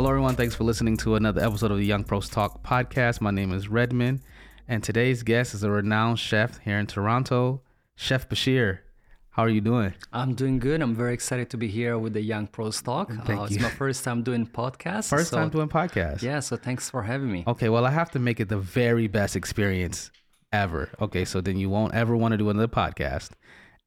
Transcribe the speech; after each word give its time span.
Hello, 0.00 0.08
everyone. 0.08 0.34
Thanks 0.34 0.54
for 0.54 0.64
listening 0.64 0.96
to 0.96 1.16
another 1.16 1.42
episode 1.42 1.70
of 1.70 1.76
the 1.76 1.84
Young 1.84 2.04
Pros 2.04 2.30
Talk 2.30 2.62
podcast. 2.62 3.20
My 3.20 3.30
name 3.30 3.52
is 3.52 3.68
Redmond, 3.68 4.22
and 4.66 4.82
today's 4.82 5.22
guest 5.22 5.52
is 5.52 5.62
a 5.62 5.70
renowned 5.70 6.18
chef 6.18 6.58
here 6.60 6.78
in 6.78 6.86
Toronto, 6.86 7.60
Chef 7.96 8.26
Bashir. 8.26 8.78
How 9.28 9.42
are 9.42 9.50
you 9.50 9.60
doing? 9.60 9.92
I'm 10.10 10.34
doing 10.34 10.58
good. 10.58 10.80
I'm 10.80 10.94
very 10.94 11.12
excited 11.12 11.50
to 11.50 11.58
be 11.58 11.68
here 11.68 11.98
with 11.98 12.14
the 12.14 12.22
Young 12.22 12.46
Pros 12.46 12.80
Talk. 12.80 13.10
Thank 13.10 13.28
uh, 13.28 13.34
you. 13.50 13.56
It's 13.56 13.60
my 13.60 13.68
first 13.68 14.02
time 14.02 14.22
doing 14.22 14.46
podcast. 14.46 15.10
First 15.10 15.32
so- 15.32 15.36
time 15.36 15.50
doing 15.50 15.68
podcast. 15.68 16.22
Yeah, 16.22 16.40
so 16.40 16.56
thanks 16.56 16.88
for 16.88 17.02
having 17.02 17.30
me. 17.30 17.44
Okay, 17.46 17.68
well, 17.68 17.84
I 17.84 17.90
have 17.90 18.10
to 18.12 18.18
make 18.18 18.40
it 18.40 18.48
the 18.48 18.56
very 18.56 19.06
best 19.06 19.36
experience 19.36 20.10
ever. 20.50 20.88
Okay, 20.98 21.26
so 21.26 21.42
then 21.42 21.58
you 21.58 21.68
won't 21.68 21.92
ever 21.92 22.16
want 22.16 22.32
to 22.32 22.38
do 22.38 22.48
another 22.48 22.68
podcast, 22.68 23.32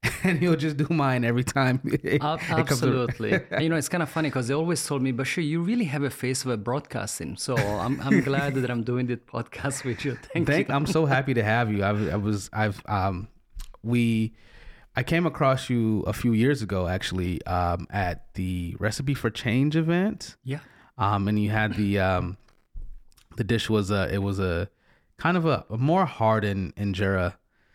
and 0.24 0.42
you'll 0.42 0.56
just 0.56 0.76
do 0.76 0.86
mine 0.90 1.24
every 1.24 1.44
time. 1.44 1.80
it- 2.02 2.22
Ab- 2.22 2.40
it 2.40 2.50
absolutely. 2.50 3.32
And, 3.50 3.62
you 3.62 3.68
know, 3.68 3.76
it's 3.76 3.88
kind 3.88 4.02
of 4.02 4.08
funny 4.10 4.28
because 4.28 4.48
they 4.48 4.54
always 4.54 4.84
told 4.86 5.02
me, 5.02 5.12
Bashir, 5.12 5.46
you 5.46 5.60
really 5.62 5.84
have 5.86 6.02
a 6.02 6.10
face 6.10 6.44
of 6.44 6.50
a 6.50 6.56
broadcasting. 6.56 7.36
So 7.36 7.56
I'm, 7.56 8.00
I'm 8.00 8.20
glad 8.20 8.54
that 8.54 8.70
I'm 8.70 8.82
doing 8.82 9.06
this 9.06 9.20
podcast 9.20 9.84
with 9.84 10.04
you. 10.04 10.16
Thank, 10.32 10.46
Thank, 10.46 10.68
you. 10.68 10.74
I'm 10.74 10.86
so 10.86 11.06
happy 11.06 11.34
to 11.34 11.42
have 11.42 11.72
you. 11.72 11.82
I, 11.84 11.90
I 12.12 12.16
was, 12.16 12.50
I've, 12.52 12.82
um, 12.86 13.28
we, 13.82 14.34
I 14.96 15.02
came 15.02 15.26
across 15.26 15.68
you 15.68 16.00
a 16.06 16.12
few 16.12 16.32
years 16.32 16.62
ago, 16.62 16.86
actually, 16.86 17.44
um, 17.46 17.86
at 17.90 18.32
the 18.34 18.76
Recipe 18.78 19.14
for 19.14 19.30
Change 19.30 19.76
event. 19.76 20.36
Yeah. 20.44 20.60
Um, 20.98 21.26
and 21.28 21.38
you 21.42 21.50
had 21.50 21.74
the, 21.74 21.98
um, 21.98 22.36
the 23.36 23.44
dish 23.44 23.68
was 23.68 23.90
a, 23.90 24.12
it 24.14 24.18
was 24.22 24.38
a 24.38 24.68
kind 25.18 25.36
of 25.36 25.44
a, 25.46 25.64
a 25.70 25.76
more 25.78 26.04
hardened 26.06 26.74
injera, 26.76 27.34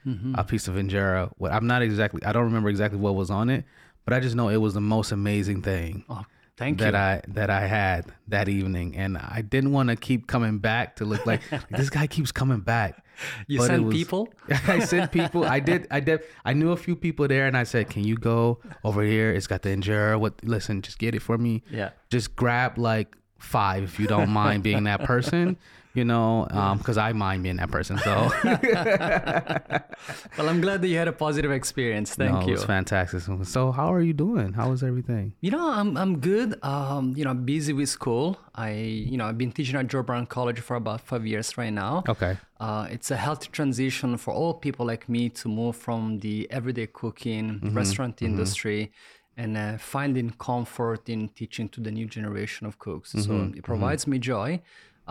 Mm-hmm. 0.09 0.35
a 0.37 0.43
piece 0.43 0.67
of 0.67 0.75
injera. 0.75 1.31
What 1.37 1.51
I'm 1.51 1.67
not 1.67 1.81
exactly, 1.81 2.23
I 2.25 2.31
don't 2.33 2.45
remember 2.45 2.69
exactly 2.69 2.99
what 2.99 3.15
was 3.15 3.29
on 3.29 3.49
it, 3.49 3.65
but 4.05 4.13
I 4.13 4.19
just 4.19 4.35
know 4.35 4.49
it 4.49 4.57
was 4.57 4.73
the 4.73 4.81
most 4.81 5.11
amazing 5.11 5.61
thing 5.61 6.03
Oh, 6.09 6.23
thank 6.57 6.79
that 6.79 6.93
you. 6.93 6.99
I 6.99 7.21
that 7.35 7.49
I 7.49 7.67
had 7.67 8.05
that 8.27 8.49
evening, 8.49 8.95
and 8.97 9.17
I 9.17 9.41
didn't 9.41 9.71
want 9.71 9.89
to 9.89 9.95
keep 9.95 10.27
coming 10.27 10.57
back 10.59 10.95
to 10.97 11.05
look 11.05 11.25
like, 11.25 11.41
this 11.71 11.89
guy 11.89 12.07
keeps 12.07 12.31
coming 12.31 12.59
back. 12.61 13.05
You 13.47 13.61
sent 13.61 13.83
was- 13.83 13.93
people? 13.95 14.29
I 14.67 14.79
sent 14.79 15.11
people. 15.11 15.43
I 15.43 15.59
did. 15.59 15.87
I 15.91 15.99
did. 15.99 16.21
I 16.45 16.53
knew 16.53 16.71
a 16.71 16.77
few 16.77 16.95
people 16.95 17.27
there, 17.27 17.47
and 17.47 17.57
I 17.57 17.63
said, 17.65 17.89
"Can 17.89 18.03
you 18.05 18.15
go 18.15 18.59
over 18.83 19.03
here? 19.03 19.31
It's 19.31 19.45
got 19.47 19.61
the 19.61 19.69
injera. 19.69 20.17
What? 20.17 20.41
Listen, 20.43 20.81
just 20.81 20.97
get 20.99 21.13
it 21.15 21.21
for 21.21 21.37
me. 21.37 21.61
Yeah. 21.69 21.89
Just 22.09 22.35
grab 22.37 22.77
like 22.77 23.15
five 23.37 23.83
if 23.83 23.99
you 23.99 24.07
don't 24.07 24.29
mind 24.29 24.63
being 24.63 24.85
that 24.85 25.03
person. 25.03 25.57
You 25.93 26.05
know, 26.05 26.45
because 26.77 26.97
I 26.97 27.13
mind 27.13 27.43
being 27.43 27.57
that 27.57 27.71
person. 27.71 27.97
So 27.97 28.31
Well, 30.37 30.47
I'm 30.49 30.61
glad 30.61 30.81
that 30.81 30.87
you 30.87 30.97
had 30.97 31.07
a 31.07 31.13
positive 31.13 31.51
experience. 31.51 32.15
Thank 32.15 32.31
no, 32.31 32.39
it 32.41 32.47
you. 32.47 32.51
was 32.53 32.65
fantastic. 32.65 33.21
So 33.43 33.71
how 33.71 33.93
are 33.93 34.01
you 34.01 34.13
doing? 34.13 34.53
How 34.53 34.71
is 34.71 34.83
everything? 34.83 35.33
You 35.41 35.51
know, 35.51 35.69
I'm 35.69 35.97
I'm 35.97 36.19
good. 36.19 36.63
Um, 36.63 37.13
you 37.17 37.23
know, 37.23 37.31
I'm 37.31 37.43
busy 37.43 37.73
with 37.73 37.89
school. 37.89 38.37
I, 38.55 38.71
you 38.71 39.17
know, 39.17 39.25
I've 39.25 39.37
been 39.37 39.51
teaching 39.51 39.75
at 39.75 39.87
George 39.87 40.05
Brown 40.05 40.25
College 40.25 40.59
for 40.59 40.75
about 40.75 41.01
five 41.01 41.25
years 41.25 41.57
right 41.57 41.73
now. 41.73 42.03
Okay. 42.07 42.37
Uh, 42.59 42.87
it's 42.91 43.09
a 43.09 43.17
healthy 43.17 43.47
transition 43.51 44.17
for 44.17 44.33
all 44.33 44.53
people 44.53 44.85
like 44.85 45.07
me 45.09 45.29
to 45.29 45.47
move 45.47 45.75
from 45.75 46.19
the 46.19 46.47
everyday 46.51 46.87
cooking 46.87 47.59
restaurant 47.73 48.21
industry 48.21 48.91
and 49.37 49.55
uh, 49.55 49.77
finding 49.77 50.29
comfort 50.31 51.07
in 51.07 51.29
teaching 51.29 51.69
to 51.69 51.79
the 51.79 51.89
new 51.89 52.05
generation 52.05 52.67
of 52.67 52.77
cooks. 52.77 53.11
So 53.13 53.51
it 53.55 53.63
provides 53.63 54.05
me 54.05 54.19
joy. 54.19 54.61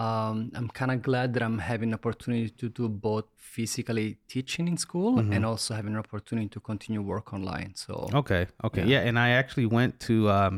Um, 0.07 0.37
I'm 0.59 0.69
kind 0.81 0.91
of 0.95 0.99
glad 1.09 1.29
that 1.35 1.43
I'm 1.43 1.59
having 1.59 1.89
an 1.91 1.95
opportunity 2.01 2.49
to 2.61 2.67
do 2.69 2.85
both 2.89 3.27
physically 3.55 4.09
teaching 4.35 4.69
in 4.73 4.77
school 4.87 5.13
and 5.35 5.45
also 5.51 5.75
having 5.79 5.93
an 5.97 5.99
opportunity 6.07 6.49
to 6.57 6.61
continue 6.71 7.03
work 7.15 7.27
online. 7.37 7.71
So 7.75 7.93
Okay. 8.23 8.47
Okay. 8.69 8.85
Yeah. 8.93 9.01
and 9.09 9.19
I 9.19 9.29
actually 9.41 9.67
went 9.79 9.93
to. 10.09 10.15
um 10.31 10.55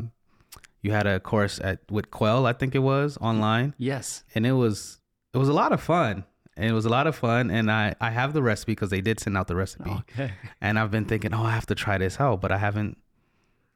You 0.83 0.93
had 0.99 1.06
a 1.15 1.17
course 1.33 1.56
at 1.71 1.79
with 1.97 2.06
Quell, 2.19 2.41
I 2.53 2.55
think 2.61 2.71
it 2.81 2.84
was 2.93 3.11
online. 3.31 3.69
yes, 3.91 4.06
and 4.34 4.43
it 4.50 4.56
was 4.62 4.77
it 5.34 5.39
was 5.43 5.50
a 5.55 5.56
lot 5.62 5.71
of 5.77 5.81
fun 5.95 6.15
and 6.56 6.67
it 6.71 6.75
was 6.81 6.87
a 6.91 6.93
lot 6.99 7.06
of 7.11 7.15
fun 7.27 7.43
and 7.59 7.67
i 7.71 7.84
i 8.09 8.11
have 8.21 8.31
the 8.39 8.43
recipe 8.50 8.73
because 8.73 8.91
they 8.95 9.03
did 9.09 9.17
send 9.25 9.34
out 9.39 9.47
the 9.53 9.59
recipe 9.65 9.93
okay. 10.03 10.31
and 10.65 10.73
i've 10.79 10.91
been 10.97 11.05
thinking 11.12 11.33
oh 11.39 11.45
i 11.50 11.53
have 11.59 11.67
to 11.73 11.77
try 11.84 11.97
this 12.05 12.17
out 12.25 12.37
but 12.45 12.50
i 12.56 12.59
haven't 12.67 12.93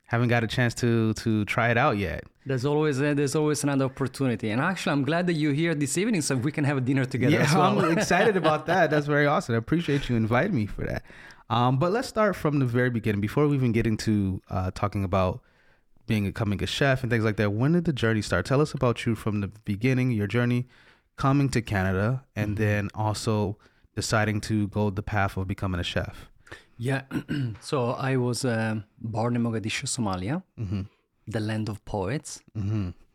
haven't 0.07 0.29
got 0.29 0.45
a 0.45 0.47
chance 0.47 0.75
to 0.75 1.13
to 1.15 1.45
try 1.47 1.71
it 1.71 1.79
out 1.79 1.97
yet. 1.99 2.25
There's 2.47 2.65
always 2.65 3.01
a, 3.01 3.15
there's 3.15 3.35
always 3.35 3.65
another 3.65 3.87
opportunity, 3.87 4.51
and 4.51 4.61
actually, 4.61 4.93
I'm 4.93 5.05
glad 5.05 5.27
that 5.29 5.33
you're 5.35 5.55
here 5.55 5.75
this 5.75 5.97
evening, 5.97 6.21
so 6.21 6.37
we 6.37 6.53
can 6.53 6.65
have 6.65 6.77
a 6.77 6.81
dinner 6.81 7.05
together 7.05 7.37
yeah 7.37 7.43
as 7.45 7.55
well. 7.59 7.79
i'm 7.81 7.99
excited 7.99 8.37
about 8.37 8.67
that. 8.67 8.91
That's 8.91 9.07
very 9.07 9.27
awesome. 9.27 9.55
I 9.55 9.59
appreciate 9.59 10.09
you 10.09 10.17
inviting 10.17 10.55
me 10.55 10.67
for 10.67 10.85
that. 10.85 11.03
Um 11.51 11.79
but 11.79 11.93
let's 11.93 12.09
start 12.09 12.37
from 12.37 12.59
the 12.59 12.67
very 12.67 12.91
beginning. 12.91 13.21
Before 13.21 13.47
we 13.49 13.55
even 13.57 13.73
get 13.73 13.87
into 13.87 14.41
uh 14.51 14.71
talking 14.75 15.05
about 15.05 15.41
being 16.07 16.25
becoming 16.27 16.63
a 16.63 16.67
chef 16.67 17.03
and 17.03 17.11
things 17.11 17.25
like 17.25 17.37
that 17.37 17.51
when 17.53 17.73
did 17.73 17.85
the 17.87 17.93
journey 17.93 18.23
start? 18.23 18.45
Tell 18.47 18.61
us 18.61 18.73
about 18.75 19.07
you 19.07 19.15
from 19.15 19.41
the 19.41 19.49
beginning 19.65 20.11
your 20.11 20.27
journey 20.27 20.67
coming 21.17 21.49
to 21.49 21.63
canada 21.63 22.25
and 22.35 22.57
then 22.57 22.91
also 22.95 23.57
deciding 23.95 24.41
to 24.41 24.67
go 24.69 24.91
the 24.91 25.03
path 25.03 25.37
of 25.37 25.47
becoming 25.47 25.81
a 25.81 25.85
chef 25.85 26.29
Yeah, 26.77 27.03
so 27.61 27.91
I 27.93 28.17
was 28.17 28.45
um 28.45 28.85
born 28.99 29.37
in 29.37 29.43
Mogadishu, 29.43 29.87
Somalia, 29.87 30.43
the 31.27 31.41
land 31.41 31.69
of 31.69 31.85
poets. 31.85 32.43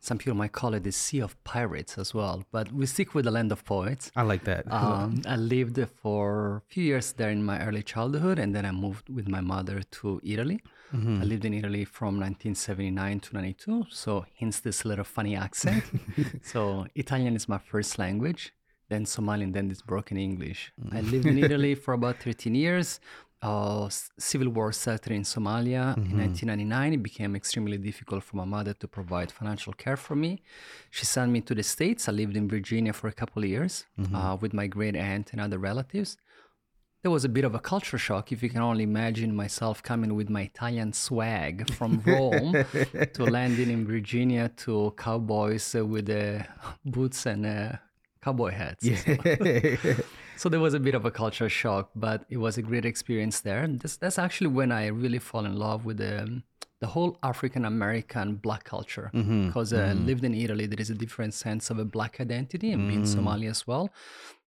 Some 0.02 0.16
people 0.16 0.34
might 0.34 0.52
call 0.52 0.72
it 0.72 0.82
the 0.82 0.92
Sea 0.92 1.20
of 1.20 1.36
Pirates 1.44 1.98
as 1.98 2.14
well, 2.14 2.42
but 2.50 2.72
we 2.72 2.86
stick 2.86 3.14
with 3.14 3.26
the 3.26 3.30
land 3.30 3.52
of 3.52 3.66
poets. 3.66 4.10
i 4.16 4.22
like 4.22 4.44
that 4.44 4.64
Um, 4.72 5.20
I 5.26 5.36
lived 5.36 5.78
for 6.02 6.56
a 6.56 6.72
few 6.72 6.84
years 6.84 7.12
there 7.12 7.28
in 7.28 7.42
my 7.44 7.58
early 7.66 7.82
childhood, 7.82 8.38
and 8.38 8.54
then 8.54 8.64
I 8.64 8.70
moved 8.72 9.10
with 9.10 9.28
my 9.28 9.42
mother 9.42 9.82
to 9.98 10.20
Italy. 10.24 10.58
I 10.92 11.24
lived 11.32 11.44
in 11.44 11.52
Italy 11.54 11.84
from 11.84 12.12
1979 12.18 13.20
to 13.20 13.34
92, 13.34 13.84
so 13.90 14.24
hence 14.38 14.58
this 14.60 14.84
little 14.86 15.04
funny 15.04 15.36
accent. 15.36 15.84
so 16.42 16.86
Italian 16.96 17.36
is 17.36 17.46
my 17.48 17.58
first 17.58 17.98
language, 17.98 18.52
then 18.88 19.04
Somali, 19.06 19.44
and 19.44 19.54
then 19.54 19.68
this 19.68 19.82
broken 19.82 20.16
English. 20.16 20.72
I 20.90 21.02
lived 21.02 21.26
in 21.26 21.38
Italy 21.46 21.74
for 21.74 21.92
about 21.94 22.16
13 22.22 22.54
years. 22.56 23.00
Uh, 23.42 23.88
civil 24.18 24.50
war 24.50 24.70
started 24.70 25.12
in 25.12 25.22
Somalia 25.22 25.96
in 25.96 26.18
1999. 26.18 26.92
It 26.92 27.02
became 27.02 27.34
extremely 27.34 27.78
difficult 27.78 28.22
for 28.22 28.36
my 28.36 28.44
mother 28.44 28.74
to 28.74 28.86
provide 28.86 29.32
financial 29.32 29.72
care 29.72 29.96
for 29.96 30.14
me. 30.14 30.42
She 30.90 31.06
sent 31.06 31.32
me 31.32 31.40
to 31.42 31.54
the 31.54 31.62
States. 31.62 32.06
I 32.06 32.12
lived 32.12 32.36
in 32.36 32.48
Virginia 32.48 32.92
for 32.92 33.08
a 33.08 33.12
couple 33.12 33.42
of 33.42 33.48
years 33.48 33.86
uh, 34.14 34.36
with 34.38 34.52
my 34.52 34.66
great 34.66 34.94
aunt 34.94 35.32
and 35.32 35.40
other 35.40 35.58
relatives. 35.58 36.18
There 37.02 37.10
was 37.10 37.24
a 37.24 37.30
bit 37.30 37.44
of 37.44 37.54
a 37.54 37.58
culture 37.58 37.96
shock, 37.96 38.30
if 38.30 38.42
you 38.42 38.50
can 38.50 38.60
only 38.60 38.84
imagine 38.84 39.34
myself 39.34 39.82
coming 39.82 40.14
with 40.14 40.28
my 40.28 40.42
Italian 40.42 40.92
swag 40.92 41.72
from 41.72 42.02
Rome 42.06 42.52
to 43.14 43.24
landing 43.24 43.70
in 43.70 43.86
Virginia 43.86 44.50
to 44.58 44.92
cowboys 44.98 45.72
with 45.74 46.10
uh, 46.10 46.42
boots 46.84 47.24
and 47.24 47.46
uh, 47.46 47.72
cowboy 48.22 48.50
hats. 48.50 48.84
Yeah. 48.84 49.96
So 50.40 50.48
there 50.48 50.60
was 50.60 50.72
a 50.72 50.80
bit 50.80 50.94
of 50.94 51.04
a 51.04 51.10
culture 51.10 51.50
shock, 51.50 51.90
but 51.94 52.24
it 52.30 52.38
was 52.38 52.56
a 52.56 52.62
great 52.62 52.86
experience 52.86 53.40
there. 53.40 53.62
And 53.62 53.78
This, 53.78 53.98
that's 53.98 54.18
actually 54.18 54.46
when 54.46 54.72
I 54.72 54.86
really 54.86 55.18
fall 55.18 55.44
in 55.44 55.54
love 55.58 55.84
with 55.84 55.98
the, 55.98 56.42
the 56.80 56.86
whole 56.86 57.18
African 57.22 57.66
American 57.66 58.36
black 58.36 58.64
culture. 58.64 59.10
Because 59.48 59.74
uh, 59.74 59.92
lived 60.06 60.24
in 60.24 60.32
Italy, 60.32 60.64
there 60.64 60.80
is 60.80 60.88
a 60.88 60.94
different 60.94 61.34
sense 61.34 61.68
of 61.68 61.78
a 61.78 61.84
black 61.84 62.22
identity 62.22 62.72
and 62.72 62.88
being 62.88 63.04
Somali 63.04 63.48
as 63.48 63.66
well. 63.66 63.90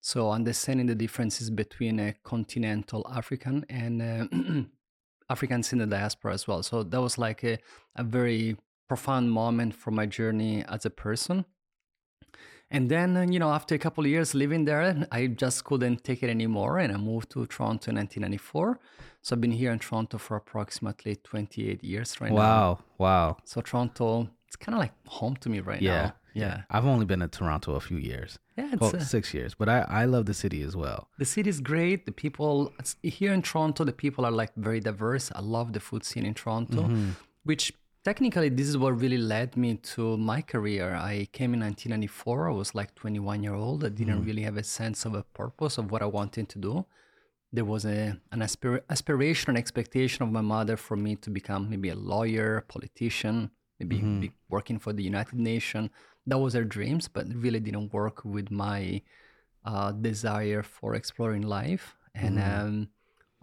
So 0.01 0.31
understanding 0.31 0.87
the 0.87 0.95
differences 0.95 1.51
between 1.51 1.99
a 1.99 2.13
continental 2.23 3.05
African 3.13 3.63
and 3.69 4.01
uh, 4.01 4.63
Africans 5.29 5.71
in 5.73 5.77
the 5.77 5.85
diaspora 5.85 6.33
as 6.33 6.47
well. 6.47 6.63
So 6.63 6.81
that 6.81 7.01
was 7.01 7.19
like 7.19 7.43
a, 7.43 7.59
a 7.95 8.03
very 8.03 8.57
profound 8.87 9.31
moment 9.31 9.75
for 9.75 9.91
my 9.91 10.07
journey 10.07 10.65
as 10.67 10.85
a 10.87 10.89
person. 10.89 11.45
And 12.73 12.89
then, 12.89 13.15
uh, 13.15 13.21
you 13.21 13.39
know, 13.39 13.51
after 13.51 13.75
a 13.75 13.77
couple 13.77 14.03
of 14.03 14.09
years 14.09 14.33
living 14.33 14.65
there, 14.65 15.07
I 15.11 15.27
just 15.27 15.63
couldn't 15.63 16.03
take 16.03 16.23
it 16.23 16.29
anymore. 16.29 16.79
And 16.79 16.91
I 16.91 16.97
moved 16.97 17.29
to 17.31 17.45
Toronto 17.45 17.91
in 17.91 17.97
1994. 17.97 18.79
So 19.21 19.35
I've 19.35 19.41
been 19.41 19.51
here 19.51 19.71
in 19.71 19.79
Toronto 19.79 20.17
for 20.17 20.35
approximately 20.37 21.15
28 21.17 21.83
years 21.83 22.19
right 22.19 22.31
now. 22.31 22.37
Wow, 22.37 22.79
wow. 22.97 23.37
So 23.45 23.61
Toronto, 23.61 24.27
it's 24.47 24.55
kind 24.55 24.75
of 24.75 24.79
like 24.79 24.93
home 25.07 25.35
to 25.37 25.49
me 25.49 25.59
right 25.59 25.81
Yeah, 25.81 26.01
now. 26.01 26.13
Yeah. 26.33 26.61
I've 26.71 26.85
only 26.85 27.05
been 27.05 27.21
in 27.21 27.29
Toronto 27.29 27.75
a 27.75 27.79
few 27.79 27.97
years. 27.97 28.39
Yeah, 28.57 28.69
it's, 28.73 28.81
well, 28.81 28.95
uh, 28.95 28.99
six 28.99 29.33
years, 29.33 29.53
but 29.55 29.69
I 29.69 29.79
I 30.01 30.05
love 30.05 30.25
the 30.25 30.33
city 30.33 30.61
as 30.63 30.75
well. 30.75 31.07
The 31.19 31.25
city 31.25 31.49
is 31.49 31.59
great. 31.61 32.05
The 32.05 32.11
people 32.11 32.73
here 33.01 33.33
in 33.33 33.41
Toronto, 33.41 33.83
the 33.83 33.93
people 33.93 34.25
are 34.25 34.31
like 34.31 34.51
very 34.55 34.79
diverse. 34.79 35.31
I 35.33 35.41
love 35.41 35.73
the 35.73 35.79
food 35.79 36.03
scene 36.03 36.25
in 36.25 36.33
Toronto, 36.33 36.81
which 37.43 37.71
technically 38.03 38.49
this 38.49 38.67
is 38.67 38.77
what 38.77 38.99
really 38.99 39.17
led 39.17 39.55
me 39.55 39.75
to 39.75 40.17
my 40.17 40.41
career. 40.41 40.95
I 40.95 41.27
came 41.31 41.53
in 41.53 41.61
1994. 41.61 42.49
I 42.49 42.53
was 42.53 42.75
like 42.75 42.93
21 42.95 43.43
year 43.43 43.53
old. 43.53 43.83
I 43.83 43.89
didn't 43.89 44.25
really 44.25 44.43
have 44.43 44.57
a 44.57 44.63
sense 44.63 45.05
of 45.05 45.15
a 45.15 45.23
purpose 45.23 45.77
of 45.77 45.91
what 45.91 46.01
I 46.01 46.05
wanted 46.05 46.49
to 46.49 46.59
do. 46.59 46.85
There 47.51 47.65
was 47.65 47.85
a 47.85 48.17
an 48.31 48.39
aspir- 48.41 48.81
aspiration 48.89 49.51
and 49.51 49.57
expectation 49.57 50.23
of 50.23 50.31
my 50.31 50.41
mother 50.41 50.75
for 50.75 50.97
me 50.97 51.15
to 51.17 51.29
become 51.29 51.69
maybe 51.69 51.89
a 51.89 51.95
lawyer, 51.95 52.57
a 52.57 52.61
politician, 52.61 53.51
maybe 53.79 54.01
be 54.01 54.31
working 54.49 54.79
for 54.79 54.91
the 54.91 55.03
United 55.03 55.39
Nations. 55.39 55.89
That 56.25 56.39
was 56.39 56.53
her 56.53 56.63
dreams, 56.63 57.07
but 57.07 57.27
it 57.27 57.35
really 57.35 57.59
didn't 57.59 57.93
work 57.93 58.25
with 58.25 58.49
my 58.49 59.01
uh, 59.65 59.91
desire 59.91 60.63
for 60.63 60.95
exploring 60.95 61.43
life. 61.43 61.95
And 62.15 62.39
um, 62.39 62.89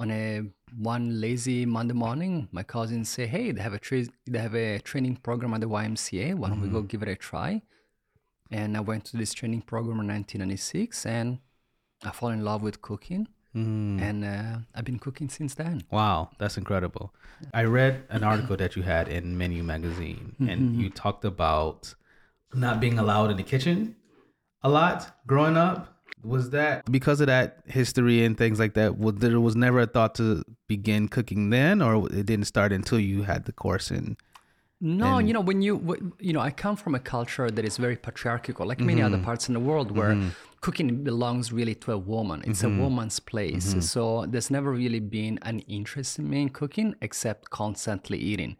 on 0.01 0.11
a 0.11 0.43
one 0.79 1.21
lazy 1.21 1.67
Monday 1.67 1.95
morning, 1.95 2.49
my 2.53 2.63
cousins 2.63 3.09
say, 3.09 3.27
"Hey, 3.27 3.53
they 3.53 3.61
have 3.61 3.75
a 3.75 3.79
tra- 3.79 4.13
they 4.27 4.39
have 4.39 4.55
a 4.55 4.79
training 4.81 5.17
program 5.17 5.53
at 5.55 5.61
the 5.61 5.69
YMCA. 5.69 6.35
Why 6.35 6.49
don't 6.49 6.63
we 6.63 6.69
go 6.69 6.79
mm-hmm. 6.79 6.87
give 6.87 7.03
it 7.03 7.09
a 7.09 7.17
try?" 7.17 7.63
And 8.51 8.77
I 8.77 8.81
went 8.81 9.05
to 9.07 9.17
this 9.17 9.33
training 9.33 9.63
program 9.63 10.01
in 10.01 10.09
1996, 10.09 11.07
and 11.07 11.39
I 12.03 12.11
fell 12.11 12.31
in 12.31 12.43
love 12.45 12.63
with 12.63 12.81
cooking. 12.81 13.29
Mm. 13.55 14.01
And 14.01 14.25
uh, 14.25 14.59
I've 14.75 14.85
been 14.85 15.01
cooking 15.01 15.29
since 15.29 15.55
then. 15.55 15.83
Wow, 15.91 16.31
that's 16.39 16.57
incredible. 16.57 17.13
I 17.53 17.65
read 17.65 18.05
an 18.09 18.23
article 18.23 18.57
that 18.57 18.77
you 18.77 18.83
had 18.83 19.09
in 19.09 19.37
Menu 19.37 19.63
magazine, 19.63 20.37
and 20.39 20.49
mm-hmm, 20.49 20.69
mm-hmm. 20.69 20.81
you 20.81 20.91
talked 20.91 21.25
about 21.25 21.95
not 22.55 22.81
being 22.81 22.99
allowed 22.99 23.31
in 23.31 23.37
the 23.37 23.43
kitchen 23.43 23.97
a 24.63 24.69
lot 24.69 25.17
growing 25.27 25.57
up. 25.57 26.00
Was 26.23 26.51
that 26.51 26.91
because 26.91 27.21
of 27.21 27.29
that 27.29 27.59
history 27.67 28.25
and 28.25 28.37
things 28.37 28.59
like 28.59 28.75
that? 28.75 28.99
Was 28.99 29.17
there 29.17 29.41
was 29.41 29.57
never 29.57 29.81
a 29.81 29.87
thought 29.87 30.15
to 30.17 30.43
begin 30.69 31.09
cooking 31.09 31.51
then, 31.51 31.81
or 31.81 32.07
it 32.13 32.27
didn't 32.27 32.45
start 32.47 32.73
until 32.73 32.99
you 33.01 33.23
had 33.23 33.47
the 33.47 33.53
course 33.53 33.91
in? 33.91 34.17
No, 34.83 35.19
you 35.19 35.35
know, 35.35 35.43
when 35.43 35.61
you, 35.61 36.15
you 36.19 36.33
know, 36.33 36.41
I 36.41 36.51
come 36.51 36.75
from 36.75 36.95
a 36.95 36.99
culture 36.99 37.51
that 37.51 37.65
is 37.67 37.77
very 37.77 37.97
patriarchal, 37.97 38.67
like 38.67 38.81
many 38.81 39.03
other 39.03 39.17
mm-hmm. 39.17 39.27
parts 39.27 39.47
in 39.47 39.53
the 39.53 39.61
world 39.61 39.95
where 39.95 40.13
mm-hmm. 40.13 40.31
cooking 40.63 41.05
belongs 41.05 41.53
really 41.53 41.75
to 41.75 41.93
a 41.93 41.99
woman. 41.99 42.43
It's 42.47 42.63
a 42.63 42.67
mm-hmm. 42.67 42.81
woman's 42.81 43.21
place. 43.21 43.77
So 43.81 44.25
there's 44.27 44.51
never 44.51 44.73
really 44.73 45.01
been 45.01 45.39
an 45.43 45.59
interest 45.61 46.19
in 46.19 46.31
me 46.31 46.41
in 46.43 46.49
cooking 46.49 46.95
except 47.03 47.51
constantly 47.51 48.17
eating. 48.17 48.57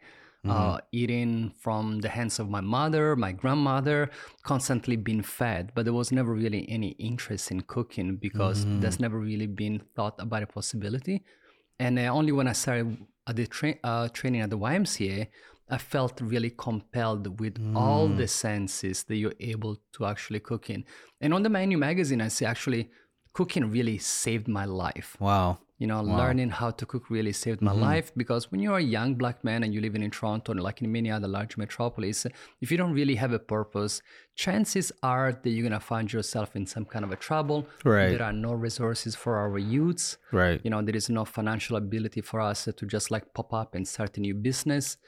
Uh, 0.49 0.79
eating 0.91 1.53
from 1.59 2.01
the 2.01 2.09
hands 2.09 2.39
of 2.39 2.49
my 2.49 2.63
mother, 2.63 3.15
my 3.15 3.31
grandmother, 3.31 4.11
constantly 4.43 4.97
being 4.97 5.23
fed, 5.23 5.71
but 5.75 5.85
there 5.85 5.93
was 5.93 6.11
never 6.13 6.33
really 6.33 6.67
any 6.71 6.89
interest 6.99 7.51
in 7.51 7.61
cooking 7.61 8.17
because 8.17 8.65
there's 8.81 8.99
never 8.99 9.19
really 9.19 9.47
been 9.47 9.83
thought 9.95 10.15
about 10.19 10.43
a 10.43 10.47
possibility. 10.47 11.23
And 11.79 11.99
uh, 11.99 12.03
only 12.05 12.33
when 12.33 12.49
I 12.49 12.53
started 12.53 12.97
at 13.27 13.37
the 13.37 13.47
tra- 13.47 13.77
uh, 13.85 14.09
training 14.09 14.41
at 14.41 14.49
the 14.49 14.59
YMCA, 14.59 15.27
I 15.69 15.79
felt 15.79 16.21
really 16.21 16.51
compelled 16.51 17.39
with 17.39 17.57
all 17.77 18.09
the 18.09 18.27
senses 18.27 19.05
that 19.05 19.17
you're 19.17 19.35
able 19.41 19.77
to 19.93 20.07
actually 20.07 20.41
cook 20.41 20.69
in. 20.71 20.85
And 21.21 21.33
on 21.33 21.43
the 21.43 21.49
menu 21.51 21.79
magazine, 21.79 22.21
I 22.21 22.29
see 22.29 22.45
actually 22.45 22.91
cooking 23.33 23.71
really 23.71 23.99
saved 23.99 24.49
my 24.49 24.65
life. 24.65 25.17
Wow. 25.21 25.59
You 25.81 25.87
know, 25.87 26.03
learning 26.03 26.51
how 26.51 26.71
to 26.73 26.85
cook 26.85 27.09
really 27.09 27.33
saved 27.33 27.63
my 27.63 27.73
mm-hmm. 27.73 27.81
life 27.81 28.13
because 28.15 28.53
when 28.53 28.61
you're 28.61 28.77
a 28.77 28.83
young 28.83 29.15
black 29.15 29.43
man 29.43 29.63
and 29.63 29.73
you're 29.73 29.83
living 29.83 30.03
in 30.03 30.11
Toronto 30.11 30.53
and 30.53 30.61
like 30.61 30.83
in 30.83 30.93
many 30.93 31.11
other 31.11 31.27
large 31.27 31.57
metropolis, 31.57 32.27
if 32.61 32.71
you 32.71 32.77
don't 32.77 32.93
really 32.93 33.15
have 33.15 33.33
a 33.33 33.39
purpose, 33.39 34.03
chances 34.35 34.93
are 35.03 35.33
that 35.33 35.51
you're 35.51 35.67
gonna 35.69 35.81
find 35.81 36.13
yourself 36.13 36.55
in 36.55 36.67
some 36.67 36.85
kind 36.85 37.03
of 37.03 37.13
a 37.13 37.17
trouble. 37.17 37.67
Right. 37.83 38.11
There 38.11 38.23
are 38.23 38.33
no 38.33 38.53
resources 38.53 39.15
for 39.15 39.37
our 39.37 39.59
youths. 39.59 40.19
Right. 40.33 40.61
You 40.63 40.69
know, 40.69 40.83
there 40.83 40.95
is 40.95 41.09
no 41.09 41.25
financial 41.25 41.77
ability 41.77 42.21
for 42.21 42.43
us 42.43 42.69
to 42.77 42.87
just 42.87 43.11
like 43.11 43.33
pop 43.33 43.55
up 43.55 43.75
and 43.75 43.89
start 43.89 44.19
a 44.19 44.21
new 44.21 44.35
business. 44.35 44.99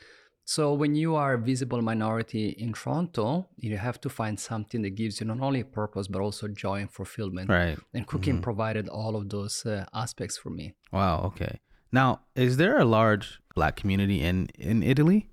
So 0.44 0.74
when 0.74 0.94
you 0.94 1.14
are 1.14 1.34
a 1.34 1.38
visible 1.38 1.80
minority 1.82 2.48
in 2.50 2.72
Toronto, 2.72 3.48
you 3.56 3.76
have 3.76 4.00
to 4.00 4.08
find 4.08 4.38
something 4.38 4.82
that 4.82 4.90
gives 4.90 5.20
you 5.20 5.26
not 5.26 5.40
only 5.40 5.60
a 5.60 5.64
purpose 5.64 6.08
but 6.08 6.20
also 6.20 6.48
joy 6.48 6.80
and 6.80 6.90
fulfillment. 6.90 7.48
Right. 7.48 7.78
And 7.94 8.06
cooking 8.06 8.42
provided 8.42 8.88
all 8.88 9.14
of 9.16 9.28
those 9.28 9.64
uh, 9.64 9.84
aspects 9.94 10.36
for 10.36 10.50
me. 10.50 10.74
Wow. 10.92 11.22
Okay. 11.26 11.60
Now, 11.92 12.22
is 12.34 12.56
there 12.56 12.78
a 12.78 12.84
large 12.84 13.40
black 13.54 13.76
community 13.76 14.20
in 14.22 14.48
in 14.58 14.82
Italy? 14.82 15.28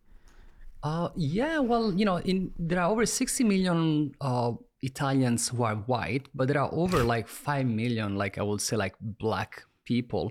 Uh, 0.83 1.09
yeah, 1.15 1.59
well, 1.59 1.93
you 1.93 2.05
know, 2.05 2.17
in 2.19 2.53
there 2.57 2.79
are 2.79 2.89
over 2.89 3.05
60 3.05 3.43
million 3.43 4.13
uh, 4.21 4.53
Italians 4.81 5.49
who 5.49 5.63
are 5.63 5.75
white, 5.75 6.27
but 6.33 6.47
there 6.47 6.61
are 6.61 6.69
over 6.73 7.03
like 7.03 7.27
5 7.27 7.65
million, 7.65 8.15
like 8.15 8.37
I 8.37 8.43
would 8.43 8.61
say, 8.61 8.77
like 8.77 8.95
black 9.01 9.63
people 9.93 10.25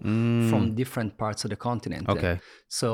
from 0.50 0.62
different 0.82 1.10
parts 1.22 1.40
of 1.44 1.50
the 1.50 1.60
continent. 1.68 2.04
Okay. 2.14 2.34
So 2.68 2.88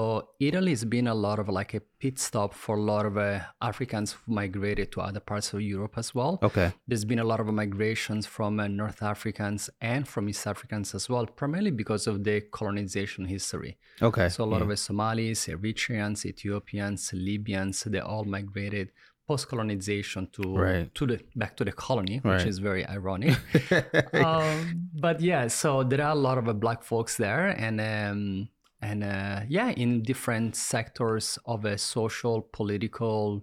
Italy 0.49 0.73
has 0.77 0.85
been 0.97 1.09
a 1.09 1.19
lot 1.27 1.39
of 1.43 1.47
like 1.59 1.73
a 1.81 1.83
pit 2.03 2.17
stop 2.29 2.51
for 2.65 2.75
a 2.77 2.85
lot 2.93 3.05
of 3.11 3.15
uh, 3.19 3.41
Africans 3.71 4.09
who 4.13 4.33
migrated 4.43 4.89
to 4.93 4.99
other 5.09 5.23
parts 5.31 5.53
of 5.55 5.61
Europe 5.75 5.95
as 6.03 6.09
well. 6.19 6.35
Okay. 6.49 6.69
There's 6.89 7.07
been 7.13 7.23
a 7.27 7.29
lot 7.33 7.41
of 7.41 7.47
migrations 7.65 8.25
from 8.37 8.53
uh, 8.61 8.67
North 8.83 9.03
Africans 9.15 9.63
and 9.95 10.03
from 10.13 10.23
East 10.31 10.47
Africans 10.47 10.95
as 10.99 11.05
well, 11.11 11.27
primarily 11.41 11.75
because 11.83 12.05
of 12.07 12.17
the 12.27 12.37
colonization 12.59 13.25
history. 13.37 13.73
Okay. 14.09 14.29
So 14.35 14.39
a 14.47 14.51
lot 14.53 14.63
of 14.63 14.69
the 14.69 14.79
Somalis, 14.89 15.41
Eritreans, 15.55 16.19
Ethiopians, 16.33 17.01
Libyans, 17.13 17.77
they 17.93 18.01
all 18.13 18.25
migrated 18.25 18.89
post-colonization 19.27 20.29
to 20.33 20.43
Right. 20.57 20.95
to 20.95 21.07
the 21.07 21.21
back 21.37 21.57
to 21.57 21.65
the 21.65 21.73
colony, 21.73 22.17
which 22.17 22.25
Right. 22.25 22.47
is 22.47 22.59
very 22.59 22.87
ironic. 22.87 23.37
um, 24.15 24.89
but 24.95 25.21
yeah, 25.21 25.49
so 25.49 25.83
there 25.83 26.03
are 26.03 26.13
a 26.13 26.21
lot 26.29 26.39
of 26.39 26.49
uh, 26.49 26.53
black 26.53 26.83
folks 26.83 27.17
there, 27.17 27.49
and 27.49 27.81
um, 27.81 28.49
and 28.81 29.03
uh, 29.05 29.41
yeah, 29.49 29.71
in 29.71 30.03
different 30.03 30.57
sectors 30.57 31.39
of 31.47 31.65
a 31.65 31.79
social, 31.79 32.43
political, 32.53 33.43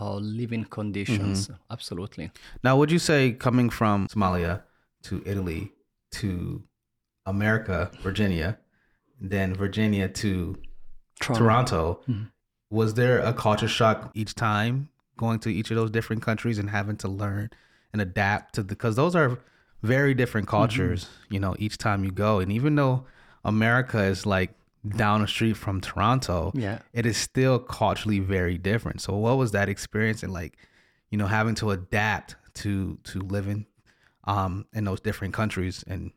uh, 0.00 0.16
living 0.16 0.64
conditions. 0.64 1.48
Mm-hmm. 1.48 1.72
Absolutely. 1.72 2.30
Now, 2.62 2.76
would 2.76 2.90
you 2.90 2.98
say 3.00 3.32
coming 3.32 3.70
from 3.70 4.06
Somalia 4.08 4.62
to 5.02 5.22
Italy 5.26 5.72
to 6.12 6.62
America, 7.26 7.90
Virginia, 8.02 8.58
then 9.20 9.54
Virginia 9.54 10.08
to 10.08 10.56
Toronto, 11.20 12.00
was 12.70 12.94
there 12.94 13.18
a 13.18 13.32
culture 13.32 13.68
shock 13.68 14.10
each 14.14 14.34
time 14.34 14.88
going 15.18 15.38
to 15.40 15.50
each 15.52 15.70
of 15.70 15.76
those 15.76 15.90
different 15.90 16.22
countries 16.22 16.58
and 16.58 16.70
having 16.70 16.96
to 16.96 17.08
learn 17.08 17.50
and 17.92 18.00
adapt 18.00 18.54
to 18.54 18.62
the 18.62 18.68
because 18.74 18.96
those 18.96 19.14
are 19.14 19.38
very 19.82 20.14
different 20.14 20.48
cultures, 20.48 21.08
you 21.30 21.38
know, 21.38 21.54
each 21.58 21.76
time 21.78 22.02
you 22.04 22.10
go. 22.10 22.40
And 22.40 22.50
even 22.50 22.74
though 22.76 23.04
America 23.44 24.02
is 24.02 24.24
like 24.24 24.50
down 25.04 25.20
the 25.20 25.28
street 25.28 25.56
from 25.56 25.80
Toronto, 25.80 26.52
Yeah. 26.54 26.78
it 26.92 27.04
is 27.06 27.16
still 27.16 27.58
culturally 27.58 28.20
very 28.20 28.56
different. 28.58 29.00
So 29.00 29.14
what 29.16 29.36
was 29.36 29.50
that 29.52 29.68
experience 29.68 30.22
and 30.22 30.32
like, 30.32 30.56
you 31.10 31.18
know, 31.18 31.26
having 31.26 31.54
to 31.56 31.70
adapt 31.70 32.36
to 32.54 32.98
to 33.10 33.20
living 33.20 33.66
um 34.24 34.66
in 34.72 34.84
those 34.84 35.00
different 35.00 35.32
countries 35.34 35.84
and 35.86 36.12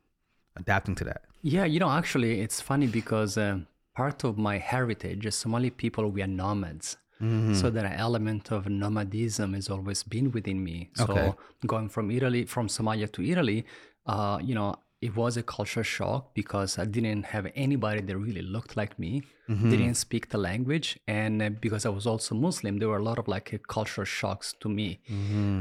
adapting 0.56 0.96
to 0.96 1.04
that? 1.06 1.22
Yeah, 1.44 1.66
you 1.66 1.80
know, 1.80 1.90
actually, 1.90 2.42
it's 2.42 2.62
funny 2.62 2.88
because 2.88 3.38
um, 3.38 3.68
part 3.96 4.24
of 4.24 4.38
my 4.38 4.58
heritage, 4.60 5.26
as 5.26 5.36
Somali 5.36 5.70
people, 5.72 6.10
we 6.10 6.22
are 6.22 6.28
nomads. 6.28 6.98
So 7.54 7.70
that 7.70 8.00
element 8.00 8.52
of 8.52 8.68
nomadism 8.68 9.54
has 9.54 9.70
always 9.70 10.04
been 10.04 10.32
within 10.32 10.64
me. 10.64 10.90
So 10.94 11.04
Okay. 11.04 11.34
going 11.68 11.90
from 11.90 12.10
Italy, 12.12 12.46
from 12.46 12.68
Somalia 12.68 13.12
to 13.12 13.22
Italy, 13.24 13.66
uh, 14.06 14.40
you 14.42 14.56
know, 14.56 14.76
it 15.02 15.16
was 15.16 15.36
a 15.38 15.44
culture 15.44 15.84
shock 15.84 16.34
because 16.34 16.78
I 16.78 16.86
didn't 16.86 17.24
have 17.24 17.52
anybody 17.56 18.02
that 18.02 18.18
really 18.18 18.42
looked 18.42 18.78
like 18.78 18.98
me, 19.00 19.24
didn't 19.48 19.96
speak 19.96 20.30
the 20.30 20.38
language, 20.38 21.00
and 21.08 21.42
uh, 21.42 21.50
because 21.50 21.86
I 21.86 21.90
was 21.90 22.06
also 22.08 22.36
Muslim, 22.36 22.78
there 22.80 22.90
were 22.90 22.98
a 22.98 23.04
lot 23.04 23.20
of 23.20 23.28
like 23.28 23.54
uh, 23.54 23.58
cultural 23.68 24.06
shocks 24.06 24.54
to 24.62 24.70
me. 24.70 25.00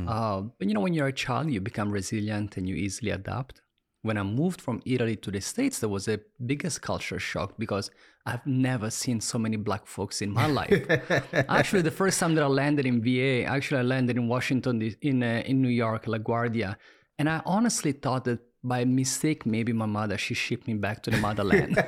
Uh, 0.07 0.43
but 0.59 0.69
you 0.69 0.75
know, 0.75 0.81
when 0.81 0.95
you're 0.95 1.09
a 1.09 1.13
child, 1.13 1.51
you 1.51 1.61
become 1.61 1.91
resilient 1.91 2.57
and 2.57 2.69
you 2.69 2.75
easily 2.75 3.11
adapt 3.11 3.63
when 4.03 4.17
I 4.17 4.23
moved 4.23 4.61
from 4.61 4.81
Italy 4.87 5.17
to 5.17 5.31
the 5.31 5.41
States, 5.41 5.81
there 5.81 5.89
was 5.89 6.09
a 6.09 6.21
biggest 6.47 6.81
culture 6.81 7.19
shock 7.19 7.55
because 7.59 7.91
I've 8.27 8.47
never 8.47 8.91
seen 8.91 9.21
so 9.21 9.39
many 9.39 9.57
black 9.57 9.87
folks 9.87 10.21
in 10.21 10.31
my 10.31 10.47
life. 10.47 10.87
actually, 11.49 11.83
the 11.83 11.91
first 11.91 12.21
time 12.21 12.35
that 12.35 12.45
I 12.45 12.49
landed 12.49 12.87
in 12.87 13.03
VA, 13.03 13.45
actually 13.45 13.79
I 13.79 13.83
landed 13.83 14.17
in 14.17 14.29
Washington, 14.29 14.95
in 15.01 15.23
uh, 15.23 15.43
in 15.47 15.63
New 15.63 15.69
York, 15.69 16.05
LaGuardia, 16.05 16.77
and 17.19 17.29
I 17.29 17.43
honestly 17.47 17.93
thought 17.93 18.25
that 18.25 18.41
by 18.63 18.85
mistake, 18.85 19.47
maybe 19.47 19.73
my 19.73 19.87
mother 19.87 20.19
she 20.19 20.35
shipped 20.35 20.67
me 20.67 20.75
back 20.75 21.03
to 21.05 21.11
the 21.11 21.17
motherland 21.17 21.77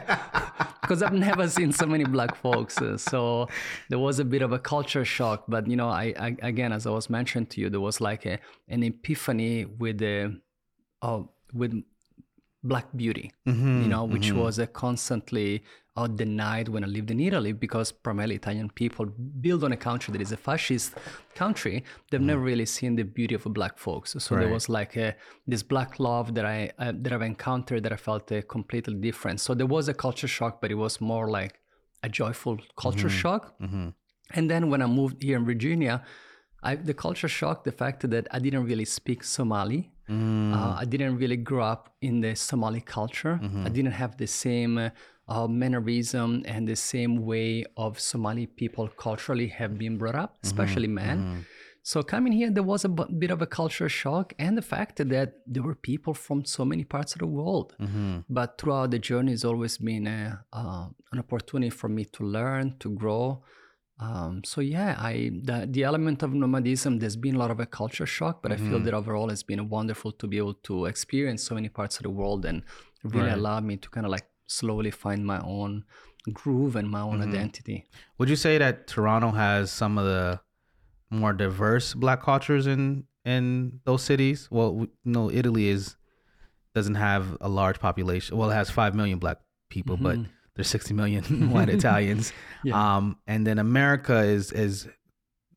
because 0.83 1.03
I've 1.03 1.13
never 1.13 1.49
seen 1.49 1.73
so 1.73 1.87
many 1.87 2.05
black 2.05 2.35
folks. 2.35 2.81
Uh, 2.81 2.97
so 2.97 3.49
there 3.89 3.99
was 3.99 4.19
a 4.19 4.25
bit 4.25 4.43
of 4.43 4.53
a 4.53 4.59
culture 4.59 5.05
shock. 5.05 5.45
But 5.49 5.67
you 5.67 5.77
know, 5.77 5.89
I, 5.89 6.15
I 6.19 6.37
again, 6.43 6.73
as 6.73 6.87
I 6.87 6.91
was 6.91 7.09
mentioned 7.09 7.51
to 7.51 7.61
you, 7.61 7.71
there 7.71 7.81
was 7.81 8.01
like 8.01 8.27
a, 8.27 8.39
an 8.69 8.83
epiphany 8.83 9.65
with 9.65 9.99
the, 9.99 10.41
uh, 11.03 11.23
with 11.53 11.83
black 12.65 12.87
beauty, 12.97 13.33
Mm-hmm, 13.47 13.83
you 13.83 13.89
know, 13.89 14.05
which 14.05 14.33
was 14.33 14.59
uh, 14.59 14.67
constantly 14.67 15.63
uh, 15.97 16.07
denied 16.07 16.69
when 16.69 16.85
I 16.85 16.87
lived 16.87 17.11
in 17.11 17.19
Italy 17.21 17.53
because 17.53 17.91
primarily 17.93 18.37
Italian 18.37 18.71
people 18.71 19.05
build 19.41 19.63
on 19.65 19.73
a 19.73 19.77
country 19.77 20.13
that 20.13 20.23
is 20.23 20.33
a 20.33 20.37
fascist 20.37 20.95
country. 21.35 21.85
They've 22.11 22.21
never 22.21 22.41
really 22.41 22.67
seen 22.67 22.97
the 22.97 23.03
beauty 23.03 23.35
of 23.35 23.45
black 23.45 23.79
folks. 23.79 24.15
So 24.19 24.37
there 24.37 24.49
Mm. 24.49 24.53
Was 24.53 24.69
like 24.69 24.97
a, 24.97 25.15
this 25.47 25.63
black 25.63 25.99
love 25.99 26.35
that 26.37 26.47
I 26.47 26.71
uh, 26.79 26.93
that 27.03 27.13
I've 27.13 27.23
encountered 27.35 27.83
that 27.85 27.93
I 27.93 27.97
felt 27.97 28.31
uh, 28.33 28.41
completely 28.57 28.95
different. 28.95 29.41
So 29.41 29.55
there 29.55 29.67
was 29.67 29.89
a 29.89 29.95
culture 29.95 30.29
shock, 30.29 30.61
but 30.63 30.71
it 30.71 30.77
was 30.87 31.01
more 31.01 31.29
like 31.41 31.55
a 32.03 32.09
joyful 32.09 32.57
culture 32.85 33.09
Mm-hmm. 33.09 33.23
shock. 33.23 33.55
And 34.37 34.51
then 34.51 34.71
when 34.71 34.81
I 34.83 34.87
moved 34.87 35.23
here 35.23 35.37
in 35.37 35.45
Virginia, 35.45 36.03
I, 36.63 36.77
the 36.77 36.95
culture 36.95 37.29
shock, 37.29 37.65
the 37.65 37.73
fact 37.73 38.09
that 38.09 38.25
I 38.31 38.39
didn't 38.39 38.65
really 38.65 38.85
speak 38.87 39.25
Somali. 39.25 39.92
Uh, 40.09 40.75
I 40.83 40.85
didn't 40.85 41.17
really 41.17 41.37
grow 41.37 41.65
up 41.65 41.83
in 42.01 42.21
the 42.21 42.35
Somali 42.35 42.81
culture. 42.81 43.39
I 43.67 43.71
didn't 43.71 43.93
have 44.03 44.17
the 44.17 44.27
same 44.27 44.79
uh, 45.29 45.47
mannerism 45.47 46.43
and 46.53 46.67
the 46.69 46.77
same 46.77 47.13
way 47.25 47.65
of 47.77 47.99
Somali 48.01 48.47
people 48.47 48.89
culturally 48.89 49.49
have 49.49 49.79
been 49.79 49.97
brought 49.99 50.17
up, 50.25 50.31
especially 50.43 50.89
men. 50.89 51.45
So 51.85 52.03
coming 52.03 52.33
here, 52.33 52.51
there 52.57 52.63
was 52.63 52.85
a 52.85 52.89
b- 52.89 53.13
bit 53.23 53.31
of 53.33 53.41
a 53.43 53.47
culture 53.47 53.89
shock, 53.89 54.35
and 54.39 54.57
the 54.57 54.63
fact 54.63 54.97
that 54.99 55.29
there 55.53 55.65
were 55.69 55.75
people 55.75 56.15
from 56.15 56.45
so 56.45 56.65
many 56.65 56.85
parts 56.85 57.11
of 57.15 57.19
the 57.25 57.27
world. 57.39 57.75
But 58.29 58.49
throughout 58.59 58.91
the 58.95 59.01
journey, 59.11 59.33
it's 59.33 59.45
always 59.45 59.79
been 59.79 60.07
a, 60.07 60.45
uh, 60.53 60.87
an 61.13 61.19
opportunity 61.25 61.71
for 61.71 61.89
me 61.89 62.05
to 62.17 62.23
learn, 62.25 62.65
to 62.79 62.89
grow. 62.91 63.43
Um, 63.99 64.43
so 64.45 64.61
yeah, 64.61 64.97
I 64.99 65.31
the, 65.43 65.67
the 65.71 65.85
element 65.85 66.23
of 66.23 66.33
nomadism. 66.33 66.99
There's 66.99 67.17
been 67.17 67.37
a 67.37 67.39
lot 67.39 67.51
of 67.51 67.61
a 67.61 67.67
culture 67.67 68.07
shock, 68.07 68.43
but 68.43 68.51
I 68.51 68.57
feel 68.57 68.67
mm-hmm. 68.67 68.85
that 68.85 68.95
overall 68.95 69.31
it's 69.31 69.43
been 69.43 69.69
wonderful 69.69 70.13
to 70.13 70.27
be 70.27 70.39
able 70.39 70.55
to 70.55 70.87
experience 70.87 71.43
so 71.43 71.55
many 71.55 71.69
parts 71.69 71.99
of 71.99 72.03
the 72.05 72.11
world 72.11 72.45
and 72.45 72.63
really 73.05 73.29
Right. 73.29 73.39
allowed 73.39 73.65
me 73.65 73.77
to 73.77 73.89
kind 73.91 74.07
of 74.07 74.11
like 74.11 74.27
slowly 74.47 74.91
find 74.91 75.25
my 75.25 75.41
own 75.41 75.85
groove 76.33 76.77
and 76.77 76.91
my 76.91 77.01
own 77.01 77.21
mm-hmm. 77.21 77.31
identity. 77.31 77.85
Would 78.19 78.29
you 78.29 78.37
say 78.37 78.59
that 78.59 78.87
Toronto 78.87 79.31
has 79.31 79.71
some 79.71 79.99
of 79.99 80.05
the 80.05 80.41
more 81.11 81.33
diverse 81.33 81.95
black 81.95 82.23
cultures 82.23 82.67
in 82.67 83.05
in 83.25 83.81
those 83.85 84.03
cities? 84.03 84.49
Well, 84.51 84.75
we- 84.75 84.89
no, 85.05 85.31
Italy 85.31 85.69
is 85.69 85.97
doesn't 86.75 86.95
have 86.95 87.37
a 87.41 87.49
large 87.49 87.79
population. 87.79 88.37
Well, 88.37 88.51
it 88.51 88.55
has 88.55 88.71
five 88.71 88.95
million 88.95 89.19
black 89.19 89.39
people, 89.69 89.97
but 89.97 90.17
mm-hmm. 90.17 90.33
There's 90.55 90.69
60 90.69 90.95
million 90.95 91.51
white 91.55 91.69
Italians. 91.69 92.33
Um, 92.73 93.17
and 93.27 93.47
then 93.47 93.59
America 93.59 94.19
is 94.21 94.53
is 94.53 94.89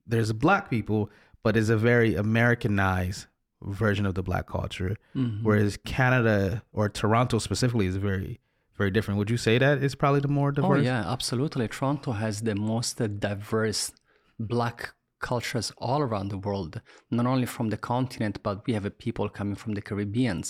there's 0.08 0.32
black 0.34 0.70
people, 0.70 1.10
but 1.44 1.58
it's 1.58 1.70
a 1.70 1.78
very 1.78 2.16
Americanized 2.16 3.28
version 3.64 4.06
of 4.06 4.14
the 4.14 4.22
black 4.22 4.48
culture, 4.48 4.96
whereas 5.42 5.78
Canada 5.86 6.62
or 6.72 6.88
Toronto 6.90 7.40
specifically 7.40 7.88
is 7.88 7.96
very 7.96 8.40
very 8.78 8.92
different. 8.92 9.18
Would 9.18 9.30
you 9.30 9.38
say 9.38 9.58
that 9.58 9.82
it's 9.84 9.96
probably 9.96 10.20
the 10.20 10.28
more 10.28 10.52
diverse? 10.52 10.80
Oh 10.80 10.82
yeah, 10.82 11.10
absolutely. 11.12 11.68
Toronto 11.68 12.12
has 12.12 12.42
the 12.42 12.56
most 12.56 12.98
diverse 13.20 13.92
black 14.40 14.94
cultures 15.32 15.68
all 15.88 16.02
around 16.08 16.28
the 16.30 16.42
world, 16.48 16.74
not 17.18 17.26
only 17.34 17.48
from 17.56 17.68
the 17.74 17.80
continent, 17.94 18.36
but 18.48 18.56
we 18.66 18.72
have 18.78 18.86
a 18.92 18.96
people 19.06 19.28
coming 19.40 19.58
from 19.64 19.72
the 19.78 19.82
Caribbeans. 19.90 20.48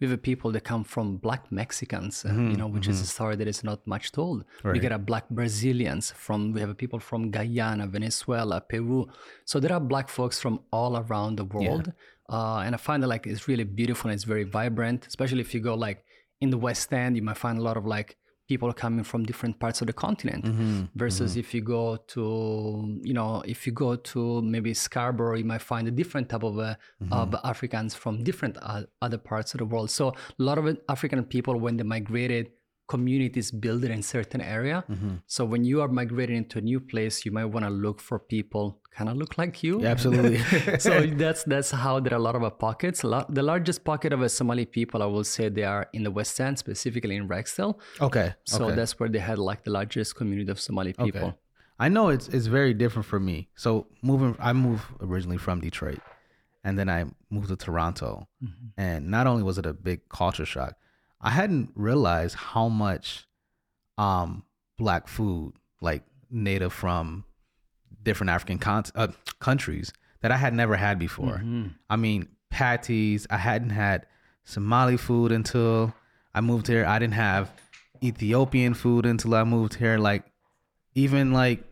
We 0.00 0.02
have 0.06 0.16
a 0.20 0.24
people 0.30 0.48
that 0.54 0.64
come 0.72 0.84
from 0.94 1.06
black 1.26 1.42
Mexicans, 1.60 2.14
uh, 2.24 2.32
you 2.52 2.56
know, 2.60 2.70
which 2.74 2.88
is 2.92 2.98
a 3.06 3.10
story 3.16 3.36
that 3.40 3.48
is 3.54 3.62
not 3.70 3.78
much 3.94 4.06
told. 4.18 4.38
We 4.74 4.78
get 4.86 4.92
a 5.00 5.02
black 5.10 5.26
Brazilians 5.38 6.04
from, 6.24 6.38
we 6.54 6.60
have 6.64 6.72
people 6.84 7.00
from 7.08 7.20
Guyana, 7.36 7.84
Venezuela, 7.96 8.56
Peru. 8.72 8.98
So 9.50 9.54
there 9.62 9.74
are 9.76 9.84
black 9.94 10.08
folks 10.18 10.36
from 10.44 10.54
all 10.78 10.92
around 11.02 11.32
the 11.36 11.48
world. 11.56 11.86
Uh, 12.36 12.60
and 12.64 12.72
I 12.76 12.78
find 12.88 12.98
that 13.02 13.10
like 13.14 13.24
it's 13.32 13.44
really 13.50 13.64
beautiful 13.80 14.04
and 14.08 14.14
it's 14.16 14.28
very 14.34 14.46
vibrant, 14.58 15.00
especially 15.12 15.42
if 15.46 15.50
you 15.54 15.60
go 15.70 15.74
like 15.88 15.98
in 16.44 16.48
the 16.54 16.60
West 16.66 16.88
End, 17.02 17.12
you 17.16 17.24
might 17.28 17.40
find 17.46 17.56
a 17.58 17.64
lot 17.68 17.76
of 17.80 17.84
like 17.96 18.10
people 18.50 18.70
coming 18.84 19.04
from 19.10 19.20
different 19.30 19.54
parts 19.62 19.78
of 19.82 19.86
the 19.90 19.96
continent 20.06 20.42
versus 21.02 21.30
if 21.42 21.48
you 21.54 21.62
go 21.78 21.84
to 22.14 22.22
you 23.08 23.14
know 23.18 23.32
if 23.54 23.58
you 23.66 23.72
go 23.86 23.90
to 24.12 24.20
maybe 24.54 24.70
scarborough 24.86 25.36
you 25.42 25.48
might 25.52 25.64
find 25.72 25.84
a 25.92 25.94
different 26.00 26.26
type 26.32 26.46
of, 26.50 26.58
uh, 26.58 26.74
of 27.20 27.28
africans 27.52 27.90
from 28.02 28.12
different 28.28 28.54
uh, 28.70 28.82
other 29.06 29.20
parts 29.30 29.48
of 29.54 29.58
the 29.62 29.68
world. 29.72 29.88
So 29.98 30.04
a 30.08 30.42
lot 30.48 30.56
of 30.58 30.64
african 30.88 31.20
people 31.34 31.54
when 31.64 31.74
they 31.78 31.86
migrated 31.96 32.46
communities 32.94 33.48
built 33.64 33.84
in 33.96 34.02
certain 34.02 34.42
area 34.56 34.78
mm-hmm. 34.90 35.14
so 35.34 35.44
when 35.52 35.62
you 35.70 35.80
are 35.82 35.90
migrating 36.00 36.38
into 36.42 36.58
a 36.62 36.64
new 36.70 36.80
place 36.92 37.24
you 37.24 37.32
might 37.38 37.50
want 37.54 37.64
to 37.68 37.72
look 37.86 37.98
for 38.08 38.18
people 38.18 38.80
kind 38.96 39.08
of 39.08 39.16
look 39.16 39.38
like 39.38 39.62
you 39.62 39.84
Absolutely. 39.84 40.38
so 40.78 41.06
that's 41.22 41.44
that's 41.44 41.70
how 41.70 42.00
there 42.00 42.12
are 42.12 42.16
a 42.16 42.22
lot 42.22 42.34
of 42.34 42.58
pockets. 42.58 43.02
A 43.02 43.08
lot, 43.08 43.34
the 43.34 43.42
largest 43.42 43.84
pocket 43.84 44.12
of 44.12 44.30
Somali 44.30 44.66
people, 44.66 45.02
I 45.02 45.06
will 45.06 45.24
say, 45.24 45.48
they 45.48 45.64
are 45.64 45.88
in 45.92 46.02
the 46.02 46.10
West 46.10 46.40
End, 46.40 46.58
specifically 46.58 47.16
in 47.16 47.28
Rexdale. 47.28 47.74
okay. 48.00 48.34
So 48.44 48.66
okay. 48.66 48.76
that's 48.76 48.98
where 48.98 49.08
they 49.08 49.18
had 49.18 49.38
like 49.38 49.64
the 49.64 49.70
largest 49.70 50.16
community 50.16 50.50
of 50.50 50.60
Somali 50.60 50.92
people. 50.92 51.28
Okay. 51.28 51.36
I 51.78 51.88
know 51.88 52.08
it's 52.08 52.28
it's 52.28 52.46
very 52.46 52.74
different 52.74 53.06
for 53.06 53.20
me. 53.20 53.48
So 53.54 53.86
moving, 54.02 54.36
I 54.38 54.52
moved 54.52 54.84
originally 55.00 55.38
from 55.38 55.60
Detroit, 55.60 56.00
and 56.62 56.78
then 56.78 56.88
I 56.90 57.06
moved 57.30 57.48
to 57.48 57.56
Toronto, 57.56 58.28
mm-hmm. 58.44 58.68
and 58.76 59.08
not 59.10 59.26
only 59.26 59.42
was 59.42 59.56
it 59.56 59.66
a 59.66 59.72
big 59.72 60.08
culture 60.10 60.44
shock, 60.44 60.74
I 61.20 61.30
hadn't 61.30 61.70
realized 61.74 62.34
how 62.36 62.68
much 62.68 63.26
um 63.98 64.44
black 64.78 65.08
food, 65.08 65.52
like 65.80 66.02
native 66.30 66.72
from 66.72 67.24
different 68.02 68.30
African 68.30 68.58
con- 68.58 68.84
uh, 68.94 69.08
countries, 69.40 69.92
that 70.22 70.32
I 70.32 70.36
had 70.36 70.54
never 70.54 70.76
had 70.76 70.98
before. 70.98 71.42
I 71.90 71.96
mean, 71.96 72.28
patties. 72.50 73.26
I 73.30 73.36
hadn't 73.36 73.70
had 73.70 74.06
Somali 74.44 74.96
food 74.96 75.32
until 75.32 75.92
I 76.34 76.40
moved 76.40 76.66
here. 76.68 76.86
I 76.86 76.98
didn't 76.98 77.14
have 77.14 77.50
Ethiopian 78.02 78.72
food 78.74 79.04
until 79.04 79.34
I 79.34 79.44
moved 79.44 79.74
here. 79.74 79.98
Like 79.98 80.24
even 80.94 81.32
like 81.32 81.64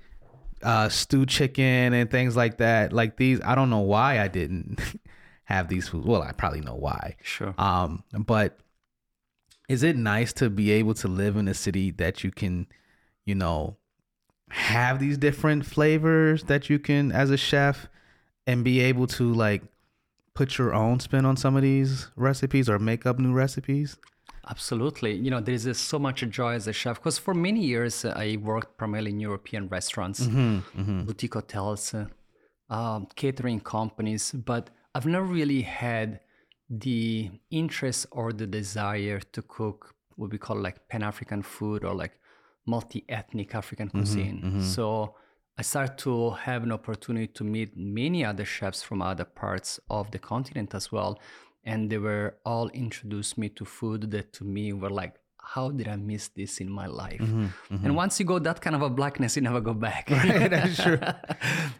uh 0.63 0.89
stewed 0.89 1.29
chicken 1.29 1.93
and 1.95 2.11
things 2.11 2.35
like 2.37 2.59
that 2.59 2.93
like 2.93 3.17
these 3.17 3.41
i 3.45 3.55
don't 3.55 3.71
know 3.71 3.79
why 3.79 4.19
i 4.21 4.27
didn't 4.27 4.81
have 5.45 5.69
these 5.69 5.87
foods 5.89 6.05
well 6.05 6.21
i 6.21 6.33
probably 6.33 6.61
know 6.61 6.75
why 6.75 7.15
Sure. 7.23 7.55
um 7.59 8.03
but 8.27 8.59
is 9.69 9.83
it 9.83 9.97
nice 9.97 10.33
to 10.33 10.51
be 10.51 10.71
able 10.71 10.95
to 10.95 11.09
live 11.09 11.37
in 11.37 11.47
a 11.49 11.55
city 11.55 11.91
that 11.91 12.25
you 12.25 12.31
can 12.31 12.67
you 13.25 13.35
know 13.35 13.77
have 14.51 14.99
these 14.99 15.19
different 15.19 15.67
flavors 15.67 16.45
that 16.45 16.71
you 16.71 16.79
can 16.79 17.13
as 17.13 17.31
a 17.31 17.37
chef 17.37 17.89
and 18.47 18.65
be 18.65 18.81
able 18.81 19.07
to 19.07 19.33
like 19.33 19.63
put 20.35 20.57
your 20.57 20.73
own 20.75 20.99
spin 21.01 21.25
on 21.25 21.37
some 21.37 21.57
of 21.57 21.63
these 21.63 22.09
recipes 22.17 22.69
or 22.69 22.79
make 22.79 23.05
up 23.05 23.19
new 23.19 23.33
recipes 23.33 23.97
Absolutely. 24.51 25.15
You 25.15 25.31
know, 25.31 25.41
there 25.41 25.55
is 25.55 25.67
uh, 25.67 25.75
so 25.75 25.99
much 25.99 26.21
joy 26.31 26.55
as 26.55 26.67
a 26.67 26.73
chef 26.73 26.97
because 26.97 27.19
for 27.19 27.35
many 27.35 27.61
years 27.61 28.05
uh, 28.05 28.15
I 28.17 28.39
worked 28.43 28.79
primarily 28.79 29.11
in 29.11 29.21
European 29.21 29.69
restaurants, 29.69 30.27
boutique 30.27 31.35
hotels, 31.35 31.93
uh, 31.93 32.07
um, 32.71 33.09
catering 33.15 33.61
companies, 33.61 34.33
but 34.33 34.71
I've 34.95 35.07
never 35.07 35.27
really 35.27 35.63
had 35.63 36.21
the 36.71 37.31
interest 37.51 38.07
or 38.11 38.33
the 38.33 38.47
desire 38.47 39.21
to 39.33 39.43
cook 39.43 39.95
what 40.17 40.31
we 40.31 40.39
call 40.39 40.57
like 40.57 40.89
Pan 40.89 41.03
African 41.03 41.43
food 41.43 41.85
or 41.85 41.95
like 41.95 42.19
multi 42.67 43.05
ethnic 43.09 43.55
African 43.55 43.89
mm-hmm, 43.89 43.99
cuisine. 43.99 44.43
Mm-hmm. 44.45 44.63
So 44.63 45.15
I 45.57 45.63
started 45.63 45.99
to 45.99 46.31
have 46.31 46.63
an 46.63 46.73
opportunity 46.73 47.29
to 47.29 47.45
meet 47.45 47.77
many 47.77 48.25
other 48.25 48.45
chefs 48.45 48.83
from 48.83 49.03
other 49.03 49.25
parts 49.25 49.81
of 49.89 50.11
the 50.11 50.19
continent 50.19 50.75
as 50.75 50.93
well. 50.93 51.19
And 51.65 51.91
they 51.91 51.99
were 51.99 52.37
all 52.45 52.69
introduced 52.69 53.39
me 53.39 53.49
to 53.51 53.65
food 53.65 54.11
that 54.11 54.33
to 54.35 54.45
me 54.45 54.73
were 54.73 54.91
like, 54.91 55.15
how 55.55 55.71
did 55.71 55.89
I 55.89 55.97
miss 55.97 56.29
this 56.29 56.61
in 56.61 56.71
my 56.71 56.87
life? 56.87 57.21
And 57.71 57.97
once 57.97 58.21
you 58.21 58.27
go 58.27 58.39
that 58.39 58.61
kind 58.61 58.77
of 58.77 58.83
a 58.83 58.91
blackness, 58.91 59.37
you 59.37 59.43
never 59.43 59.61
go 59.61 59.75
back. 59.75 60.09
that's 60.11 60.83
true 60.83 60.99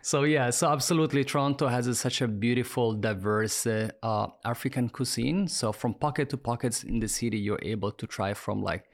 so 0.03 0.23
yeah, 0.23 0.51
so 0.51 0.69
absolutely, 0.69 1.25
Toronto 1.25 1.69
has 1.69 1.87
a, 1.87 1.95
such 1.95 2.23
a 2.23 2.29
beautiful, 2.29 2.95
diverse 2.95 3.67
uh, 3.67 3.91
uh, 4.03 4.29
African 4.45 4.89
cuisine. 4.89 5.49
So 5.49 5.73
from 5.73 5.95
pocket 5.95 6.31
to 6.31 6.37
pockets 6.37 6.83
in 6.83 7.01
the 7.01 7.09
city, 7.09 7.39
you're 7.39 7.59
able 7.63 7.93
to 7.93 8.07
try 8.07 8.35
from 8.35 8.63
like 8.63 8.85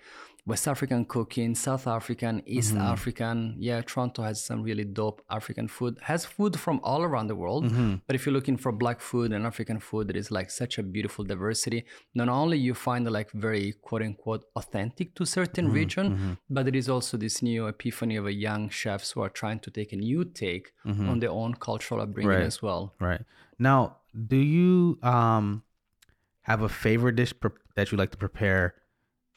West 0.47 0.69
African 0.69 1.07
cooking, 1.07 1.55
South 1.55 1.87
African, 1.87 2.43
East 2.45 2.75
mm-hmm. 2.75 2.83
African. 2.83 3.57
Yeah, 3.59 3.81
Toronto 3.81 4.23
has 4.23 4.45
some 4.45 4.63
really 4.63 4.85
dope 4.85 5.23
African 5.31 5.69
food. 5.69 5.97
Has 6.03 6.27
food 6.27 6.61
from 6.61 6.81
all 6.83 7.03
around 7.03 7.29
the 7.29 7.35
world. 7.35 7.65
Mm-hmm. 7.65 7.95
But 8.07 8.15
if 8.15 8.27
you're 8.27 8.35
looking 8.35 8.59
for 8.59 8.71
black 8.71 9.01
food 9.01 9.33
and 9.33 9.47
African 9.47 9.81
food, 9.81 10.09
there 10.09 10.19
is 10.19 10.31
like 10.31 10.51
such 10.51 10.77
a 10.77 10.83
beautiful 10.83 11.25
diversity. 11.25 11.87
Not 12.15 12.29
only 12.29 12.59
you 12.59 12.75
find 12.75 13.11
like 13.11 13.31
very 13.33 13.73
quote 13.81 14.03
unquote 14.03 14.45
authentic 14.55 15.15
to 15.15 15.25
certain 15.25 15.67
mm-hmm. 15.67 15.75
region, 15.75 16.39
but 16.51 16.67
there 16.67 16.77
is 16.77 16.91
also 16.91 17.17
this 17.17 17.41
new 17.43 17.67
epiphany 17.67 18.17
of 18.17 18.27
a 18.27 18.33
young 18.33 18.69
chefs 18.69 19.13
who 19.13 19.23
are 19.23 19.31
trying 19.31 19.61
to 19.61 19.71
take 19.71 19.95
a 19.95 19.97
new 19.97 20.27
take 20.27 20.73
on 20.85 21.21
their 21.21 21.31
own 21.31 21.55
cultural 21.55 22.03
upbringing 22.03 22.31
Right. 22.31 22.43
as 22.43 22.61
well. 22.61 22.95
Right. 23.01 23.23
Now, 23.59 23.97
do 24.27 24.37
you 24.37 24.99
um 25.03 25.63
have 26.43 26.61
a 26.61 26.69
favorite 26.69 27.17
dish 27.17 27.33
pre- 27.41 27.51
that 27.77 27.91
you 27.91 27.97
like 27.97 28.11
to 28.11 28.19
prepare 28.19 28.75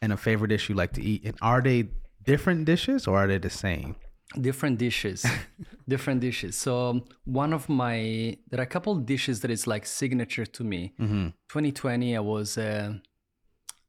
and 0.01 0.13
a 0.13 0.17
favorite 0.17 0.49
dish 0.49 0.69
you 0.69 0.75
like 0.75 0.93
to 0.93 1.01
eat? 1.03 1.23
And 1.25 1.35
are 1.41 1.61
they 1.61 1.89
different 2.23 2.65
dishes 2.65 3.07
or 3.07 3.17
are 3.17 3.27
they 3.27 3.37
the 3.37 3.49
same? 3.49 3.95
different 4.41 4.77
dishes 4.77 5.25
different 5.87 6.19
dishes 6.19 6.53
so 6.57 6.99
one 7.23 7.53
of 7.53 7.69
my 7.69 8.35
there 8.49 8.59
are 8.59 8.63
a 8.63 8.73
couple 8.75 8.93
dishes 8.95 9.39
that 9.39 9.49
is 9.49 9.65
like 9.65 9.85
signature 9.85 10.45
to 10.45 10.65
me 10.65 10.93
2020 10.99 12.17
i 12.17 12.19
was 12.19 12.57
uh, 12.57 12.91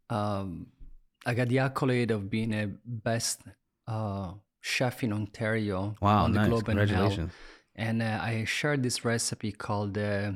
um, 0.08 0.66
i 1.26 1.34
got 1.34 1.48
the 1.48 1.58
accolade 1.58 2.12
of 2.12 2.30
being 2.30 2.52
a 2.54 2.68
best 2.84 3.42
uh, 3.88 4.32
chef 4.60 5.02
in 5.02 5.12
ontario 5.12 5.96
Wow, 6.00 6.24
on 6.24 6.30
the 6.32 6.38
nice. 6.38 6.48
globe 6.48 6.68
and 6.68 7.30
and 7.74 8.00
uh, 8.02 8.20
i 8.22 8.44
shared 8.44 8.84
this 8.84 9.04
recipe 9.04 9.50
called 9.50 9.98
uh, 9.98 10.32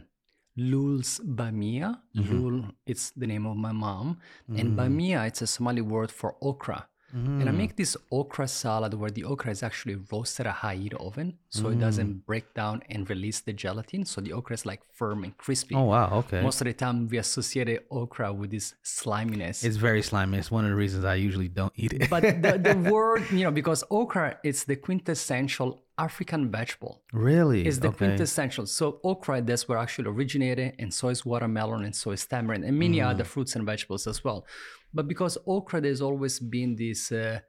Lul's 0.56 1.20
Bamia. 1.24 2.00
Mm-hmm. 2.16 2.38
Lul, 2.38 2.64
it's 2.86 3.10
the 3.10 3.26
name 3.26 3.46
of 3.46 3.56
my 3.56 3.72
mom. 3.72 4.18
And 4.48 4.76
mm-hmm. 4.76 4.80
Bamia, 4.80 5.26
it's 5.26 5.42
a 5.42 5.46
Somali 5.46 5.80
word 5.80 6.10
for 6.10 6.36
okra. 6.42 6.88
And 7.12 7.48
I 7.48 7.52
mm. 7.52 7.56
make 7.56 7.76
this 7.76 7.96
okra 8.10 8.48
salad 8.48 8.94
where 8.94 9.10
the 9.10 9.24
okra 9.24 9.50
is 9.50 9.62
actually 9.62 9.96
roasted 10.10 10.46
at 10.46 10.54
high 10.54 10.76
heat 10.76 10.94
oven 10.94 11.36
so 11.50 11.68
it 11.68 11.78
doesn't 11.78 12.14
mm. 12.14 12.24
break 12.24 12.54
down 12.54 12.82
and 12.88 13.08
release 13.08 13.40
the 13.40 13.52
gelatin. 13.52 14.06
So 14.06 14.20
the 14.22 14.32
okra 14.32 14.54
is 14.54 14.64
like 14.64 14.80
firm 14.94 15.22
and 15.24 15.36
crispy. 15.36 15.74
Oh 15.74 15.84
wow, 15.84 16.08
okay. 16.20 16.40
Most 16.42 16.60
of 16.62 16.66
the 16.66 16.72
time 16.72 17.08
we 17.08 17.18
associate 17.18 17.86
okra 17.90 18.32
with 18.32 18.50
this 18.50 18.74
sliminess. 18.82 19.62
It's 19.62 19.76
very 19.76 20.02
slimy. 20.02 20.38
It's 20.38 20.50
one 20.50 20.64
of 20.64 20.70
the 20.70 20.76
reasons 20.76 21.04
I 21.04 21.16
usually 21.16 21.48
don't 21.48 21.72
eat 21.76 21.92
it. 21.92 22.08
but 22.08 22.22
the, 22.22 22.58
the 22.58 22.90
word, 22.90 23.30
you 23.30 23.44
know, 23.44 23.50
because 23.50 23.84
okra 23.90 24.38
is 24.42 24.64
the 24.64 24.76
quintessential 24.76 25.82
African 25.98 26.50
vegetable. 26.50 27.02
really? 27.12 27.66
It's 27.66 27.78
the 27.78 27.88
okay. 27.88 27.98
quintessential. 27.98 28.66
So 28.66 29.00
okra, 29.04 29.42
that's 29.42 29.68
where 29.68 29.78
actually 29.78 30.08
originated, 30.08 30.74
and 30.78 30.92
so 30.92 31.08
is 31.08 31.24
watermelon, 31.24 31.84
and 31.84 31.94
so 31.94 32.10
is 32.12 32.24
tamarind, 32.26 32.64
and 32.64 32.78
many 32.78 32.98
mm. 32.98 33.06
other 33.06 33.24
fruits 33.24 33.54
and 33.54 33.66
vegetables 33.66 34.06
as 34.06 34.24
well. 34.24 34.46
But 34.94 35.08
because 35.08 35.38
okra, 35.46 35.80
there's 35.80 36.02
always 36.02 36.38
been 36.38 36.76
this 36.76 37.12
uh, 37.12 37.40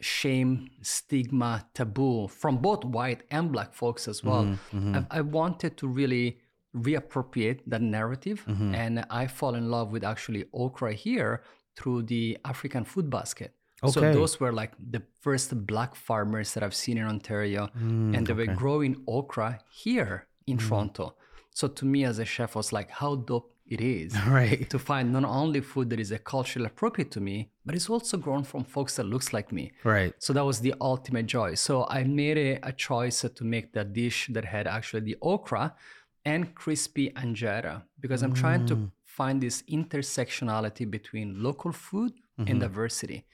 shame, 0.00 0.70
stigma, 0.82 1.66
taboo 1.74 2.28
from 2.28 2.58
both 2.58 2.84
white 2.84 3.22
and 3.30 3.52
black 3.52 3.74
folks 3.74 4.08
as 4.08 4.24
well. 4.24 4.44
Mm-hmm, 4.44 4.94
mm-hmm. 4.94 5.04
I, 5.10 5.18
I 5.18 5.20
wanted 5.20 5.76
to 5.78 5.88
really 5.88 6.38
reappropriate 6.74 7.60
that 7.66 7.82
narrative, 7.82 8.44
mm-hmm. 8.48 8.74
and 8.74 9.04
I 9.10 9.26
fall 9.26 9.54
in 9.54 9.70
love 9.70 9.92
with 9.92 10.04
actually 10.04 10.44
okra 10.52 10.94
here 10.94 11.42
through 11.76 12.02
the 12.04 12.38
African 12.44 12.84
food 12.84 13.10
basket. 13.10 13.54
Okay. 13.82 13.92
So 13.92 14.00
those 14.12 14.38
were 14.38 14.52
like 14.52 14.72
the 14.90 15.02
first 15.20 15.66
black 15.66 15.94
farmers 15.94 16.52
that 16.54 16.62
I've 16.62 16.74
seen 16.74 16.98
in 16.98 17.06
Ontario, 17.06 17.68
mm, 17.76 18.16
and 18.16 18.26
they 18.26 18.34
were 18.34 18.46
growing 18.46 19.02
okra 19.08 19.60
here 19.70 20.26
in 20.46 20.58
Toronto. 20.58 21.14
So 21.52 21.66
to 21.68 21.84
me 21.84 22.04
as 22.04 22.18
a 22.18 22.24
chef 22.24 22.54
was 22.54 22.72
like 22.72 22.90
how 22.90 23.16
dope 23.16 23.54
it 23.70 23.80
is 23.80 24.20
Right. 24.26 24.68
to 24.68 24.78
find 24.78 25.12
not 25.12 25.24
only 25.24 25.60
food 25.60 25.88
that 25.90 26.00
is 26.00 26.10
a 26.10 26.18
culturally 26.18 26.66
appropriate 26.66 27.10
to 27.12 27.20
me, 27.20 27.50
but 27.64 27.74
it's 27.74 27.88
also 27.88 28.16
grown 28.18 28.42
from 28.42 28.64
folks 28.64 28.96
that 28.96 29.06
looks 29.06 29.32
like 29.32 29.52
me. 29.52 29.72
Right. 29.84 30.12
So 30.18 30.32
that 30.32 30.44
was 30.44 30.60
the 30.60 30.74
ultimate 30.80 31.26
joy. 31.26 31.54
So 31.54 31.86
I 31.88 32.02
made 32.04 32.36
a, 32.36 32.58
a 32.68 32.72
choice 32.72 33.20
to 33.20 33.44
make 33.44 33.72
that 33.74 33.92
dish 33.92 34.28
that 34.32 34.44
had 34.44 34.66
actually 34.66 35.02
the 35.02 35.16
okra 35.22 35.74
and 36.24 36.54
crispy 36.54 37.10
anjera 37.10 37.82
because 38.00 38.22
I'm 38.22 38.34
trying 38.34 38.66
to 38.66 38.76
mm. 38.76 38.90
find 39.04 39.40
this 39.40 39.62
intersectionality 39.62 40.90
between 40.90 41.42
local 41.42 41.72
food 41.72 42.12
and 42.38 42.48
mm-hmm. 42.48 42.58
diversity. 42.58 43.24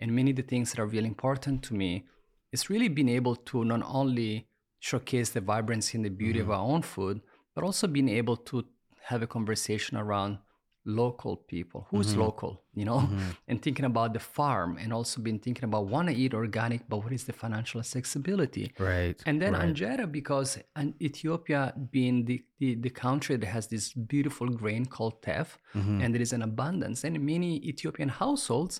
And 0.00 0.12
many 0.12 0.30
of 0.30 0.36
the 0.36 0.42
things 0.42 0.72
that 0.72 0.80
are 0.80 0.86
really 0.86 1.06
important 1.06 1.62
to 1.64 1.74
me 1.74 2.04
is 2.52 2.68
really 2.68 2.88
being 2.88 3.08
able 3.08 3.36
to 3.36 3.64
not 3.64 3.82
only 3.86 4.48
showcase 4.80 5.30
the 5.30 5.40
vibrancy 5.40 5.96
and 5.96 6.04
the 6.04 6.10
beauty 6.10 6.40
of 6.40 6.48
mm-hmm. 6.48 6.60
our 6.60 6.66
own 6.74 6.82
food, 6.82 7.20
but 7.54 7.64
also 7.64 7.86
being 7.86 8.08
able 8.08 8.36
to 8.36 8.64
have 9.10 9.20
a 9.22 9.26
conversation 9.36 9.96
around 10.04 10.38
local 10.86 11.34
people 11.54 11.80
who's 11.90 12.10
local 12.14 12.52
you 12.74 12.84
know 12.84 13.00
and 13.48 13.56
thinking 13.64 13.86
about 13.92 14.10
the 14.16 14.18
farm 14.36 14.70
and 14.82 14.92
also 14.92 15.16
been 15.28 15.38
thinking 15.38 15.64
about 15.64 15.86
want 15.94 16.06
to 16.10 16.14
eat 16.22 16.32
organic 16.34 16.80
but 16.90 16.98
what 17.02 17.10
is 17.18 17.24
the 17.24 17.32
financial 17.44 17.78
accessibility 17.80 18.66
Right. 18.78 19.18
and 19.28 19.40
then 19.40 19.52
right. 19.54 19.62
Anjera, 19.74 20.04
because 20.20 20.58
an 20.76 20.88
Ethiopia 21.08 21.60
being 21.96 22.16
the, 22.26 22.38
the, 22.60 22.74
the 22.86 22.90
country 22.90 23.34
that 23.36 23.46
has 23.56 23.64
this 23.68 23.86
beautiful 23.94 24.48
grain 24.60 24.84
called 24.94 25.16
teff, 25.22 25.48
Mm-hmm. 25.74 26.00
and 26.02 26.08
there 26.14 26.20
is 26.28 26.32
an 26.38 26.42
abundance. 26.42 26.98
And 27.06 27.16
in 27.16 27.24
many 27.34 27.50
Ethiopian 27.72 28.10
households, 28.10 28.74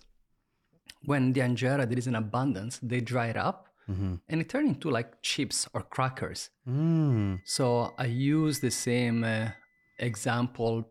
when 1.11 1.33
the 1.33 1.41
Anjera, 1.41 1.89
there 1.89 1.99
is 1.99 2.07
an 2.07 2.15
abundance, 2.17 2.79
they 2.83 3.01
dry 3.01 3.29
it 3.29 3.37
up 3.37 3.61
Mm-hmm. 3.91 4.15
and 4.31 4.41
it 4.43 4.49
turns 4.49 4.69
into 4.75 4.89
like 4.99 5.11
chips 5.21 5.59
or 5.75 5.83
crackers. 5.95 6.49
Mm. 6.67 7.41
So 7.45 7.93
I 7.99 8.07
use 8.07 8.61
the 8.61 8.71
same 8.71 9.19
uh, 9.25 9.49
example 9.99 10.89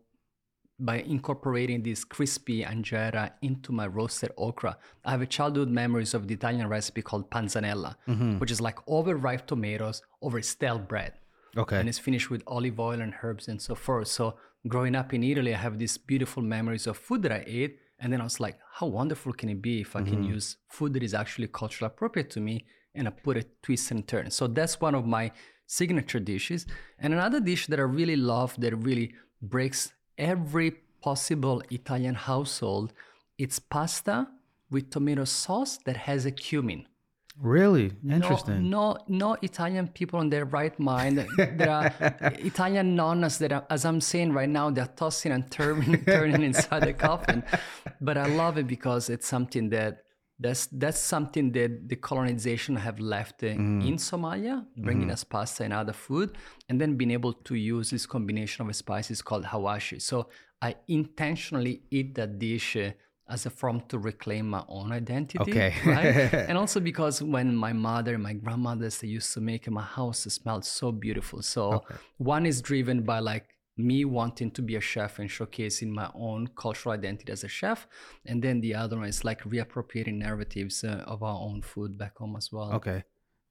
by 0.80 0.96
incorporating 1.00 1.82
this 1.82 2.04
crispy 2.04 2.64
anjera 2.64 3.30
into 3.42 3.72
my 3.72 3.86
roasted 3.86 4.32
okra. 4.36 4.76
I 5.04 5.12
have 5.12 5.22
a 5.22 5.26
childhood 5.26 5.68
memories 5.68 6.14
of 6.14 6.26
the 6.26 6.34
Italian 6.34 6.66
recipe 6.68 7.02
called 7.02 7.30
panzanella, 7.30 7.94
mm-hmm. 8.08 8.38
which 8.38 8.50
is 8.50 8.60
like 8.60 8.78
overripe 8.88 9.46
tomatoes 9.46 10.02
over 10.20 10.42
stale 10.42 10.78
bread. 10.78 11.12
Okay. 11.56 11.78
And 11.78 11.88
it's 11.88 12.00
finished 12.00 12.30
with 12.30 12.42
olive 12.46 12.80
oil 12.80 13.00
and 13.00 13.14
herbs 13.22 13.46
and 13.46 13.62
so 13.62 13.76
forth. 13.76 14.08
So 14.08 14.36
growing 14.66 14.96
up 14.96 15.14
in 15.14 15.22
Italy, 15.22 15.54
I 15.54 15.58
have 15.58 15.78
these 15.78 15.96
beautiful 15.96 16.42
memories 16.42 16.88
of 16.88 16.96
food 16.96 17.22
that 17.22 17.32
I 17.32 17.44
ate. 17.46 17.78
And 18.00 18.12
then 18.12 18.20
I 18.20 18.24
was 18.24 18.40
like, 18.40 18.58
how 18.72 18.88
wonderful 18.88 19.32
can 19.32 19.48
it 19.48 19.62
be 19.62 19.80
if 19.80 19.94
I 19.94 20.02
can 20.02 20.16
mm-hmm. 20.16 20.34
use 20.34 20.56
food 20.68 20.94
that 20.94 21.04
is 21.04 21.14
actually 21.14 21.46
culturally 21.46 21.86
appropriate 21.86 22.30
to 22.30 22.40
me 22.40 22.64
and 22.94 23.08
I 23.08 23.10
put 23.10 23.36
a 23.36 23.44
twist 23.62 23.90
and 23.90 24.06
turn. 24.06 24.30
So 24.30 24.46
that's 24.46 24.80
one 24.80 24.94
of 24.94 25.06
my 25.06 25.32
signature 25.66 26.20
dishes. 26.20 26.66
And 26.98 27.12
another 27.12 27.40
dish 27.40 27.66
that 27.66 27.78
I 27.78 27.82
really 27.82 28.16
love 28.16 28.54
that 28.58 28.74
really 28.76 29.14
breaks 29.42 29.92
every 30.18 30.72
possible 31.02 31.62
Italian 31.70 32.14
household, 32.14 32.92
it's 33.38 33.58
pasta 33.58 34.28
with 34.70 34.90
tomato 34.90 35.24
sauce 35.24 35.78
that 35.84 35.96
has 35.96 36.24
a 36.26 36.30
cumin. 36.30 36.86
Really 37.40 37.90
No- 38.02 38.14
interesting. 38.16 38.70
No, 38.70 38.96
no, 39.08 39.36
Italian 39.42 39.88
people 39.88 40.20
in 40.20 40.30
their 40.30 40.44
right 40.44 40.78
mind. 40.78 41.26
There 41.36 41.68
are 41.68 41.92
Italian 42.38 42.96
nonnas 42.96 43.38
that, 43.38 43.52
are, 43.52 43.66
as 43.68 43.84
I'm 43.84 44.00
saying 44.00 44.32
right 44.32 44.48
now, 44.48 44.70
they're 44.70 44.86
tossing 44.86 45.32
and 45.32 45.50
turning, 45.50 46.04
turning 46.06 46.42
inside 46.44 46.84
the 46.84 46.92
coffin. 46.92 47.42
But 48.00 48.16
I 48.18 48.26
love 48.26 48.56
it 48.56 48.68
because 48.68 49.10
it's 49.10 49.26
something 49.26 49.70
that 49.70 50.03
that's 50.38 50.66
that's 50.66 50.98
something 50.98 51.52
that 51.52 51.88
the 51.88 51.96
colonization 51.96 52.76
have 52.76 52.98
left 52.98 53.42
uh, 53.42 53.46
in 53.48 53.96
Somalia, 53.96 54.66
bringing 54.76 55.10
us 55.10 55.22
pasta 55.24 55.64
and 55.64 55.72
other 55.72 55.92
food, 55.92 56.36
and 56.68 56.80
then 56.80 56.96
being 56.96 57.10
able 57.12 57.32
to 57.32 57.54
use 57.54 57.90
this 57.90 58.06
combination 58.06 58.66
of 58.68 58.74
spices 58.74 59.22
called 59.22 59.44
hawashi. 59.44 60.00
So 60.02 60.28
I 60.60 60.74
intentionally 60.88 61.82
eat 61.90 62.14
that 62.16 62.38
dish. 62.38 62.76
Uh, 62.76 62.90
as 63.26 63.46
a 63.46 63.50
form 63.50 63.80
to 63.88 63.98
reclaim 63.98 64.50
my 64.50 64.62
own 64.68 64.92
identity, 64.92 65.38
Okay. 65.40 65.72
right? 65.86 66.34
and 66.48 66.58
also 66.58 66.78
because 66.78 67.22
when 67.22 67.56
my 67.56 67.72
mother 67.72 68.12
and 68.12 68.22
my 68.22 68.34
grandmothers 68.34 68.98
they 68.98 69.08
used 69.08 69.32
to 69.32 69.40
make 69.40 69.66
it, 69.66 69.70
my 69.70 69.80
house 69.82 70.18
smelled 70.24 70.62
so 70.62 70.92
beautiful. 70.92 71.40
So 71.40 71.84
one 72.18 72.44
is 72.44 72.60
driven 72.60 73.00
by 73.00 73.20
like 73.20 73.53
me 73.76 74.04
wanting 74.04 74.50
to 74.52 74.62
be 74.62 74.76
a 74.76 74.80
chef 74.80 75.18
and 75.18 75.28
showcasing 75.28 75.88
my 75.88 76.08
own 76.14 76.46
cultural 76.56 76.92
identity 76.94 77.32
as 77.32 77.42
a 77.44 77.48
chef, 77.48 77.86
and 78.24 78.42
then 78.42 78.60
the 78.60 78.74
other 78.74 78.96
one 78.96 79.08
is 79.08 79.24
like 79.24 79.42
reappropriating 79.42 80.14
narratives 80.18 80.84
uh, 80.84 81.02
of 81.06 81.22
our 81.22 81.40
own 81.40 81.60
food 81.62 81.98
back 81.98 82.16
home 82.18 82.36
as 82.36 82.52
well. 82.52 82.72
Okay. 82.74 83.02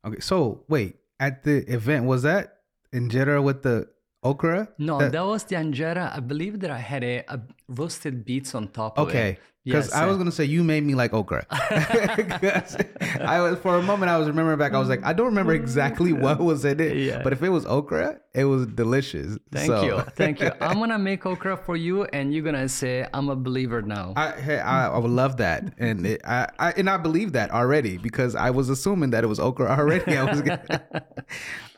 Okay. 0.06 0.20
So 0.20 0.64
wait, 0.70 0.96
at 1.20 1.44
the 1.44 1.58
event 1.72 2.06
was 2.06 2.24
that 2.24 2.58
injera 2.94 3.44
with 3.44 3.64
the 3.64 3.88
okra? 4.24 4.70
No, 4.78 5.00
That- 5.00 5.12
that, 5.12 5.26
was 5.26 5.44
the 5.44 5.56
anjera. 5.56 6.16
I 6.16 6.20
believe 6.20 6.60
that 6.62 6.72
I 6.72 6.78
had 6.80 7.04
a, 7.04 7.24
a 7.28 7.42
roasted 7.68 8.24
beets 8.26 8.56
on 8.56 8.70
top 8.70 8.98
of 8.98 9.08
it. 9.08 9.12
Okay. 9.12 9.38
Because 9.65 9.91
I 9.93 10.06
was 10.08 10.17
gonna 10.17 10.32
say 10.32 10.43
you 10.43 10.63
made 10.63 10.84
me 10.84 10.93
like 10.93 11.13
okra. 11.13 11.45
I 11.52 13.39
was 13.41 13.60
for 13.60 13.78
a 13.78 13.82
moment 13.82 14.10
I 14.12 14.17
was 14.17 14.28
remembering 14.28 14.58
back. 14.60 14.73
I 14.73 14.80
was 14.80 14.89
like, 14.89 15.04
I 15.04 15.13
don't 15.13 15.28
remember 15.28 15.54
exactly 15.54 16.12
what 16.26 16.39
was 16.39 16.65
in 16.65 16.80
it, 16.80 16.97
Yeah. 16.97 17.23
but 17.23 17.32
if 17.34 17.41
it 17.41 17.49
was 17.49 17.65
okra, 17.65 18.19
it 18.34 18.43
was 18.45 18.65
delicious. 18.67 19.38
Thank 19.52 19.67
So, 19.67 19.84
you, 19.86 19.99
thank 20.15 20.41
you. 20.41 20.52
I'm 20.60 20.80
gonna 20.80 20.99
make 20.99 21.26
okra 21.26 21.56
for 21.56 21.78
you, 21.78 22.04
and 22.06 22.34
you're 22.34 22.43
gonna 22.43 22.67
say 22.67 23.08
I'm 23.13 23.30
a 23.30 23.36
believer 23.36 23.82
now. 23.82 24.13
I, 24.17 24.32
hey, 24.32 24.60
I 24.60 24.88
I 24.89 24.97
would 24.97 25.12
love 25.12 25.38
that, 25.38 25.73
and 25.78 26.06
it, 26.06 26.21
I, 26.26 26.47
I 26.60 26.71
and 26.71 26.89
I 26.89 26.97
believe 26.97 27.32
that 27.34 27.52
already 27.52 27.97
because 27.97 28.36
I 28.36 28.49
was 28.49 28.69
assuming 28.69 29.12
that 29.12 29.23
it 29.23 29.28
was 29.28 29.39
okra 29.39 29.67
already. 29.69 30.17
I 30.17 30.23
was 30.26 30.41
gonna, 30.41 30.84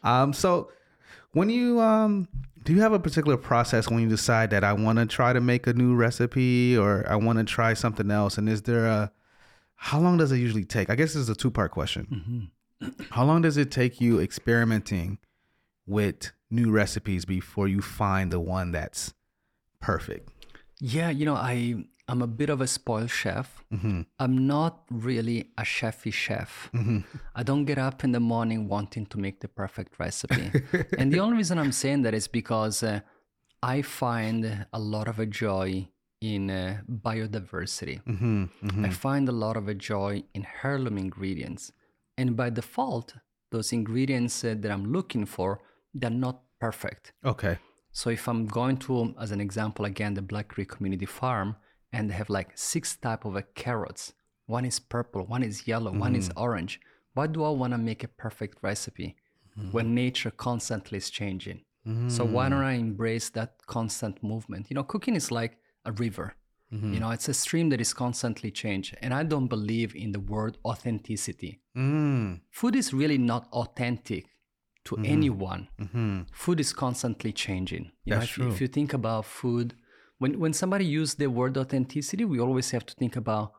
um. 0.03 0.33
So 0.33 0.71
when 1.33 1.49
you 1.49 1.79
um. 1.81 2.27
Do 2.65 2.73
you 2.73 2.81
have 2.81 2.93
a 2.93 2.99
particular 2.99 3.37
process 3.37 3.89
when 3.89 4.01
you 4.01 4.09
decide 4.09 4.49
that 4.49 4.63
I 4.63 4.73
want 4.73 4.97
to 4.97 5.05
try 5.05 5.33
to 5.33 5.39
make 5.39 5.67
a 5.67 5.73
new 5.73 5.93
recipe 5.95 6.75
or 6.75 7.05
I 7.07 7.15
want 7.15 7.37
to 7.37 7.45
try 7.45 7.75
something 7.75 8.09
else? 8.09 8.39
And 8.39 8.49
is 8.49 8.63
there 8.63 8.87
a 8.87 9.11
how 9.75 9.99
long 9.99 10.17
does 10.17 10.31
it 10.31 10.37
usually 10.37 10.65
take? 10.65 10.89
I 10.89 10.95
guess 10.95 11.13
this 11.13 11.21
is 11.21 11.29
a 11.29 11.35
two 11.35 11.51
part 11.51 11.69
question. 11.69 12.49
Mm-hmm. 12.81 13.03
How 13.11 13.23
long 13.23 13.43
does 13.43 13.57
it 13.57 13.69
take 13.69 14.01
you 14.01 14.19
experimenting 14.19 15.19
with 15.85 16.31
new 16.49 16.71
recipes 16.71 17.23
before 17.23 17.67
you 17.67 17.83
find 17.83 18.31
the 18.31 18.39
one 18.39 18.71
that's 18.71 19.13
perfect? 19.79 20.29
Yeah, 20.79 21.11
you 21.11 21.23
know, 21.23 21.35
I 21.35 21.85
I'm 22.07 22.21
a 22.21 22.27
bit 22.27 22.49
of 22.49 22.61
a 22.61 22.67
spoiled 22.67 23.09
chef. 23.09 23.63
I'm 24.19 24.47
not 24.47 24.83
really 24.91 25.51
a 25.57 25.63
chefy 25.63 26.13
chef. 26.13 26.69
I 27.35 27.43
don't 27.43 27.65
get 27.65 27.77
up 27.77 28.03
in 28.03 28.11
the 28.11 28.19
morning 28.19 28.67
wanting 28.67 29.07
to 29.07 29.19
make 29.19 29.39
the 29.39 29.47
perfect 29.47 29.99
recipe. 29.99 30.51
and 30.97 31.11
the 31.11 31.19
only 31.19 31.37
reason 31.37 31.57
I'm 31.57 31.71
saying 31.71 32.03
that 32.03 32.13
is 32.13 32.27
because 32.27 32.83
uh, 32.83 32.99
I 33.63 33.81
find 33.81 34.67
a 34.71 34.79
lot 34.79 35.07
of 35.07 35.19
a 35.19 35.25
joy 35.25 35.87
in 36.21 36.49
uh, 36.49 36.81
biodiversity. 36.89 38.03
Mm-hmm, 38.03 38.85
I 38.85 38.89
find 38.89 39.27
a 39.27 39.31
lot 39.31 39.57
of 39.57 39.67
a 39.67 39.73
joy 39.73 40.23
in 40.33 40.45
heirloom 40.63 40.97
ingredients. 40.97 41.71
And 42.17 42.35
by 42.35 42.49
default, 42.49 43.15
those 43.51 43.73
ingredients 43.73 44.43
uh, 44.43 44.55
that 44.59 44.71
I'm 44.71 44.91
looking 44.91 45.25
for, 45.25 45.59
they're 45.93 46.09
not 46.09 46.41
perfect. 46.59 47.13
Okay. 47.23 47.57
So 47.91 48.09
if 48.09 48.27
I'm 48.27 48.45
going 48.45 48.77
to, 48.77 49.15
as 49.19 49.31
an 49.31 49.41
example, 49.41 49.85
again, 49.85 50.13
the 50.13 50.21
Black 50.21 50.49
Creek 50.49 50.69
Community 50.69 51.05
Farm, 51.05 51.55
and 51.95 52.03
they 52.09 52.15
have 52.21 52.29
like 52.39 52.49
six 52.73 52.83
type 53.05 53.23
of 53.25 53.33
uh, 53.35 53.41
carrots. 53.63 54.13
One 54.57 54.65
is 54.71 54.79
purple, 54.79 55.21
one 55.35 55.43
is 55.49 55.67
yellow, 55.71 55.91
one 56.07 56.15
is 56.21 56.27
orange. 56.47 56.73
Why 57.15 57.25
do 57.27 57.39
I 57.49 57.49
want 57.61 57.71
to 57.73 57.77
make 57.89 58.03
a 58.03 58.07
perfect 58.25 58.55
recipe 58.69 59.09
when 59.73 59.95
nature 59.95 60.31
constantly 60.47 60.97
is 61.03 61.09
changing? 61.19 61.59
So 62.15 62.21
why 62.35 62.45
don't 62.49 62.63
I 62.73 62.73
embrace 62.87 63.27
that 63.37 63.51
constant 63.75 64.15
movement? 64.31 64.63
You 64.69 64.75
know, 64.75 64.83
cooking 64.93 65.15
is 65.15 65.29
like 65.41 65.53
a 65.85 65.91
river. 66.05 66.27
You 66.93 66.99
know, 66.99 67.11
it's 67.11 67.29
a 67.29 67.33
stream 67.33 67.69
that 67.69 67.79
is 67.79 67.93
constantly 67.93 68.51
changed. 68.51 68.89
And 69.03 69.13
I 69.13 69.23
don't 69.23 69.47
believe 69.47 69.95
in 70.03 70.11
the 70.11 70.19
word 70.19 70.53
authenticity. 70.71 71.61
Mm. 71.77 72.41
Food 72.59 72.75
is 72.75 72.87
really 73.01 73.17
not 73.17 73.43
authentic 73.61 74.23
to 74.87 74.95
Mm-hmm. 74.95 75.13
anyone. 75.15 75.61
Food 76.43 76.59
is 76.59 76.71
constantly 76.73 77.31
changing. 77.45 77.83
You 78.03 78.11
know, 78.13 78.19
That's 78.19 78.31
if, 78.31 78.37
you- 78.37 78.49
if 78.53 78.57
you 78.61 78.67
think 78.77 78.93
about 78.93 79.23
food, 79.25 79.67
when, 80.19 80.39
when 80.39 80.53
somebody 80.53 80.85
uses 80.85 81.15
the 81.15 81.27
word 81.27 81.57
authenticity, 81.57 82.25
we 82.25 82.39
always 82.39 82.71
have 82.71 82.85
to 82.85 82.95
think 82.95 83.15
about 83.15 83.51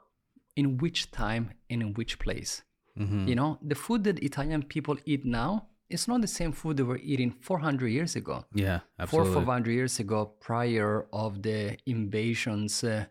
in 0.57 0.79
which 0.79 1.11
time 1.11 1.51
and 1.71 1.83
in 1.83 1.95
which 1.95 2.19
place. 2.19 2.63
Mm-hmm. 2.99 3.29
You 3.29 3.35
know, 3.35 3.59
the 3.63 3.75
food 3.75 4.05
that 4.05 4.23
Italian 4.23 4.63
people 4.63 4.97
eat 5.05 5.25
now 5.25 5.69
is 5.89 6.09
not 6.09 6.21
the 6.21 6.27
same 6.27 6.53
food 6.53 6.77
they 6.77 6.83
were 6.83 6.99
eating 6.99 7.31
400 7.41 7.89
years 7.89 8.17
ago 8.17 8.45
Yeah, 8.55 8.81
four 9.07 9.25
500 9.25 9.71
years 9.71 10.01
ago 10.01 10.33
prior 10.41 11.07
of 11.13 11.43
the 11.43 11.77
invasions 11.87 12.83
uh, 12.83 13.05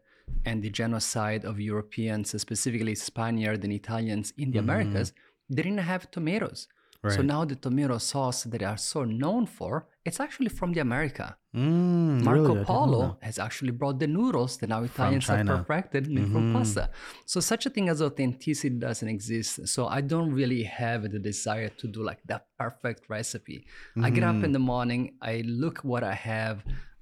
and 0.45 0.62
the 0.62 0.69
genocide 0.69 1.45
of 1.45 1.60
europeans 1.60 2.36
uh, 2.36 2.38
specifically 2.38 2.95
spaniards 2.95 3.63
and 3.63 3.71
italians 3.71 4.34
in 4.38 4.51
the 4.51 4.60
americas 4.60 5.13
they 5.49 5.62
didn't 5.62 5.77
have 5.77 6.12
tomatoes 6.12 6.67
so 7.10 7.22
Mm-hmm. 7.22 7.28
Now 7.28 7.46
the 7.46 7.56
tomato 7.56 7.98
sauce 7.98 8.44
that 8.44 8.58
they 8.60 8.65
are 8.65 8.78
so 8.78 9.04
known 9.06 9.46
for 9.58 9.88
it's 10.08 10.20
actually 10.20 10.50
from 10.50 10.74
the 10.74 10.82
america 10.82 11.38
Mm, 11.56 12.22
Marco 12.22 12.41
really? 12.41 12.60
I 12.60 12.63
didn't 12.63 12.68
know 12.70 12.76
Polo 12.76 13.18
has 13.22 13.39
actually 13.39 13.72
brought 13.72 13.98
the 14.04 14.08
noodles 14.08 14.58
that 14.58 14.68
now 14.68 14.84
Italians 14.84 15.26
have. 15.28 15.39
Mm-hmm. 15.39 15.56
perfected 15.56 16.04
made 16.15 16.28
from 16.34 16.54
pasta. 16.54 16.89
So 17.26 17.39
such 17.39 17.65
a 17.65 17.70
thing 17.70 17.88
as 17.88 18.02
authenticity 18.02 18.76
doesn't 18.88 19.08
exist. 19.08 19.65
So 19.74 19.88
I 19.88 20.02
don't 20.02 20.32
really 20.34 20.63
have 20.63 21.02
the 21.13 21.18
desire 21.32 21.70
to 21.82 21.88
do 21.88 22.04
like 22.04 22.22
that 22.32 22.41
perfect 22.60 23.02
recipe. 23.18 23.58
I 24.06 24.10
get 24.10 24.24
Mm-hmm. 24.26 24.38
up 24.39 24.44
in 24.48 24.52
the 24.52 24.60
morning, 24.74 25.02
I 25.22 25.44
look 25.63 25.78
what 25.91 26.04
I 26.04 26.15
have, 26.34 26.58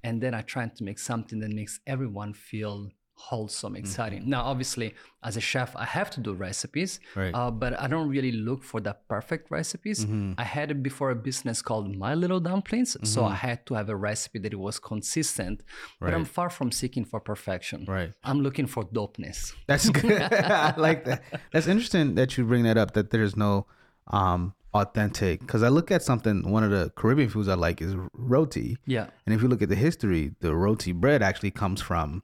and 0.06 0.14
then 0.22 0.32
I 0.34 0.42
try 0.42 0.64
to 0.68 0.84
make 0.88 1.00
something 1.10 1.38
that 1.40 1.50
makes 1.60 1.74
everyone 1.94 2.32
feel 2.50 2.76
wholesome, 3.16 3.76
exciting. 3.76 4.20
Mm-hmm. 4.22 4.30
Now, 4.30 4.42
obviously, 4.44 4.94
as 5.22 5.36
a 5.36 5.40
chef, 5.40 5.74
I 5.76 5.84
have 5.84 6.10
to 6.10 6.20
do 6.20 6.32
recipes, 6.34 7.00
Right. 7.14 7.32
uh, 7.34 7.50
but 7.50 7.78
I 7.80 7.86
don't 7.86 8.08
really 8.08 8.32
look 8.32 8.62
for 8.64 8.80
the 8.80 8.96
perfect 9.08 9.50
recipes. 9.50 10.04
Mm-hmm. 10.04 10.32
I 10.36 10.42
had 10.44 10.82
before 10.82 11.10
a 11.10 11.14
business 11.14 11.62
called 11.62 11.96
My 11.96 12.14
Little 12.14 12.40
Dumplings, 12.40 12.96
so 13.02 13.22
Mm-hmm. 13.22 13.32
I 13.32 13.36
had 13.36 13.66
to 13.66 13.74
have 13.74 13.88
a 13.88 13.96
recipe 13.96 14.38
that 14.40 14.52
it 14.52 14.58
was 14.58 14.78
consistent. 14.78 15.62
But 16.00 16.12
I'm 16.12 16.24
far 16.24 16.50
from 16.50 16.70
seeking 16.72 17.04
for 17.04 17.20
perfection. 17.20 17.84
Right. 17.88 18.12
I'm 18.24 18.40
looking 18.40 18.66
for 18.66 18.84
dopeness. 18.84 19.54
That's 19.66 19.88
good. 19.90 20.20
I 20.32 20.74
like 20.76 21.04
that. 21.06 21.22
That's 21.52 21.66
interesting 21.68 22.14
that 22.16 22.36
you 22.36 22.44
bring 22.44 22.64
that 22.64 22.76
up. 22.76 22.92
That 22.94 23.10
there's 23.10 23.36
no 23.36 23.66
um 24.08 24.54
authentic 24.74 25.40
because 25.40 25.62
I 25.62 25.68
look 25.68 25.90
at 25.92 26.02
something. 26.02 26.50
One 26.50 26.64
of 26.64 26.70
the 26.70 26.90
Caribbean 26.96 27.28
foods 27.30 27.48
I 27.48 27.54
like 27.54 27.80
is 27.80 27.94
roti. 28.12 28.76
Yeah. 28.86 29.06
And 29.24 29.34
if 29.34 29.40
you 29.40 29.48
look 29.48 29.62
at 29.62 29.68
the 29.68 29.76
history, 29.76 30.32
the 30.40 30.54
roti 30.54 30.92
bread 30.92 31.22
actually 31.22 31.52
comes 31.52 31.80
from 31.80 32.22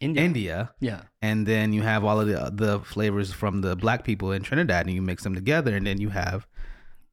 India. 0.00 0.24
India. 0.24 0.70
Yeah. 0.80 1.02
And 1.22 1.46
then 1.46 1.72
you 1.72 1.82
have 1.82 2.04
all 2.04 2.20
of 2.20 2.26
the 2.28 2.50
the 2.54 2.80
flavors 2.80 3.32
from 3.32 3.60
the 3.62 3.74
black 3.76 4.04
people 4.04 4.32
in 4.32 4.42
Trinidad, 4.42 4.86
and 4.86 4.94
you 4.94 5.02
mix 5.02 5.22
them 5.24 5.34
together, 5.34 5.74
and 5.76 5.86
then 5.86 6.00
you 6.00 6.10
have 6.10 6.46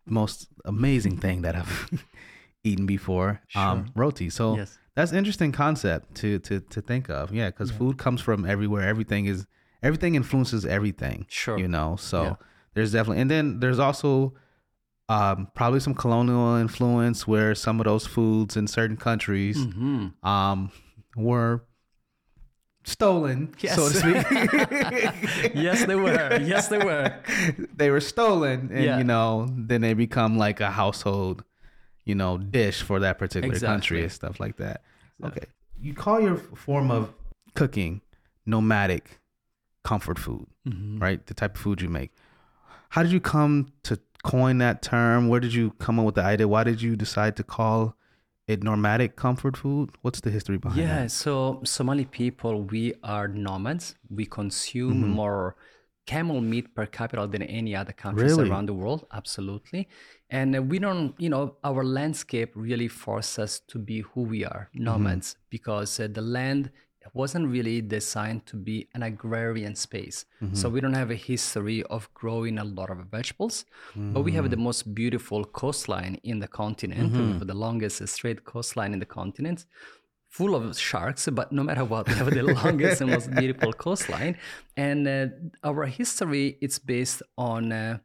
the 0.05 0.13
most 0.13 0.47
amazing 0.65 1.17
thing 1.17 1.41
that 1.41 1.55
I've 1.55 1.89
eaten 2.63 2.85
before, 2.85 3.41
um, 3.55 3.91
roti. 3.95 4.29
So 4.29 4.57
Yes. 4.57 4.77
that's 4.95 5.11
an 5.11 5.17
interesting 5.17 5.51
concept 5.51 6.15
to 6.15 6.39
to 6.39 6.59
to 6.59 6.81
think 6.81 7.09
of. 7.09 7.33
Yeah, 7.33 7.49
because 7.49 7.71
food 7.71 7.97
comes 7.97 8.21
from 8.21 8.45
everywhere. 8.45 8.87
Everything 8.87 9.25
is 9.25 9.45
everything 9.83 10.15
influences 10.15 10.65
everything. 10.65 11.25
Sure. 11.29 11.57
You 11.57 11.67
know, 11.67 11.95
so 11.95 12.23
Yeah. 12.23 12.35
there's 12.73 12.91
definitely, 12.91 13.21
and 13.21 13.29
then 13.31 13.59
there's 13.59 13.79
also 13.79 14.33
um, 15.09 15.47
probably 15.53 15.79
some 15.79 15.93
colonial 15.93 16.55
influence 16.55 17.27
where 17.27 17.53
some 17.53 17.79
of 17.79 17.85
those 17.85 18.07
foods 18.07 18.57
in 18.57 18.67
certain 18.67 18.97
countries 18.97 19.57
Mm-hmm. 19.57 20.27
um, 20.27 20.71
were 21.15 21.63
stolen, 22.85 23.53
so 23.59 23.89
to 23.89 23.93
speak. 23.95 24.15
yes, 25.55 25.85
they 25.85 25.95
were. 25.95 26.39
Yes, 26.41 26.67
they 26.69 26.77
were. 26.77 27.13
they 27.75 27.89
were 27.89 27.99
stolen, 27.99 28.69
and 28.71 28.83
Yeah. 28.83 28.97
you 28.97 29.03
know, 29.03 29.47
then 29.49 29.81
they 29.81 29.93
become 29.93 30.37
like 30.37 30.61
a 30.61 30.71
household, 30.71 31.43
you 32.05 32.15
know, 32.15 32.37
dish 32.37 32.81
for 32.81 32.99
that 33.01 33.17
particular 33.19 33.59
country 33.59 34.01
and 34.03 34.11
stuff 34.11 34.39
like 34.39 34.57
that. 34.57 34.81
Okay, 35.23 35.45
you 35.81 35.93
call 35.93 36.19
your 36.21 36.37
form 36.37 36.91
of 36.91 37.13
cooking 37.55 38.01
nomadic 38.45 39.19
comfort 39.83 40.17
food, 40.19 40.47
Mm-hmm. 40.67 40.99
right? 40.99 41.25
The 41.25 41.33
type 41.33 41.55
of 41.55 41.61
food 41.61 41.81
you 41.81 41.89
make. 41.89 42.11
How 42.89 43.03
did 43.03 43.11
you 43.11 43.19
come 43.19 43.67
to 43.83 43.99
coin 44.23 44.57
that 44.59 44.81
term? 44.81 45.27
Where 45.27 45.39
did 45.39 45.53
you 45.53 45.71
come 45.79 45.99
up 45.99 46.05
with 46.05 46.15
the 46.15 46.23
idea? 46.23 46.47
Why 46.47 46.63
did 46.63 46.81
you 46.81 46.95
decide 46.95 47.35
to 47.37 47.43
call 47.43 47.95
it 48.47 48.63
nomadic 48.63 49.15
comfort 49.15 49.57
food? 49.57 49.89
What's 50.01 50.21
the 50.21 50.29
history 50.29 50.57
behind 50.57 50.79
it? 50.79 50.83
Yeah, 50.83 51.01
that? 51.03 51.11
so 51.11 51.61
Somali 51.63 52.05
people, 52.05 52.63
we 52.63 52.93
are 53.03 53.27
nomads. 53.27 53.95
We 54.09 54.25
consume 54.25 54.93
Mm-hmm. 55.01 55.09
more 55.09 55.55
camel 56.05 56.39
meat 56.39 56.75
per 56.75 56.85
capita 56.85 57.25
than 57.25 57.41
any 57.41 57.75
other 57.75 57.91
countries 57.93 58.37
Really? 58.37 58.49
around 58.49 58.67
the 58.67 58.75
world. 58.75 59.07
Absolutely. 59.11 59.87
And 60.29 60.69
we 60.69 60.77
don't, 60.77 61.15
you 61.17 61.29
know, 61.29 61.55
our 61.63 61.83
landscape 61.83 62.51
really 62.55 62.87
forces 62.87 63.39
us 63.39 63.59
to 63.67 63.79
be 63.79 64.01
who 64.01 64.21
we 64.21 64.45
are, 64.45 64.69
Mm-hmm. 64.75 64.83
nomads, 64.83 65.35
because 65.49 65.99
uh, 65.99 66.07
the 66.11 66.21
land 66.21 66.69
wasn't 67.13 67.47
really 67.47 67.81
designed 67.81 68.45
to 68.47 68.55
be 68.55 68.87
an 68.93 69.03
agrarian 69.03 69.75
space. 69.75 70.25
Mm-hmm. 70.41 70.55
So 70.55 70.69
we 70.69 70.81
don't 70.81 70.93
have 70.93 71.11
a 71.11 71.15
history 71.15 71.83
of 71.83 72.11
growing 72.13 72.57
a 72.57 72.63
lot 72.63 72.89
of 72.89 72.97
vegetables, 73.11 73.65
but 73.95 74.21
we 74.21 74.31
Mm. 74.31 74.35
have 74.35 74.49
the 74.49 74.57
most 74.57 74.93
beautiful 74.95 75.45
coastline 75.45 76.15
in 76.23 76.39
the 76.39 76.47
continent. 76.47 77.13
Mm-hmm. 77.13 77.45
The 77.45 77.53
longest 77.53 78.07
straight 78.07 78.43
coastline 78.43 78.93
in 78.93 78.99
the 78.99 79.05
continent 79.05 79.65
full 80.29 80.53
of 80.55 80.77
sharks, 80.77 81.29
but 81.31 81.51
no 81.51 81.63
matter 81.63 81.85
what, 81.85 82.07
we 82.09 82.13
have 82.15 82.29
the 82.33 82.43
longest 82.63 83.01
and 83.01 83.09
most 83.11 83.29
beautiful 83.31 83.71
coastline. 83.71 84.37
And 84.75 85.07
uh, 85.07 85.27
our 85.63 85.85
history 85.85 86.57
it's 86.61 86.79
based 86.79 87.21
on 87.37 87.71
uh, 87.71 87.97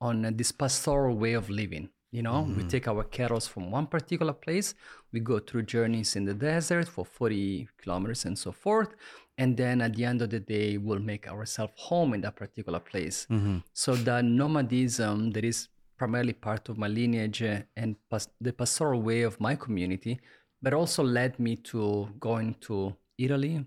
on 0.00 0.16
this 0.36 0.52
pastoral 0.52 1.16
way 1.16 1.34
of 1.34 1.50
living. 1.50 1.88
You 2.14 2.22
know, 2.22 2.42
we 2.42 2.62
mm-hmm. 2.62 2.68
take 2.68 2.86
our 2.86 3.02
cattle 3.02 3.40
from 3.40 3.72
one 3.72 3.88
particular 3.88 4.32
place, 4.32 4.76
we 5.12 5.18
go 5.18 5.40
through 5.40 5.62
journeys 5.64 6.14
in 6.14 6.24
the 6.24 6.32
desert 6.32 6.86
for 6.86 7.04
40 7.04 7.66
kilometers 7.82 8.24
and 8.24 8.38
so 8.38 8.52
forth. 8.52 8.90
And 9.36 9.56
then 9.56 9.80
at 9.80 9.96
the 9.96 10.04
end 10.04 10.22
of 10.22 10.30
the 10.30 10.38
day, 10.38 10.78
we'll 10.78 11.00
make 11.00 11.26
ourselves 11.26 11.72
home 11.74 12.14
in 12.14 12.20
that 12.20 12.36
particular 12.36 12.78
place. 12.78 13.26
Mm-hmm. 13.28 13.58
So 13.72 13.96
the 13.96 14.22
nomadism 14.22 15.32
that 15.32 15.44
is 15.44 15.66
primarily 15.98 16.34
part 16.34 16.68
of 16.68 16.78
my 16.78 16.86
lineage 16.86 17.42
uh, 17.42 17.62
and 17.76 17.96
pas- 18.08 18.28
the 18.40 18.52
pastoral 18.52 19.02
way 19.02 19.22
of 19.22 19.40
my 19.40 19.56
community, 19.56 20.20
but 20.62 20.72
also 20.72 21.02
led 21.02 21.40
me 21.40 21.56
to 21.56 22.08
going 22.20 22.54
to 22.60 22.94
Italy, 23.18 23.66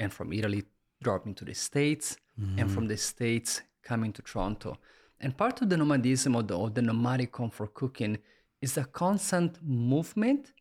and 0.00 0.12
from 0.12 0.32
Italy 0.32 0.64
dropping 1.00 1.36
to 1.36 1.44
the 1.44 1.54
States, 1.54 2.16
and 2.36 2.58
mm-hmm. 2.58 2.74
from 2.74 2.88
the 2.88 2.96
States 2.96 3.62
coming 3.84 4.12
to 4.12 4.22
Toronto. 4.22 4.78
And 5.20 5.36
part 5.36 5.60
of 5.62 5.68
the 5.70 5.76
nomadism 5.76 6.36
or 6.36 6.42
the, 6.42 6.54
or 6.56 6.70
the 6.70 6.82
nomadic 6.82 7.32
comfort 7.32 7.74
cooking 7.74 8.18
is 8.60 8.74
the 8.74 8.84
constant 8.84 9.58
movement, 9.62 10.52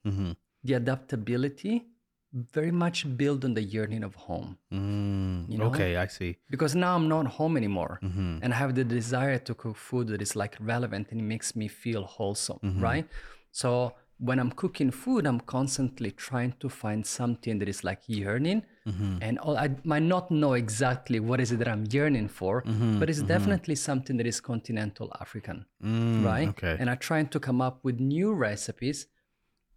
the 0.64 0.74
adaptability, 0.74 1.86
very 2.34 2.72
much 2.72 2.98
built 3.18 3.46
on 3.46 3.54
the 3.54 3.64
yearning 3.64 4.04
of 4.04 4.14
home. 4.16 4.58
Mm, 4.74 5.50
You 5.52 5.58
know? 5.60 5.66
Okay, 5.68 5.96
I 5.96 6.08
see. 6.08 6.38
Because 6.50 6.76
now 6.76 6.96
I'm 6.96 7.08
not 7.08 7.26
home 7.28 7.56
anymore 7.58 8.00
Mm-hmm. 8.04 8.40
and 8.44 8.54
I 8.54 8.58
have 8.58 8.74
the 8.76 8.84
desire 8.84 9.40
to 9.48 9.54
cook 9.56 9.76
food 9.76 10.08
that 10.10 10.22
is 10.22 10.36
like 10.36 10.56
relevant 10.60 11.08
and 11.12 11.20
it 11.22 11.24
makes 11.24 11.56
me 11.56 11.68
feel 11.68 12.04
wholesome, 12.04 12.60
Mm-hmm. 12.64 12.84
right? 12.90 13.06
So 13.52 13.94
when 14.20 14.40
I'm 14.40 14.52
cooking 14.52 14.90
food, 14.92 15.28
I'm 15.28 15.40
constantly 15.42 16.12
trying 16.12 16.54
to 16.60 16.70
find 16.70 17.06
something 17.06 17.60
that 17.60 17.70
is 17.70 17.84
like 17.84 18.02
yearning. 18.08 18.64
Mm-hmm. 18.88 19.18
And 19.22 19.38
all, 19.40 19.58
I 19.58 19.70
might 19.84 20.04
not 20.04 20.32
know 20.32 20.54
exactly 20.54 21.20
what 21.20 21.40
is 21.40 21.52
it 21.52 21.60
that 21.60 21.68
I'm 21.68 21.86
yearning 21.92 22.28
for, 22.28 22.64
Mm-hmm. 22.64 23.00
but 23.00 23.10
it's 23.10 23.22
definitely 23.22 23.76
something 23.76 24.18
that 24.18 24.26
is 24.26 24.40
continental 24.42 25.12
African, 25.22 25.66
right? 25.82 26.48
Mm, 26.48 26.50
okay. 26.50 26.78
And 26.80 26.90
I'm 26.90 26.98
trying 26.98 27.28
to 27.30 27.40
come 27.40 27.62
up 27.62 27.84
with 27.84 28.00
new 28.00 28.34
recipes 28.34 29.08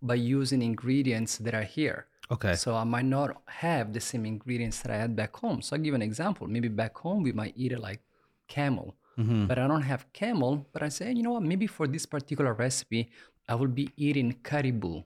by 0.01 0.15
using 0.15 0.63
ingredients 0.63 1.37
that 1.39 1.55
are 1.55 1.65
here. 1.79 2.07
Okay. 2.31 2.55
So 2.55 2.75
I 2.77 2.85
might 2.85 3.05
not 3.05 3.43
have 3.47 3.93
the 3.93 4.01
same 4.01 4.25
ingredients 4.25 4.81
that 4.83 4.91
I 4.93 4.97
had 4.97 5.15
back 5.17 5.37
home. 5.37 5.61
So 5.61 5.77
I'll 5.77 5.83
give 5.83 5.95
an 5.95 6.03
example. 6.03 6.47
Maybe 6.47 6.69
back 6.69 6.97
home 6.97 7.23
we 7.23 7.33
might 7.33 7.55
eat 7.57 7.73
it 7.73 7.81
like 7.81 8.01
camel, 8.49 8.95
Mm-hmm. 9.19 9.49
but 9.49 9.59
I 9.59 9.67
don't 9.67 9.83
have 9.83 10.11
camel. 10.15 10.67
But 10.73 10.83
I 10.83 10.89
say, 10.89 11.13
you 11.13 11.23
know 11.23 11.33
what? 11.33 11.43
Maybe 11.43 11.67
for 11.67 11.87
this 11.87 12.07
particular 12.07 12.55
recipe, 12.55 13.11
I 13.51 13.55
will 13.55 13.75
be 13.83 13.91
eating 13.97 14.31
caribou. 14.43 15.03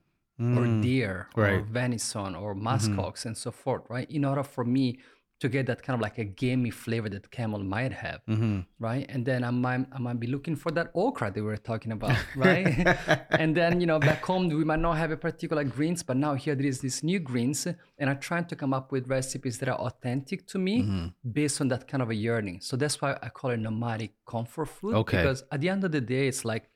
or 0.59 0.67
mm, 0.67 0.83
deer 0.83 1.29
or 1.37 1.61
venison 1.61 2.35
or 2.35 2.51
mm-hmm. 2.55 2.67
muskox 2.67 3.25
and 3.25 3.37
so 3.39 3.53
forth, 3.53 3.85
right? 3.89 4.11
In 4.11 4.25
order 4.25 4.43
for 4.43 4.65
me 4.65 4.99
to 5.41 5.49
get 5.49 5.67
that 5.67 5.83
kind 5.83 5.95
of 5.95 6.01
like 6.01 6.19
a 6.19 6.25
gamey 6.25 6.71
flavor 6.71 7.09
that 7.09 7.31
camel 7.31 7.63
might 7.63 7.93
have, 7.93 8.21
mm-hmm. 8.29 8.61
right? 8.79 9.05
And 9.09 9.27
then 9.27 9.45
I 9.45 9.51
might 9.51 9.87
I 9.93 9.99
might 9.99 10.19
be 10.19 10.27
looking 10.27 10.57
for 10.57 10.71
that 10.73 10.91
okra 10.95 11.31
that 11.31 11.41
we 11.41 11.43
were 11.43 11.57
talking 11.57 11.93
about, 11.93 12.17
right? 12.37 12.67
and 13.31 13.55
then 13.55 13.81
you 13.81 13.87
know 13.87 13.99
back 13.99 14.25
home 14.25 14.49
we 14.49 14.65
might 14.65 14.81
not 14.81 14.97
have 14.97 15.11
a 15.11 15.17
particular 15.17 15.65
greens, 15.65 16.03
but 16.03 16.17
now 16.17 16.35
here 16.35 16.55
there 16.55 16.67
is 16.67 16.81
this 16.81 17.03
new 17.03 17.19
greens, 17.19 17.67
and 17.99 18.11
I'm 18.11 18.21
trying 18.21 18.47
to 18.47 18.57
come 18.57 18.73
up 18.73 18.91
with 18.91 19.09
recipes 19.09 19.59
that 19.59 19.69
are 19.69 19.81
authentic 19.89 20.47
to 20.49 20.59
me 20.59 20.83
mm-hmm. 20.83 21.31
based 21.31 21.61
on 21.61 21.69
that 21.69 21.87
kind 21.89 22.03
of 22.03 22.11
a 22.11 22.15
yearning. 22.15 22.61
So 22.61 22.77
that's 22.77 23.01
why 23.01 23.19
I 23.23 23.29
call 23.29 23.51
it 23.51 23.59
nomadic 23.59 24.13
comfort 24.27 24.67
food. 24.67 24.95
Okay. 24.95 25.19
Because 25.19 25.45
at 25.53 25.61
the 25.61 25.69
end 25.69 25.85
of 25.85 25.93
the 25.93 26.01
day, 26.01 26.27
it's 26.29 26.45
like 26.45 26.71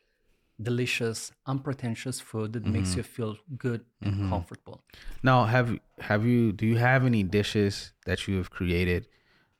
delicious, 0.60 1.32
unpretentious 1.46 2.20
food 2.20 2.52
that 2.52 2.66
makes 2.66 2.90
mm-hmm. 2.90 2.98
you 2.98 3.02
feel 3.02 3.36
good 3.56 3.84
and 4.02 4.14
mm-hmm. 4.14 4.28
comfortable. 4.28 4.82
Now, 5.22 5.44
have 5.44 5.78
have 6.00 6.26
you 6.26 6.52
do 6.52 6.66
you 6.66 6.76
have 6.76 7.04
any 7.04 7.22
dishes 7.22 7.92
that 8.06 8.26
you 8.26 8.36
have 8.38 8.50
created 8.50 9.06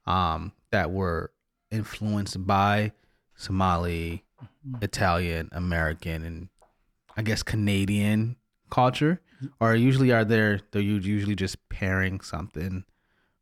um 0.07 0.53
that 0.71 0.91
were 0.91 1.31
influenced 1.71 2.47
by 2.47 2.93
Somali, 3.37 4.25
mm-hmm. 4.43 4.83
Italian, 4.83 5.49
American, 5.53 6.25
and 6.25 6.49
I 7.17 7.23
guess 7.23 7.43
Canadian 7.43 8.37
culture? 8.71 9.21
Or 9.61 9.77
usually 9.77 10.11
are 10.11 10.25
there 10.25 10.61
they're 10.73 10.83
u- 10.83 10.99
usually 10.99 11.37
just 11.37 11.69
pairing 11.69 12.21
something 12.21 12.85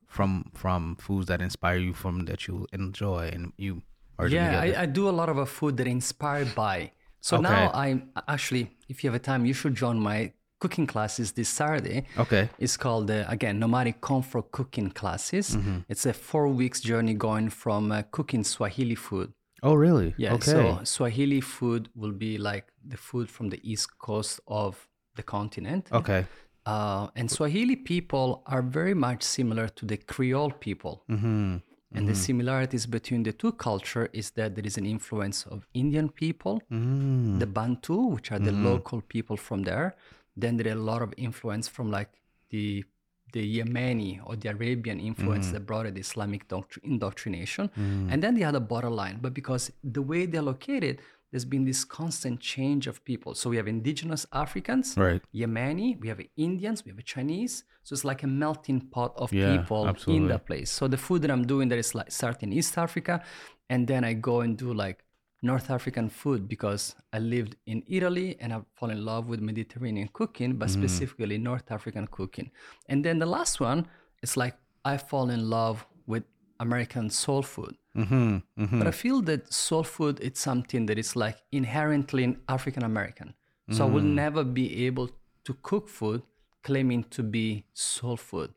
from 0.06 0.50
from 0.54 0.96
foods 0.96 1.26
that 1.26 1.40
inspire 1.40 1.78
you 1.78 1.94
from 1.94 2.26
that 2.26 2.46
you 2.46 2.66
enjoy 2.72 3.30
and 3.32 3.52
you 3.56 3.82
are 4.18 4.28
Yeah, 4.28 4.60
I, 4.60 4.82
I 4.82 4.86
do 4.86 5.08
a 5.08 5.14
lot 5.20 5.28
of 5.28 5.38
a 5.38 5.46
food 5.46 5.76
that 5.78 5.86
inspired 5.86 6.54
by. 6.54 6.92
So 7.20 7.40
now 7.40 7.70
I'm 7.74 8.10
actually, 8.28 8.70
if 8.88 9.02
you 9.02 9.10
have 9.10 9.16
a 9.16 9.24
time, 9.24 9.44
you 9.44 9.54
should 9.54 9.74
join 9.74 9.98
my 9.98 10.32
cooking 10.60 10.86
classes 10.86 11.32
this 11.32 11.48
Saturday. 11.48 12.06
Okay. 12.18 12.48
It's 12.58 12.76
called 12.76 13.10
uh, 13.10 13.24
again 13.28 13.58
nomadic 13.58 14.00
comfort 14.00 14.52
cooking 14.52 14.90
classes. 14.90 15.56
Mm-hmm. 15.56 15.78
It's 15.88 16.06
a 16.06 16.12
four 16.12 16.48
weeks 16.48 16.80
journey 16.80 17.14
going 17.14 17.50
from 17.50 17.92
uh, 17.92 18.02
cooking 18.10 18.44
Swahili 18.44 18.94
food. 18.94 19.32
Oh 19.62 19.74
really? 19.74 20.14
Yeah. 20.16 20.34
Okay. 20.34 20.52
So 20.52 20.80
Swahili 20.84 21.40
food 21.40 21.88
will 21.94 22.12
be 22.12 22.38
like 22.38 22.66
the 22.84 22.96
food 22.96 23.28
from 23.30 23.50
the 23.50 23.60
east 23.62 23.98
coast 23.98 24.40
of 24.46 24.88
the 25.16 25.22
continent. 25.22 25.88
okay. 25.92 26.26
Uh, 26.66 27.06
and 27.14 27.30
Swahili 27.30 27.76
people 27.76 28.42
are 28.46 28.60
very 28.60 28.94
much 28.94 29.22
similar 29.22 29.68
to 29.68 29.86
the 29.86 29.96
Creole 29.96 30.50
people. 30.50 31.04
Mm-hmm. 31.08 31.58
And 31.96 32.06
the 32.08 32.14
similarities 32.14 32.84
between 32.86 33.22
the 33.22 33.32
two 33.32 33.52
culture 33.52 34.08
is 34.12 34.30
that 34.38 34.54
there 34.54 34.66
is 34.66 34.76
an 34.78 34.86
influence 34.86 35.38
of 35.54 35.66
Indian 35.82 36.08
people, 36.22 36.54
Mm. 36.70 37.38
the 37.42 37.46
Bantu, 37.46 37.96
which 38.14 38.28
are 38.32 38.38
the 38.38 38.50
Mm-hmm. 38.52 38.64
local 38.72 39.00
people 39.14 39.36
from 39.46 39.62
there. 39.70 39.88
Then 40.36 40.56
there 40.58 40.68
are 40.72 40.78
a 40.78 40.84
lot 40.92 41.00
of 41.06 41.10
influence 41.16 41.66
from 41.68 41.90
like 41.90 42.10
the 42.50 42.84
the 43.32 43.58
Yemeni 43.58 44.20
or 44.26 44.36
the 44.36 44.48
Arabian 44.56 44.98
influence 45.00 45.46
Mm-hmm. 45.46 45.54
that 45.54 45.66
brought 45.70 45.86
it 45.90 45.98
Islamic 45.98 46.42
doctri- 46.48 46.84
indoctrination. 46.84 47.64
Mm. 47.76 48.12
And 48.12 48.22
then 48.22 48.34
the 48.38 48.44
other 48.44 48.60
borderline. 48.60 49.16
But 49.20 49.32
because 49.34 49.64
the 49.96 50.00
way 50.10 50.20
they're 50.26 50.48
located, 50.54 50.94
there's 51.30 51.44
been 51.44 51.64
this 51.64 51.84
constant 51.84 52.40
change 52.40 52.86
of 52.86 53.04
people. 53.04 53.34
So 53.34 53.50
we 53.50 53.56
have 53.56 53.66
indigenous 53.68 54.26
Africans, 54.32 54.96
Right. 54.96 55.22
Yemeni, 55.34 55.98
we 56.00 56.08
have 56.08 56.20
Indians, 56.36 56.84
we 56.84 56.90
have 56.92 57.04
Chinese. 57.04 57.64
So 57.82 57.94
it's 57.94 58.04
like 58.04 58.22
a 58.22 58.26
melting 58.26 58.80
pot 58.80 59.12
of 59.16 59.32
Yeah, 59.32 59.56
people 59.58 59.82
in 59.84 59.88
absolutely. 59.88 60.28
that 60.28 60.46
place. 60.46 60.70
So 60.70 60.88
the 60.88 60.96
food 60.96 61.22
that 61.22 61.30
I'm 61.30 61.46
doing 61.46 61.68
there 61.68 61.78
is 61.78 61.94
like 61.94 62.10
start 62.10 62.42
in 62.42 62.52
East 62.52 62.78
Africa, 62.78 63.22
and 63.68 63.86
then 63.86 64.04
I 64.04 64.12
go 64.14 64.40
and 64.40 64.56
do 64.56 64.72
like 64.72 65.04
North 65.42 65.70
African 65.70 66.08
food 66.08 66.48
because 66.48 66.94
I 67.12 67.18
lived 67.18 67.56
in 67.66 67.82
Italy 67.86 68.36
and 68.40 68.52
I 68.52 68.60
fall 68.74 68.90
in 68.90 69.04
love 69.04 69.28
with 69.28 69.40
Mediterranean 69.40 70.08
cooking, 70.12 70.56
but 70.56 70.68
Mm. 70.68 70.72
specifically 70.72 71.38
North 71.38 71.70
African 71.70 72.06
cooking. 72.06 72.50
And 72.88 73.04
then 73.04 73.18
the 73.18 73.26
last 73.26 73.60
one 73.60 73.86
is 74.22 74.36
like 74.36 74.56
I 74.84 74.96
fall 74.96 75.30
in 75.30 75.50
love 75.50 75.86
with 76.06 76.24
American 76.58 77.10
soul 77.10 77.42
food. 77.42 77.76
Mm-hmm. 77.96 78.78
But 78.78 78.86
I 78.86 78.90
feel 78.90 79.22
that 79.22 79.52
soul 79.52 79.82
food 79.84 80.18
it's 80.22 80.40
something 80.40 80.86
that 80.86 80.98
is 80.98 81.16
like 81.16 81.38
inherently 81.52 82.36
African 82.48 82.84
American. 82.84 83.34
So 83.70 83.84
I 83.86 83.90
will 83.94 84.02
Mm. 84.04 84.14
never 84.24 84.44
be 84.44 84.86
able 84.86 85.08
to 85.44 85.52
cook 85.62 85.88
food 85.88 86.22
claiming 86.62 87.02
to 87.16 87.22
be 87.22 87.64
soul 87.72 88.16
food. 88.16 88.50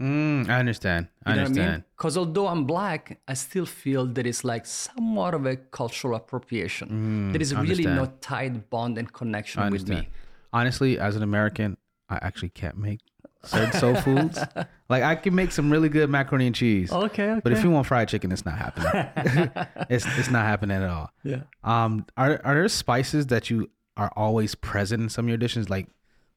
Mm, 0.00 0.48
I 0.48 0.58
understand. 0.60 1.08
I 1.26 1.30
You 1.30 1.36
know 1.36 1.42
what 1.42 1.46
I 1.46 1.46
understand. 1.46 1.72
mean? 1.72 1.84
Because 1.96 2.16
although 2.16 2.46
I'm 2.46 2.64
black, 2.64 3.18
I 3.26 3.34
still 3.34 3.66
feel 3.66 4.06
that 4.14 4.24
it's 4.26 4.44
like 4.44 4.64
somewhat 4.66 5.34
of 5.34 5.44
a 5.46 5.56
cultural 5.56 6.14
appropriation. 6.16 6.86
there 7.32 7.42
is 7.42 7.52
really 7.54 7.84
no 7.84 8.02
understand. 8.02 8.20
tight 8.20 8.70
bond 8.70 8.96
and 8.98 9.12
connection 9.12 9.70
with 9.70 9.88
me. 9.88 10.08
Honestly, 10.52 10.98
as 10.98 11.14
an 11.16 11.22
American, 11.22 11.76
I 12.08 12.16
actually 12.22 12.50
can't 12.60 12.78
make 12.78 13.00
certain 13.44 13.72
soul 13.80 13.94
foods. 13.96 14.38
Like 14.90 15.02
I 15.02 15.16
can 15.16 15.34
make 15.34 15.52
some 15.52 15.70
really 15.70 15.90
good 15.90 16.08
macaroni 16.08 16.46
and 16.46 16.54
cheese. 16.56 16.90
Okay, 16.90 17.38
But 17.44 17.52
if 17.52 17.62
you 17.62 17.70
want 17.70 17.86
fried 17.86 18.08
chicken, 18.08 18.32
it's 18.32 18.46
not 18.46 18.56
happening. 18.56 19.50
it's 19.90 20.06
it's 20.16 20.30
not 20.30 20.46
happening 20.46 20.78
at 20.82 20.88
all. 20.88 21.10
Yeah. 21.22 21.42
Um, 21.62 22.06
are 22.16 22.40
are 22.42 22.54
there 22.54 22.68
spices 22.68 23.26
that 23.26 23.50
you 23.50 23.68
are 23.98 24.10
always 24.16 24.54
present 24.54 25.02
in 25.02 25.08
some 25.10 25.26
of 25.26 25.28
your 25.28 25.36
dishes? 25.36 25.68
Like 25.68 25.88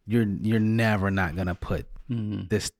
you're 0.05 0.25
you're 0.41 0.59
never 0.59 1.09
not 1.11 1.37
gonna 1.37 1.55
put 1.55 1.85
Mm-hmm. 2.09 2.47
this 2.49 2.73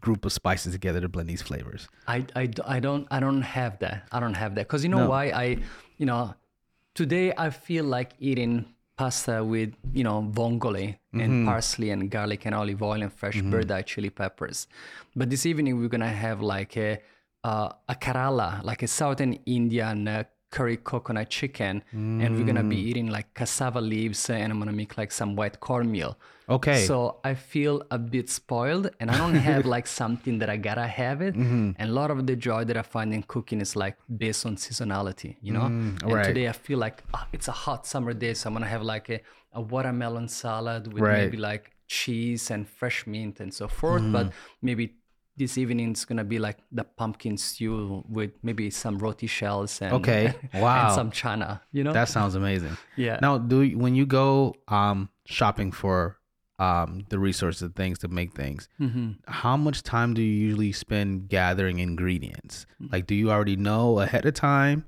group 0.00 0.24
of 0.24 0.32
spices 0.32 0.72
together 0.72 1.00
to 1.00 1.08
blend 1.08 1.28
these 1.28 1.42
flavors. 1.42 1.86
I, 2.08 2.26
I, 2.34 2.48
I 2.66 2.80
don't 2.80 3.06
I 3.08 3.20
don't 3.20 3.42
have 3.42 3.78
that. 3.78 4.08
I 4.10 4.18
don't 4.18 4.34
have 4.34 4.56
that 4.56 4.66
because 4.66 4.82
you 4.82 4.88
know 4.88 5.04
No. 5.04 5.10
why 5.10 5.26
I 5.26 5.58
you 5.96 6.06
know 6.06 6.34
today 6.96 7.32
I 7.38 7.50
feel 7.50 7.84
like 7.84 8.14
eating 8.18 8.66
pasta 8.98 9.36
with 9.52 9.70
you 9.98 10.04
know 10.08 10.18
vongole 10.38 10.86
Mm-hmm. 11.08 11.20
and 11.24 11.46
parsley 11.48 11.88
and 11.94 12.10
garlic 12.14 12.42
and 12.46 12.54
olive 12.54 12.82
oil 12.82 13.00
and 13.04 13.12
fresh 13.20 13.38
bird 13.52 13.70
eye 13.76 13.80
chili 13.90 14.10
peppers. 14.10 14.58
But 15.18 15.30
this 15.32 15.44
evening 15.50 15.78
we're 15.80 15.88
gonna 15.96 16.16
have 16.26 16.38
like 16.42 16.76
a 16.76 16.90
uh, 17.50 17.68
a 17.88 17.94
Kerala, 18.04 18.48
like 18.70 18.82
a 18.82 18.90
southern 19.00 19.32
Indian 19.58 19.98
uh, 20.06 20.24
curry 20.50 20.76
coconut 20.78 21.28
chicken, 21.28 21.82
and 21.92 22.36
we're 22.36 22.44
gonna 22.46 22.62
be 22.64 22.76
Mm. 22.76 22.88
eating 22.88 23.06
like 23.08 23.34
cassava 23.34 23.80
leaves 23.80 24.30
and 24.30 24.50
I'm 24.52 24.58
gonna 24.58 24.72
make 24.72 24.96
like 24.96 25.12
some 25.12 25.36
white 25.36 25.60
cornmeal. 25.60 26.16
Okay. 26.48 26.86
So 26.86 27.18
I 27.22 27.34
feel 27.34 27.82
a 27.90 27.98
bit 27.98 28.30
spoiled 28.30 28.88
and 29.00 29.10
I 29.10 29.18
don't 29.18 29.34
have 29.50 29.66
like 29.66 29.86
something 29.86 30.38
that 30.38 30.48
I 30.48 30.56
gotta 30.56 30.86
have 30.86 31.20
it. 31.20 31.34
Mm-hmm. 31.34 31.72
And 31.78 31.90
a 31.90 31.92
lot 31.92 32.10
of 32.10 32.26
the 32.26 32.34
joy 32.36 32.64
that 32.64 32.76
I 32.78 32.82
find 32.82 33.12
in 33.12 33.22
cooking 33.24 33.60
is 33.60 33.76
like 33.76 33.96
based 34.16 34.46
on 34.46 34.56
seasonality, 34.56 35.36
you 35.42 35.52
know? 35.52 35.66
and 35.66 35.98
Mm, 36.00 36.14
right. 36.14 36.24
today 36.24 36.48
I 36.48 36.52
feel 36.52 36.78
like 36.78 37.02
ah, 37.12 37.28
it's 37.32 37.48
a 37.48 37.52
hot 37.66 37.86
summer 37.86 38.14
day, 38.14 38.32
so 38.34 38.48
I'm 38.48 38.54
gonna 38.54 38.66
have 38.66 38.82
like 38.82 39.10
a, 39.10 39.20
a 39.52 39.60
watermelon 39.60 40.28
salad 40.28 40.90
with 40.92 41.02
Right. 41.02 41.24
maybe 41.24 41.36
like 41.36 41.72
cheese 41.86 42.50
and 42.50 42.66
fresh 42.68 43.06
mint 43.06 43.40
and 43.40 43.52
so 43.52 43.66
forth. 43.68 44.02
Mm. 44.02 44.12
But 44.12 44.32
maybe 44.62 44.94
this 45.38 45.56
evening 45.56 45.90
it's 45.92 46.04
gonna 46.04 46.24
be 46.24 46.38
like 46.38 46.58
the 46.72 46.84
pumpkin 46.84 47.36
stew 47.38 48.04
with 48.08 48.32
maybe 48.42 48.70
some 48.70 48.98
roti 48.98 49.26
shells 49.26 49.80
and 49.80 49.92
Okay. 49.94 50.34
Wow. 50.54 50.86
and 50.86 50.94
some 50.94 51.10
chana, 51.10 51.60
you 51.72 51.84
know? 51.84 51.92
That 51.92 52.08
sounds 52.08 52.34
amazing. 52.34 52.76
Yeah. 52.96 53.18
Now, 53.22 53.38
do 53.38 53.62
you, 53.62 53.78
when 53.78 53.94
you 53.94 54.04
go 54.06 54.54
um 54.68 55.08
shopping 55.26 55.72
for 55.72 56.16
um 56.58 57.04
the 57.08 57.18
resources 57.18 57.62
and 57.62 57.74
things 57.76 57.98
to 58.00 58.08
make 58.08 58.34
things, 58.34 58.68
Mm-hmm. 58.80 59.12
how 59.26 59.56
much 59.56 59.82
time 59.82 60.12
do 60.14 60.20
you 60.22 60.32
usually 60.48 60.72
spend 60.72 61.28
gathering 61.28 61.78
ingredients? 61.78 62.66
Mm. 62.82 62.92
Like, 62.92 63.06
do 63.06 63.14
you 63.14 63.30
already 63.30 63.56
know 63.56 64.00
ahead 64.00 64.26
of 64.26 64.34
time 64.34 64.84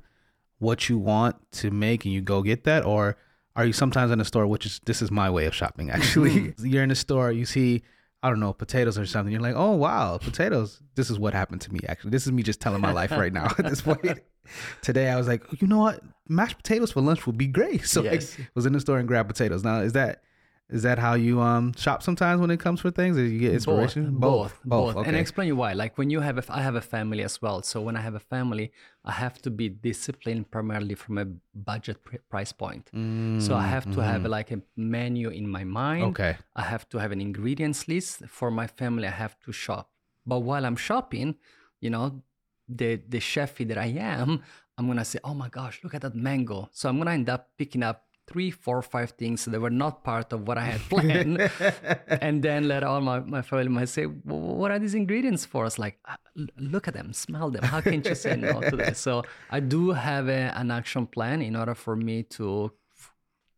what 0.58 0.88
you 0.88 0.98
want 0.98 1.36
to 1.52 1.70
make 1.70 2.04
and 2.04 2.12
you 2.12 2.20
go 2.20 2.42
get 2.42 2.64
that, 2.64 2.84
or 2.84 3.16
are 3.56 3.64
you 3.66 3.72
sometimes 3.72 4.10
in 4.10 4.18
the 4.18 4.24
store? 4.24 4.46
Which 4.46 4.66
is 4.66 4.80
this 4.84 5.00
is 5.00 5.10
my 5.10 5.30
way 5.30 5.46
of 5.46 5.54
shopping. 5.54 5.90
Actually, 5.90 6.54
you're 6.58 6.82
in 6.82 6.88
the 6.90 6.94
store, 6.96 7.30
you 7.32 7.44
see. 7.46 7.82
I 8.22 8.28
don't 8.28 8.40
know, 8.40 8.52
potatoes 8.52 8.98
or 8.98 9.06
something. 9.06 9.32
You're 9.32 9.40
like, 9.40 9.54
oh 9.56 9.72
wow, 9.72 10.18
potatoes. 10.18 10.80
This 10.94 11.10
is 11.10 11.18
what 11.18 11.32
happened 11.32 11.62
to 11.62 11.72
me. 11.72 11.80
Actually, 11.88 12.10
this 12.10 12.26
is 12.26 12.32
me 12.32 12.42
just 12.42 12.60
telling 12.60 12.80
my 12.80 12.92
life 12.92 13.10
right 13.12 13.32
now 13.32 13.46
at 13.58 13.64
this 13.68 13.80
point. 13.80 14.20
Today 14.82 15.08
I 15.08 15.16
was 15.16 15.28
like, 15.28 15.44
you 15.62 15.68
know 15.68 15.78
what, 15.78 16.00
mashed 16.28 16.56
potatoes 16.56 16.92
for 16.92 17.00
lunch 17.00 17.26
would 17.26 17.38
be 17.38 17.46
great. 17.46 17.86
So 17.86 18.02
Yes. 18.02 18.36
I 18.38 18.46
was 18.54 18.66
in 18.66 18.72
the 18.72 18.80
store 18.80 18.98
and 18.98 19.06
grabbed 19.08 19.28
potatoes. 19.28 19.62
Now 19.64 19.80
is 19.80 19.92
that 19.92 20.22
is 20.76 20.82
that 20.82 20.98
how 20.98 21.14
you 21.14 21.40
um 21.40 21.72
shop 21.84 22.02
sometimes 22.02 22.40
when 22.40 22.50
it 22.50 22.60
comes 22.60 22.80
for 22.80 22.90
things? 22.90 23.18
Or 23.18 23.24
you 23.26 23.38
get 23.46 23.52
inspiration? 23.54 24.02
Both, 24.18 24.54
both, 24.64 24.96
Okay. 24.96 25.08
And 25.08 25.16
I 25.16 25.20
explain 25.20 25.48
you 25.48 25.56
why. 25.56 25.72
Like 25.72 25.98
when 25.98 26.08
you 26.10 26.20
have, 26.20 26.38
a, 26.38 26.44
I 26.48 26.60
have 26.62 26.76
a 26.76 26.80
family 26.80 27.22
as 27.22 27.42
well. 27.42 27.62
So 27.62 27.80
when 27.80 27.96
I 27.96 28.00
have 28.00 28.14
a 28.14 28.20
family, 28.34 28.70
I 29.04 29.12
have 29.12 29.36
to 29.42 29.50
be 29.50 29.68
disciplined 29.68 30.50
primarily 30.50 30.94
from 30.94 31.18
a 31.18 31.26
budget 31.54 32.02
pr- 32.04 32.22
price 32.28 32.52
point. 32.52 32.84
so 33.46 33.54
I 33.64 33.66
have 33.74 33.86
to 33.94 34.00
have 34.10 34.22
like 34.36 34.50
a 34.56 34.60
menu 34.76 35.28
in 35.40 35.46
my 35.48 35.64
mind. 35.64 36.04
Mm, 36.04 36.08
Okay. 36.10 36.36
I 36.54 36.62
have 36.62 36.84
to 36.90 36.98
have 36.98 37.10
an 37.12 37.20
ingredients 37.20 37.88
list 37.88 38.14
for 38.28 38.50
my 38.50 38.66
family. 38.66 39.06
I 39.06 39.16
have 39.24 39.36
to 39.46 39.52
shop. 39.52 39.90
But 40.26 40.40
while 40.48 40.64
I'm 40.68 40.76
shopping, 40.76 41.28
you 41.80 41.90
know, 41.90 42.22
the 42.68 42.90
the 43.08 43.18
chefy 43.18 43.64
that 43.68 43.78
I 43.78 43.90
am, 44.18 44.42
I'm 44.78 44.86
gonna 44.86 45.04
say, 45.04 45.18
oh 45.24 45.34
my 45.34 45.48
gosh, 45.48 45.80
look 45.82 45.94
at 45.94 46.02
that 46.02 46.14
mango. 46.14 46.68
So 46.72 46.88
I'm 46.88 46.96
gonna 46.98 47.12
end 47.20 47.28
up 47.28 47.42
picking 47.58 47.82
up 47.82 47.98
three, 48.30 48.50
four, 48.50 48.80
five 48.82 49.10
things 49.22 49.44
that 49.44 49.60
were 49.60 49.70
not 49.84 50.04
part 50.04 50.32
of 50.32 50.46
what 50.46 50.56
I 50.56 50.64
had 50.72 50.80
planned. 50.92 51.50
and 52.26 52.42
then 52.42 52.68
later 52.68 52.86
on, 52.86 53.04
my, 53.04 53.18
my 53.20 53.42
family 53.42 53.68
might 53.68 53.88
say, 53.88 54.04
"Wh- 54.04 54.56
what 54.60 54.70
are 54.70 54.78
these 54.78 54.94
ingredients 54.94 55.44
for? 55.44 55.66
It's 55.66 55.78
like, 55.78 55.98
"Ah, 56.06 56.16
look 56.56 56.86
at 56.88 56.94
them, 56.94 57.12
smell 57.12 57.50
them. 57.50 57.64
How 57.64 57.80
can 57.80 58.02
you 58.04 58.14
say 58.14 58.36
no 58.36 58.60
to 58.70 58.76
this? 58.76 58.98
So 58.98 59.22
I 59.50 59.60
do 59.60 59.90
have 59.90 60.28
a, 60.28 60.42
an 60.60 60.70
action 60.70 61.06
plan 61.06 61.42
in 61.42 61.56
order 61.56 61.74
for 61.74 61.96
me 61.96 62.22
to 62.38 62.72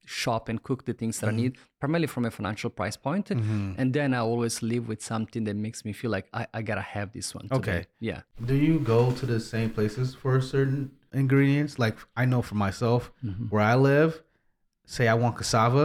shop 0.04 0.48
and 0.48 0.62
cook 0.62 0.84
the 0.84 0.92
things 0.92 1.20
that 1.20 1.28
I 1.28 1.32
need, 1.32 1.56
primarily 1.80 2.08
from 2.08 2.24
a 2.24 2.30
financial 2.30 2.70
price 2.70 2.96
point. 2.96 3.30
And 3.30 3.92
then 3.92 4.14
I 4.14 4.18
always 4.18 4.62
live 4.62 4.88
with 4.88 5.00
something 5.02 5.44
that 5.44 5.54
makes 5.56 5.84
me 5.84 5.92
feel 5.92 6.10
like 6.10 6.26
I, 6.32 6.46
I 6.52 6.62
gotta 6.62 6.80
have 6.82 7.12
this 7.12 7.34
one. 7.34 7.44
today. 7.48 7.56
Okay. 7.58 7.86
Yeah. 8.00 8.22
Do 8.44 8.54
you 8.54 8.80
go 8.80 9.12
to 9.12 9.26
the 9.26 9.38
same 9.38 9.70
places 9.70 10.14
for 10.14 10.40
certain 10.40 10.90
ingredients? 11.12 11.78
Like 11.78 11.96
I 12.16 12.24
know 12.24 12.42
for 12.42 12.56
myself, 12.56 13.12
Mm-hmm. 13.24 13.44
where 13.52 13.62
I 13.62 13.76
live, 13.76 14.22
say 14.94 15.04
I 15.08 15.14
want 15.22 15.34
cassava, 15.40 15.84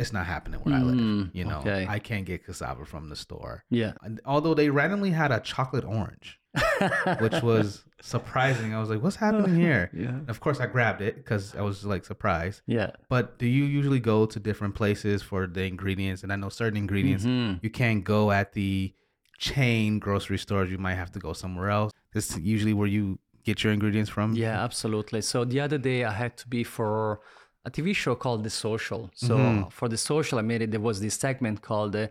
it's 0.00 0.12
not 0.12 0.26
happening 0.34 0.60
where 0.60 0.74
I 0.80 0.82
live. 0.88 0.96
Mm, 0.96 1.30
You 1.38 1.44
know, 1.50 1.58
okay. 1.60 1.82
I 1.96 1.98
can't 2.08 2.26
get 2.30 2.38
cassava 2.46 2.84
from 2.92 3.04
the 3.12 3.16
store. 3.24 3.54
Yeah. 3.70 3.92
And 4.04 4.14
although 4.24 4.54
they 4.60 4.68
randomly 4.80 5.10
had 5.22 5.30
a 5.38 5.40
chocolate 5.40 5.84
orange, 5.84 6.28
which 7.24 7.38
was 7.50 7.84
surprising. 8.00 8.68
I 8.74 8.78
was 8.82 8.88
like, 8.92 9.02
"What's 9.04 9.16
happening 9.26 9.54
here?" 9.66 9.90
Yeah. 9.92 10.08
And 10.20 10.30
of 10.30 10.38
course, 10.44 10.58
I 10.64 10.66
grabbed 10.76 11.02
it 11.08 11.14
because 11.16 11.44
I 11.54 11.62
was 11.68 11.84
like 11.92 12.04
surprised. 12.12 12.58
Yeah. 12.66 12.90
But 13.14 13.38
do 13.38 13.46
you 13.56 13.64
usually 13.78 14.00
go 14.00 14.18
to 14.26 14.38
different 14.48 14.74
places 14.74 15.18
for 15.30 15.40
the 15.56 15.64
ingredients? 15.64 16.22
And 16.22 16.32
I 16.32 16.36
know 16.36 16.48
certain 16.62 16.78
ingredients 16.84 17.24
Mhm. 17.24 17.62
you 17.62 17.70
can't 17.82 18.02
go 18.04 18.20
at 18.40 18.52
the 18.60 18.94
chain 19.38 19.98
grocery 19.98 20.38
stores. 20.38 20.70
You 20.70 20.78
might 20.78 20.94
have 21.02 21.12
to 21.12 21.18
go 21.18 21.32
somewhere 21.32 21.70
else. 21.70 21.92
This 22.14 22.30
is 22.30 22.38
usually 22.40 22.72
where 22.72 22.88
you 22.88 23.18
get 23.44 23.62
your 23.62 23.72
ingredients 23.72 24.10
from. 24.10 24.28
Yeah, 24.34 24.62
absolutely. 24.64 25.20
So 25.20 25.44
the 25.44 25.60
other 25.60 25.78
day 25.78 26.04
I 26.04 26.12
had 26.12 26.36
to 26.38 26.48
be 26.48 26.64
for 26.64 27.20
a 27.68 27.70
TV 27.76 27.88
show 28.02 28.14
called 28.24 28.40
The 28.48 28.50
Social. 28.66 29.02
So 29.26 29.34
Mm-hmm. 29.36 29.68
for 29.78 29.86
The 29.94 30.00
Social, 30.12 30.36
I 30.38 30.42
made 30.52 30.62
it. 30.64 30.70
There 30.74 30.84
was 30.90 30.96
this 31.04 31.14
segment 31.26 31.56
called 31.68 31.94
uh, 31.96 32.06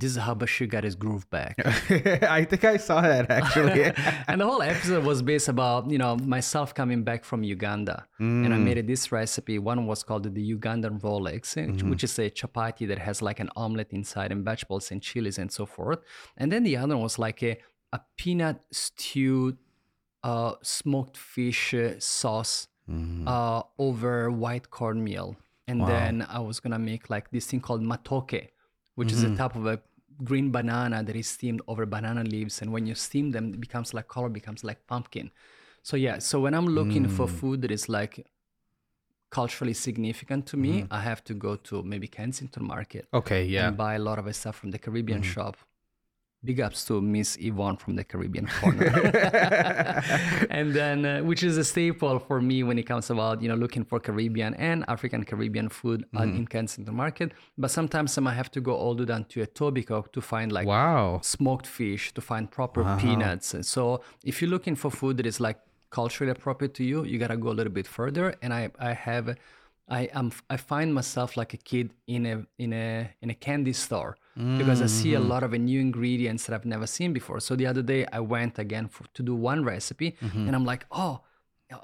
"This 0.00 0.10
is 0.14 0.18
how 0.26 0.34
Bashir 0.42 0.68
got 0.74 0.84
his 0.88 0.96
groove 1.02 1.26
back." 1.36 1.54
I 2.38 2.40
think 2.50 2.62
I 2.74 2.76
saw 2.88 2.98
that 3.12 3.26
actually. 3.38 3.82
and 4.28 4.36
the 4.40 4.46
whole 4.50 4.62
episode 4.72 5.04
was 5.12 5.18
based 5.32 5.48
about 5.56 5.90
you 5.94 5.98
know 6.02 6.12
myself 6.36 6.68
coming 6.80 7.00
back 7.08 7.20
from 7.30 7.40
Uganda, 7.56 7.96
and 8.44 8.50
I 8.56 8.58
Mm. 8.58 8.66
made 8.68 8.78
it 8.82 8.86
this 8.92 9.04
recipe. 9.20 9.56
One 9.72 9.80
was 9.92 10.00
called 10.08 10.24
the 10.38 10.44
Ugandan 10.56 10.94
Rolex, 11.06 11.42
Mm-hmm. 11.56 11.90
which 11.90 12.04
is 12.08 12.14
a 12.18 12.26
chapati 12.38 12.84
that 12.90 12.98
has 13.08 13.16
like 13.28 13.40
an 13.44 13.50
omelet 13.64 13.90
inside 14.00 14.30
and 14.34 14.44
vegetables 14.50 14.84
and 14.92 14.98
chilies 15.08 15.38
and 15.42 15.50
so 15.58 15.64
forth. 15.76 15.98
And 16.40 16.46
then 16.52 16.62
the 16.68 16.76
other 16.82 16.94
one 16.96 17.02
was 17.10 17.18
like 17.18 17.40
a 17.50 17.52
a 17.92 18.00
peanut 18.20 18.58
stewed 18.70 19.56
uh, 20.30 20.52
smoked 20.62 21.16
fish 21.16 21.74
uh, 21.74 21.98
sauce 21.98 22.68
Mm-hmm. 22.90 23.28
uh, 23.28 23.62
over 23.78 24.30
white 24.30 24.70
cornmeal. 24.70 25.36
And 25.68 25.86
then 25.86 26.26
I 26.28 26.40
was 26.40 26.58
gonna 26.58 26.78
make 26.80 27.08
like 27.10 27.30
this 27.30 27.46
thing 27.46 27.60
called 27.60 27.82
matoke, 27.82 28.48
which 28.96 29.08
Mm-hmm. 29.12 29.26
is 29.26 29.32
a 29.32 29.36
type 29.36 29.54
of 29.54 29.66
a 29.66 29.80
green 30.24 30.50
banana 30.50 31.02
that 31.04 31.16
is 31.16 31.28
steamed 31.28 31.62
over 31.68 31.86
banana 31.86 32.24
leaves. 32.24 32.60
And 32.60 32.72
when 32.72 32.86
you 32.86 32.94
steam 32.94 33.30
them, 33.30 33.54
it 33.54 33.60
becomes 33.60 33.94
like 33.94 34.08
color 34.08 34.28
becomes 34.28 34.64
like 34.64 34.86
pumpkin. 34.86 35.30
So 35.82 35.96
yeah, 35.96 36.18
so 36.18 36.40
when 36.40 36.54
I'm 36.54 36.66
looking 36.66 37.08
for 37.08 37.26
Mm. 37.26 37.38
food 37.40 37.62
that 37.62 37.70
is 37.70 37.88
like 37.88 38.26
culturally 39.30 39.74
significant 39.74 40.46
to 40.46 40.56
me, 40.56 40.72
Mm-hmm. 40.82 40.92
I 40.98 41.00
have 41.00 41.22
to 41.24 41.34
go 41.34 41.56
to 41.68 41.82
maybe 41.82 42.08
Kensington 42.08 42.64
Market 42.66 43.06
okay, 43.14 43.44
yeah. 43.44 43.68
and 43.68 43.76
buy 43.76 43.94
a 43.94 43.98
lot 43.98 44.18
of 44.18 44.24
the 44.24 44.32
stuff 44.32 44.56
from 44.56 44.70
the 44.72 44.78
Caribbean 44.78 45.20
Mm-hmm. 45.22 45.30
shop. 45.32 45.56
Big 46.42 46.58
ups 46.60 46.84
to 46.86 47.02
Miss 47.02 47.36
Yvonne 47.38 47.76
from 47.76 47.96
the 47.96 48.04
Caribbean 48.04 48.46
corner. 48.60 48.86
and 50.50 50.72
then, 50.74 51.04
uh, 51.04 51.20
which 51.20 51.42
is 51.42 51.56
a 51.58 51.64
staple 51.64 52.18
for 52.18 52.40
me 52.40 52.62
when 52.62 52.78
it 52.78 52.84
comes 52.84 53.10
about, 53.10 53.42
you 53.42 53.48
know, 53.48 53.54
looking 53.54 53.84
for 53.84 54.00
Caribbean 54.00 54.54
and 54.54 54.84
African 54.88 55.24
Caribbean 55.24 55.68
food 55.68 56.04
Mm-hmm. 56.14 56.36
in 56.38 56.46
Kensington 56.46 56.94
Market. 56.94 57.32
But 57.58 57.70
sometimes 57.70 58.16
I 58.18 58.32
have 58.32 58.50
to 58.52 58.60
go 58.60 58.74
all 58.74 58.94
the 58.94 59.02
way 59.02 59.06
down 59.06 59.24
to 59.26 59.40
Etobicoke 59.46 60.12
to 60.12 60.20
find 60.20 60.50
like 60.52 60.66
Wow. 60.66 61.20
smoked 61.22 61.66
fish, 61.66 62.12
to 62.14 62.20
find 62.20 62.50
proper 62.50 62.82
peanuts. 62.98 63.54
And 63.54 63.64
so 63.64 64.00
if 64.24 64.40
you're 64.40 64.50
looking 64.50 64.76
for 64.76 64.90
food 64.90 65.18
that 65.18 65.26
is 65.26 65.40
like 65.40 65.58
culturally 65.90 66.30
appropriate 66.32 66.74
to 66.74 66.84
you, 66.84 67.04
you 67.04 67.18
gotta 67.18 67.36
go 67.36 67.50
a 67.50 67.56
little 67.60 67.72
bit 67.72 67.86
further. 67.86 68.34
And 68.42 68.52
I, 68.54 68.70
I 68.78 68.92
have, 68.92 69.36
I 69.88 70.02
am, 70.14 70.32
I 70.48 70.56
find 70.56 70.94
myself 70.94 71.36
like 71.36 71.52
a 71.54 71.58
kid 71.58 71.92
in 72.06 72.24
a 72.26 72.46
in 72.58 72.72
a 72.72 73.10
in 73.22 73.30
a 73.30 73.34
candy 73.34 73.72
store 73.72 74.16
because 74.58 74.82
I 74.82 74.86
see 74.86 75.14
a 75.14 75.18
mm-hmm. 75.18 75.28
lot 75.28 75.42
of 75.42 75.52
new 75.52 75.80
ingredients 75.80 76.46
that 76.46 76.54
I've 76.54 76.64
never 76.64 76.86
seen 76.86 77.12
before. 77.12 77.40
So 77.40 77.56
the 77.56 77.66
other 77.66 77.82
day 77.82 78.06
I 78.12 78.20
went 78.20 78.58
again 78.58 78.88
for, 78.88 79.04
to 79.14 79.22
do 79.22 79.34
one 79.34 79.64
recipe, 79.64 80.16
mm-hmm. 80.22 80.46
and 80.46 80.56
I'm 80.56 80.64
like, 80.64 80.86
oh. 80.90 81.20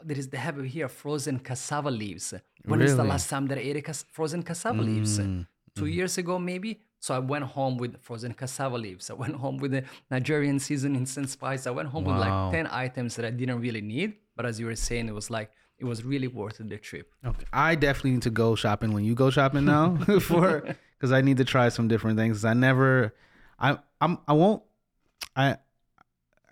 There 0.03 0.19
is 0.19 0.27
they 0.31 0.39
have 0.39 0.61
here 0.65 0.89
frozen 0.89 1.39
cassava 1.39 1.93
leaves. 1.93 2.35
When 2.65 2.83
is 2.83 2.97
the 2.97 3.05
last 3.05 3.31
time 3.31 3.47
that 3.47 3.59
I 3.59 3.61
ate 3.61 3.77
a 3.77 3.83
cas- 3.83 4.05
frozen 4.11 4.43
cassava 4.43 4.83
leaves? 4.83 5.21
Mm-hmm. 5.21 5.43
Two 5.77 5.87
years 5.87 6.19
ago, 6.19 6.41
maybe. 6.41 6.81
So 6.99 7.15
I 7.15 7.21
went 7.21 7.45
home 7.45 7.77
with 7.77 8.01
frozen 8.03 8.33
cassava 8.35 8.77
leaves. 8.77 9.11
I 9.11 9.15
went 9.15 9.37
home 9.45 9.59
with 9.59 9.71
the 9.71 9.85
Nigerian 10.11 10.59
seasonings 10.59 11.17
and 11.19 11.31
spice. 11.31 11.67
I 11.67 11.71
went 11.71 11.89
home 11.89 12.05
with 12.05 12.17
like 12.17 12.53
10 12.53 12.67
items 12.69 13.15
that 13.17 13.25
I 13.25 13.31
didn't 13.31 13.61
really 13.61 13.81
need. 13.81 14.15
But 14.35 14.47
as 14.47 14.59
you 14.59 14.67
were 14.67 14.77
saying, 14.77 15.09
it 15.09 15.15
was 15.15 15.31
like, 15.31 15.51
it 15.79 15.85
was 15.85 16.05
really 16.05 16.29
worth 16.29 16.59
the 16.59 16.79
trip. 16.79 17.13
Okay. 17.25 17.45
I 17.53 17.75
definitely 17.75 18.13
need 18.13 18.23
to 18.23 18.31
go 18.31 18.55
shopping 18.55 18.93
when 18.93 19.05
you 19.05 19.15
go 19.15 19.31
shopping 19.31 19.67
now 19.67 19.97
for 20.21 20.75
because 20.99 21.13
I 21.13 21.21
need 21.21 21.37
to 21.39 21.45
try 21.45 21.69
some 21.69 21.89
different 21.89 22.19
things. 22.19 22.45
I 22.45 22.55
never, 22.55 23.15
I 23.59 23.79
I'm 24.01 24.19
I 24.29 24.33
won't 24.33 24.63
I 25.35 25.57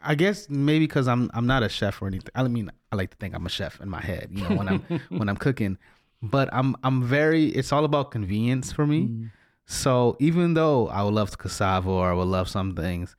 I 0.02 0.14
guess 0.14 0.48
maybe 0.50 0.86
because 0.86 1.08
I'm 1.08 1.30
I'm 1.34 1.46
not 1.46 1.62
a 1.62 1.68
chef 1.68 2.00
or 2.02 2.06
anything. 2.06 2.30
I 2.34 2.42
mean 2.48 2.70
I 2.92 2.96
like 2.96 3.10
to 3.10 3.16
think 3.16 3.34
I'm 3.34 3.46
a 3.46 3.50
chef 3.50 3.80
in 3.80 3.88
my 3.88 4.00
head, 4.00 4.28
you 4.30 4.42
know, 4.48 4.56
when 4.56 4.68
I'm 4.68 4.80
when 5.08 5.28
I'm 5.28 5.36
cooking. 5.36 5.78
But 6.22 6.48
I'm 6.52 6.74
I'm 6.82 7.02
very. 7.02 7.46
It's 7.48 7.72
all 7.72 7.84
about 7.84 8.10
convenience 8.10 8.72
for 8.72 8.86
me. 8.86 9.28
So 9.66 10.16
even 10.20 10.54
though 10.54 10.88
I 10.88 11.02
would 11.02 11.14
love 11.14 11.36
cassava 11.38 11.90
or 11.90 12.10
I 12.10 12.14
would 12.14 12.28
love 12.28 12.48
some 12.48 12.74
things, 12.74 13.16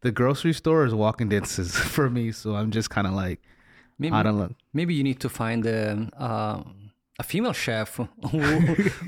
the 0.00 0.12
grocery 0.12 0.52
store 0.52 0.84
is 0.84 0.94
walking 0.94 1.28
distance 1.28 1.76
for 1.94 2.08
me. 2.10 2.32
So 2.32 2.54
I'm 2.54 2.70
just 2.70 2.90
kind 2.90 3.06
of 3.06 3.12
like 3.14 3.40
Maybe, 3.98 4.14
I 4.14 4.22
don't 4.22 4.38
know. 4.38 4.50
maybe 4.72 4.94
you 4.94 5.02
need 5.04 5.20
to 5.20 5.28
find 5.28 5.66
um, 5.66 6.10
uh, 6.16 6.62
a 7.22 7.24
female 7.24 7.52
chef 7.52 7.90
who, 7.96 8.38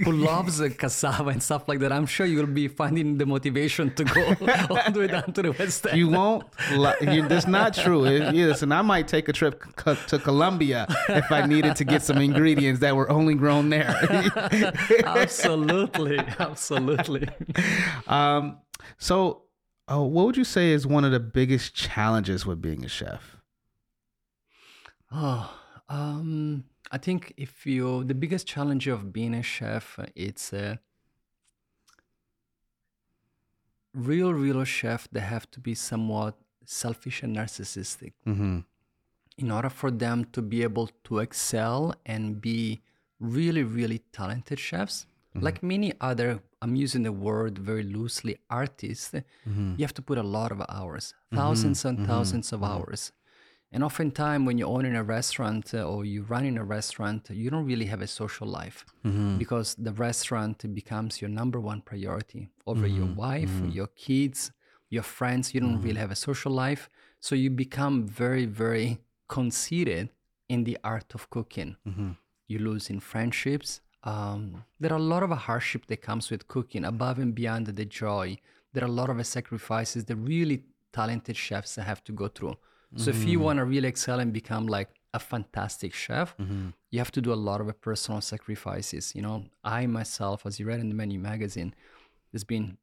who 0.05 0.13
loves 0.13 0.63
cassava 0.79 1.31
and 1.31 1.43
stuff 1.43 1.67
like 1.69 1.81
that. 1.81 1.91
I'm 1.93 2.07
sure 2.07 2.25
you'll 2.27 2.47
be 2.63 2.69
finding 2.69 3.19
the 3.19 3.27
motivation 3.27 3.93
to 3.97 4.05
go 4.05 4.23
all 4.71 4.93
the 4.93 5.01
way 5.01 5.07
down 5.09 5.33
to 5.33 5.43
the 5.43 5.53
West 5.59 5.87
End. 5.87 5.99
You 5.99 6.09
won't. 6.11 6.45
li- 6.85 6.95
You, 7.15 7.27
that's 7.29 7.49
not 7.49 7.75
true. 7.75 8.05
It- 8.05 8.35
yeah, 8.35 8.47
listen, 8.47 8.71
I 8.71 8.83
might 8.83 9.09
take 9.09 9.29
a 9.29 9.33
trip 9.33 9.55
co- 9.77 9.97
to 10.11 10.19
Colombia 10.19 10.87
if 11.09 11.31
I 11.33 11.45
needed 11.47 11.75
to 11.77 11.85
get 11.85 12.03
some 12.03 12.19
ingredients 12.19 12.81
that 12.81 12.95
were 12.95 13.11
only 13.11 13.35
grown 13.35 13.69
there. 13.71 13.91
absolutely, 15.05 16.19
absolutely. 16.39 17.29
um, 18.07 18.59
so, 18.99 19.43
uh, 19.91 20.01
what 20.01 20.27
would 20.27 20.37
you 20.37 20.45
say 20.45 20.71
is 20.71 20.87
one 20.87 21.05
of 21.05 21.13
the 21.13 21.21
biggest 21.21 21.75
challenges 21.75 22.47
with 22.47 22.63
being 22.63 22.85
a 22.85 22.89
chef? 22.89 23.37
Oh, 25.13 25.53
um, 25.89 26.65
I 26.95 26.99
think 27.07 27.21
if 27.37 27.67
you 27.67 28.05
the 28.05 28.15
biggest 28.15 28.47
challenge 28.47 28.87
of 28.87 29.13
being 29.13 29.35
a 29.35 29.43
chef, 29.43 29.99
it's 30.15 30.53
a 30.53 30.79
real, 33.93 34.33
real 34.33 34.63
chef. 34.63 35.09
They 35.11 35.27
have 35.35 35.51
to 35.55 35.59
be 35.69 35.75
somewhat 35.75 36.35
selfish 36.65 37.23
and 37.25 37.37
narcissistic 37.37 38.13
Mm-hmm. 38.31 38.59
in 39.43 39.51
order 39.57 39.71
for 39.81 39.91
them 40.05 40.19
to 40.35 40.41
be 40.53 40.63
able 40.63 40.89
to 41.07 41.13
excel 41.19 41.81
and 42.07 42.41
be 42.41 42.61
really, 43.19 43.65
really 43.65 44.01
talented 44.13 44.61
chefs. 44.61 44.97
Mm-hmm. 45.05 45.45
Like 45.47 45.59
many 45.75 45.91
other, 46.01 46.29
I'm 46.63 46.77
using 46.77 47.03
the 47.03 47.17
word 47.29 47.59
very 47.59 47.83
loosely, 47.83 48.35
artists. 48.49 49.11
Mm-hmm. 49.11 49.75
You 49.79 49.83
have 49.87 49.95
to 49.95 50.03
put 50.11 50.19
a 50.19 50.29
lot 50.39 50.51
of 50.53 50.63
hours, 50.69 51.05
mm-hmm. 51.33 51.43
1000s 51.43 51.85
and 51.89 51.99
1000s 52.07 52.53
of 52.53 52.63
hours. 52.63 53.11
And 53.75 53.83
oftentimes, 53.83 54.47
when 54.47 54.57
you're 54.57 54.69
owning 54.69 54.95
a 54.95 55.03
restaurant 55.03 55.75
uh, 55.75 55.83
or 55.83 56.05
you 56.05 56.23
run 56.23 56.45
in 56.45 56.57
a 56.59 56.65
restaurant, 56.65 57.29
you 57.29 57.51
don't 57.51 57.67
really 57.67 57.87
have 57.87 58.03
a 58.03 58.07
social 58.07 58.47
life 58.47 58.87
mm-hmm. 59.05 59.37
because 59.37 59.75
the 59.75 59.93
restaurant 59.93 60.73
becomes 60.73 61.21
your 61.21 61.29
number 61.29 61.59
one 61.59 61.81
priority 61.81 62.49
over 62.69 62.87
your 62.87 63.07
mm-hmm. 63.07 63.17
wife, 63.17 63.51
mm-hmm. 63.51 63.71
your 63.71 63.89
kids, 63.89 64.53
your 64.91 65.03
friends. 65.03 65.53
You 65.53 65.61
don't 65.61 65.83
really 65.83 65.99
have 65.99 66.13
a 66.13 66.21
social 66.29 66.53
life. 66.53 66.89
So 67.19 67.35
you 67.35 67.51
become 67.51 68.07
very, 68.07 68.47
very 68.47 69.01
conceited 69.27 70.09
in 70.49 70.63
the 70.63 70.79
art 70.85 71.13
of 71.13 71.29
cooking. 71.31 71.77
You 72.47 72.61
lose 72.61 72.91
in 72.91 73.01
friendships. 73.01 73.81
Um, 74.05 74.63
there 74.79 74.93
are 74.93 75.03
a 75.05 75.09
lot 75.15 75.25
of 75.25 75.31
hardship 75.31 75.87
that 75.87 76.01
comes 76.01 76.31
with 76.31 76.47
cooking 76.47 76.85
above 76.85 77.19
and 77.19 77.35
beyond 77.35 77.67
the 77.67 77.85
joy. 77.85 78.39
There 78.73 78.85
are 78.85 78.93
a 78.95 78.99
lot 79.01 79.11
of 79.11 79.27
sacrifices 79.27 80.05
that 80.05 80.15
really 80.15 80.63
talented 80.93 81.37
chefs 81.37 81.75
have 81.75 82.05
to 82.05 82.13
go 82.13 82.29
through. 82.29 82.57
So 82.97 83.11
if 83.11 83.25
you 83.25 83.39
mm. 83.39 83.43
want 83.43 83.59
to 83.59 83.65
really 83.65 83.89
excel 83.89 84.21
and 84.21 84.33
become 84.33 84.67
like 84.67 84.89
a 85.13 85.19
fantastic 85.19 85.93
chef, 85.95 86.37
mm-hmm. 86.37 86.69
you 86.91 86.99
have 86.99 87.13
to 87.13 87.21
do 87.21 87.33
a 87.33 87.35
lot 87.49 87.61
of 87.61 87.81
personal 87.81 88.21
sacrifices. 88.21 89.15
You 89.15 89.23
know, 89.23 89.45
I 89.63 89.87
myself, 89.87 90.47
as 90.47 90.59
you 90.59 90.67
read 90.67 90.81
in 90.81 90.89
the 90.89 90.95
Menu 90.95 91.19
magazine, 91.19 91.75
there's 92.33 92.45
been 92.45 92.79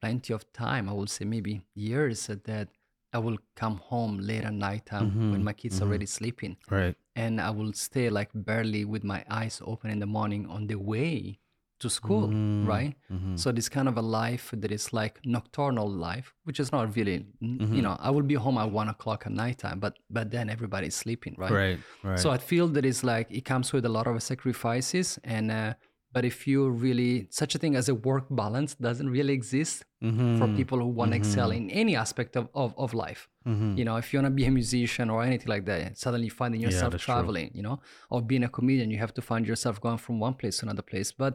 plenty 0.00 0.32
of 0.32 0.50
time, 0.52 0.88
I 0.88 0.92
would 0.92 1.10
say 1.10 1.24
maybe 1.24 1.62
years, 1.74 2.26
that 2.26 2.68
I 3.12 3.18
will 3.18 3.38
come 3.54 3.76
home 3.76 4.18
late 4.18 4.44
at 4.44 4.52
night 4.52 4.86
time 4.86 5.32
when 5.32 5.42
my 5.42 5.52
kids 5.52 5.76
are 5.76 5.80
mm-hmm. 5.80 5.88
already 5.88 6.06
sleeping. 6.06 6.56
Right. 6.70 6.96
and 7.16 7.40
I 7.40 7.50
will 7.50 7.72
stay 7.72 8.10
like 8.10 8.30
barely 8.34 8.84
with 8.84 9.02
my 9.02 9.24
eyes 9.30 9.62
open 9.64 9.90
in 9.90 9.98
the 10.00 10.06
morning 10.06 10.46
on 10.48 10.66
the 10.66 10.76
way 10.76 11.38
to 11.80 11.88
school, 11.90 12.28
right? 12.74 12.94
So 13.36 13.52
this 13.52 13.68
kind 13.68 13.88
of 13.88 13.96
a 13.98 14.02
life 14.22 14.46
that 14.62 14.72
is 14.72 14.92
like 14.92 15.20
nocturnal 15.24 15.88
life, 15.90 16.32
which 16.44 16.58
is 16.60 16.72
not 16.72 16.96
really, 16.96 17.26
n- 17.42 17.70
you 17.76 17.82
know, 17.82 17.96
I 18.00 18.10
will 18.10 18.22
be 18.22 18.34
home 18.34 18.56
at 18.58 18.70
one 18.70 18.88
o'clock 18.88 19.20
at 19.26 19.32
nighttime, 19.32 19.78
but 19.80 19.94
but 20.10 20.30
then 20.30 20.48
everybody's 20.48 20.94
sleeping, 20.94 21.34
right? 21.38 21.50
Right. 21.50 21.78
Right. 22.02 22.18
So 22.18 22.30
I 22.30 22.38
feel 22.38 22.66
that 22.68 22.84
it's 22.90 23.04
like 23.04 23.26
it 23.30 23.44
comes 23.44 23.72
with 23.74 23.84
a 23.84 23.92
lot 23.98 24.06
of 24.06 24.22
sacrifices, 24.22 25.18
and 25.24 25.50
uh, 25.50 25.74
But 26.16 26.24
if 26.24 26.46
you 26.46 26.60
really, 26.86 27.26
such 27.30 27.52
a 27.56 27.58
thing 27.62 27.74
as 27.76 27.86
a 27.90 27.94
work 28.10 28.26
balance 28.30 28.70
doesn't 28.86 29.10
really 29.18 29.34
exist 29.40 29.84
Mm-hmm. 30.04 30.38
for 30.38 30.46
people 30.60 30.78
who 30.82 30.90
want 31.00 31.10
to 31.12 31.16
excel 31.16 31.50
in 31.58 31.64
any 31.82 31.94
aspect 32.04 32.36
of, 32.36 32.44
of, 32.62 32.74
of 32.84 32.92
life. 33.06 33.22
Mm-hmm. 33.48 33.78
You 33.78 33.84
know, 33.86 33.96
if 34.02 34.06
you 34.12 34.18
want 34.18 34.26
to 34.32 34.36
be 34.42 34.44
a 34.44 34.50
musician 34.60 35.06
or 35.10 35.18
anything 35.28 35.48
like 35.54 35.64
that, 35.70 35.96
suddenly 36.04 36.28
finding 36.40 36.60
yourself 36.66 36.92
true. 36.92 36.98
traveling, 37.08 37.48
you 37.58 37.62
know, 37.66 37.76
or 38.12 38.18
being 38.30 38.44
a 38.44 38.48
comedian, 38.58 38.88
you 38.94 38.98
have 38.98 39.14
to 39.14 39.22
find 39.30 39.42
yourself 39.50 39.74
going 39.86 39.96
from 40.06 40.14
one 40.26 40.34
place 40.40 40.54
to 40.58 40.62
another 40.66 40.82
place. 40.92 41.10
But 41.24 41.32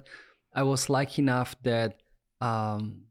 I 0.54 0.64
was 0.64 0.90
lucky 0.90 1.22
enough 1.22 1.56
that 1.64 2.02
um, 2.42 3.04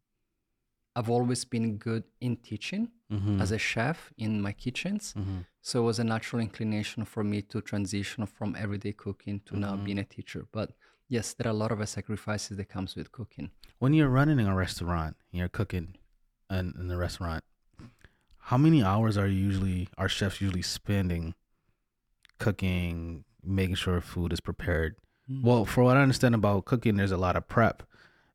I've 0.96 1.08
always 1.10 1.44
been 1.44 1.76
good 1.78 2.04
in 2.20 2.36
teaching 2.36 2.90
Mm-hmm. 3.12 3.42
as 3.42 3.50
a 3.50 3.58
chef 3.58 4.12
in 4.18 4.40
my 4.40 4.52
kitchens. 4.52 5.14
So 5.62 5.82
it 5.82 5.84
was 5.84 5.98
a 5.98 6.04
natural 6.04 6.40
inclination 6.40 7.04
for 7.04 7.24
me 7.24 7.42
to 7.42 7.60
transition 7.60 8.24
from 8.24 8.54
everyday 8.56 8.92
cooking 8.92 9.40
to 9.46 9.58
now 9.58 9.72
Mm-hmm. 9.74 9.84
being 9.84 9.98
a 9.98 10.04
teacher. 10.04 10.46
But 10.52 10.70
yes, 11.08 11.34
there 11.34 11.48
are 11.48 11.50
a 11.50 11.62
lot 11.64 11.72
of 11.72 11.88
sacrifices 11.88 12.56
that 12.56 12.68
comes 12.68 12.94
with 12.94 13.10
cooking. 13.10 13.50
When 13.80 13.94
you're 13.94 14.08
running 14.08 14.38
a 14.46 14.54
restaurant 14.54 15.16
and 15.32 15.38
you're 15.40 15.48
cooking 15.48 15.96
in, 16.50 16.72
in 16.78 16.86
the 16.86 16.96
restaurant, 16.96 17.42
how 18.38 18.56
many 18.56 18.80
hours 18.80 19.18
are 19.18 19.26
you 19.26 19.42
usually 19.44 19.88
are 19.98 20.08
chefs 20.08 20.40
usually 20.40 20.62
spending 20.62 21.34
cooking, 22.38 23.24
making 23.42 23.74
sure 23.74 24.00
food 24.00 24.32
is 24.32 24.40
prepared? 24.40 24.94
Mm. 25.30 25.42
Well, 25.42 25.64
for 25.64 25.84
what 25.84 25.96
I 25.96 26.02
understand 26.02 26.34
about 26.34 26.64
cooking, 26.64 26.96
there's 26.96 27.12
a 27.12 27.16
lot 27.16 27.36
of 27.36 27.48
prep 27.48 27.82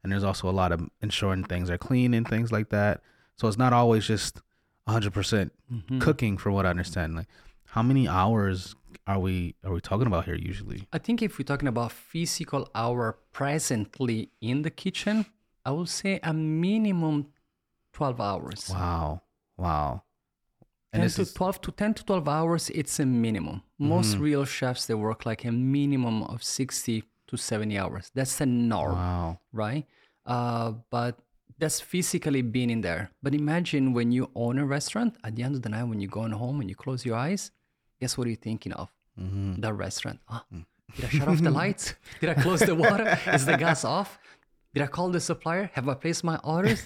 and 0.04 0.12
there's 0.12 0.24
also 0.24 0.50
a 0.50 0.52
lot 0.52 0.72
of 0.72 0.88
ensuring 1.02 1.44
things 1.44 1.70
are 1.70 1.78
clean 1.78 2.14
and 2.14 2.28
things 2.28 2.52
like 2.52 2.70
that. 2.70 3.02
So 3.38 3.48
it's 3.48 3.58
not 3.58 3.74
always 3.74 4.06
just 4.06 4.42
100% 4.88 5.12
mm-hmm. 5.12 6.00
cooking 6.00 6.38
for 6.38 6.52
what 6.52 6.66
I 6.66 6.70
understand. 6.70 7.16
Like 7.16 7.28
how 7.66 7.82
many 7.84 8.08
hours 8.08 8.76
are 9.08 9.20
we 9.20 9.56
are 9.64 9.74
we 9.74 9.82
talking 9.82 10.08
about 10.08 10.26
here 10.26 10.36
usually? 10.36 10.88
I 10.94 10.98
think 10.98 11.22
if 11.22 11.38
we're 11.38 11.44
talking 11.46 11.68
about 11.68 11.92
physical 11.92 12.70
hour 12.74 13.18
presently 13.34 14.30
in 14.40 14.62
the 14.62 14.70
kitchen, 14.72 15.26
I 15.66 15.72
would 15.72 15.90
say 15.90 16.20
a 16.24 16.34
minimum 16.34 17.28
12 17.94 18.22
hours. 18.22 18.70
Wow. 18.70 19.24
Wow. 19.58 20.04
10 20.96 21.10
to 21.10 21.22
is- 21.22 21.34
12 21.34 21.62
to 21.62 21.72
10 21.72 21.94
to 21.96 22.06
12 22.06 22.28
hours 22.28 22.70
it's 22.70 23.00
a 23.00 23.06
minimum. 23.06 23.62
Most 23.80 24.18
real 24.18 24.46
chefs 24.46 24.86
they 24.86 24.94
work 24.96 25.26
like 25.26 25.44
a 25.46 25.52
minimum 25.52 26.24
of 26.24 26.44
60 26.44 27.04
to 27.28 27.38
70 27.38 27.78
hours. 27.78 28.12
That's 28.14 28.38
the 28.38 28.46
norm 28.46 28.94
Wow. 28.96 29.40
right? 29.54 29.86
Uh, 30.26 30.74
but 30.90 31.20
that's 31.58 31.80
physically 31.80 32.42
being 32.42 32.70
in 32.70 32.82
there. 32.82 33.10
But 33.24 33.34
imagine 33.34 33.94
when 33.94 34.12
you 34.12 34.30
own 34.36 34.58
a 34.60 34.66
restaurant 34.66 35.16
at 35.24 35.36
the 35.36 35.44
end 35.44 35.56
of 35.56 35.62
the 35.62 35.70
night 35.70 35.84
when 35.84 36.00
you're 36.02 36.10
going 36.12 36.32
home 36.32 36.60
and 36.62 36.70
you 36.70 36.76
close 36.76 37.06
your 37.06 37.16
eyes 37.18 37.52
guess 38.02 38.18
what 38.18 38.28
are 38.28 38.30
you 38.30 38.36
thinking 38.36 38.74
of? 38.74 38.92
The 39.18 39.72
restaurant. 39.74 40.20
Ah, 40.30 40.44
did 40.98 41.06
i 41.06 41.08
shut 41.08 41.28
off 41.30 41.42
the 41.42 41.50
lights? 41.64 41.96
Did 42.20 42.30
i 42.32 42.34
close 42.34 42.60
the 42.60 42.76
water? 42.76 43.18
Is 43.32 43.46
the 43.46 43.56
gas 43.56 43.86
off 43.86 44.20
did 44.76 44.84
I 44.84 44.88
call 44.88 45.10
the 45.10 45.22
supplier? 45.22 45.72
Have 45.74 45.88
I 45.88 45.94
placed 45.94 46.26
my 46.26 46.36
orders? 46.44 46.84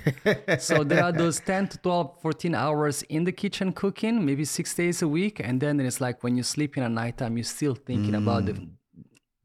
so 0.59 0.83
there 0.83 1.03
are 1.03 1.11
those 1.11 1.39
10 1.39 1.69
to 1.69 1.77
12, 1.79 2.21
14 2.21 2.53
hours 2.53 3.01
in 3.09 3.23
the 3.23 3.31
kitchen 3.31 3.73
cooking, 3.73 4.23
maybe 4.23 4.45
six 4.45 4.75
days 4.75 5.01
a 5.01 5.07
week. 5.07 5.41
And 5.43 5.59
then 5.59 5.79
it's 5.79 5.99
like 5.99 6.23
when 6.23 6.37
you 6.37 6.43
sleep 6.43 6.77
in 6.77 6.83
at 6.83 6.91
nighttime, 6.91 7.35
you're 7.35 7.43
still 7.43 7.73
thinking 7.73 8.13
about 8.13 8.45
the, 8.45 8.69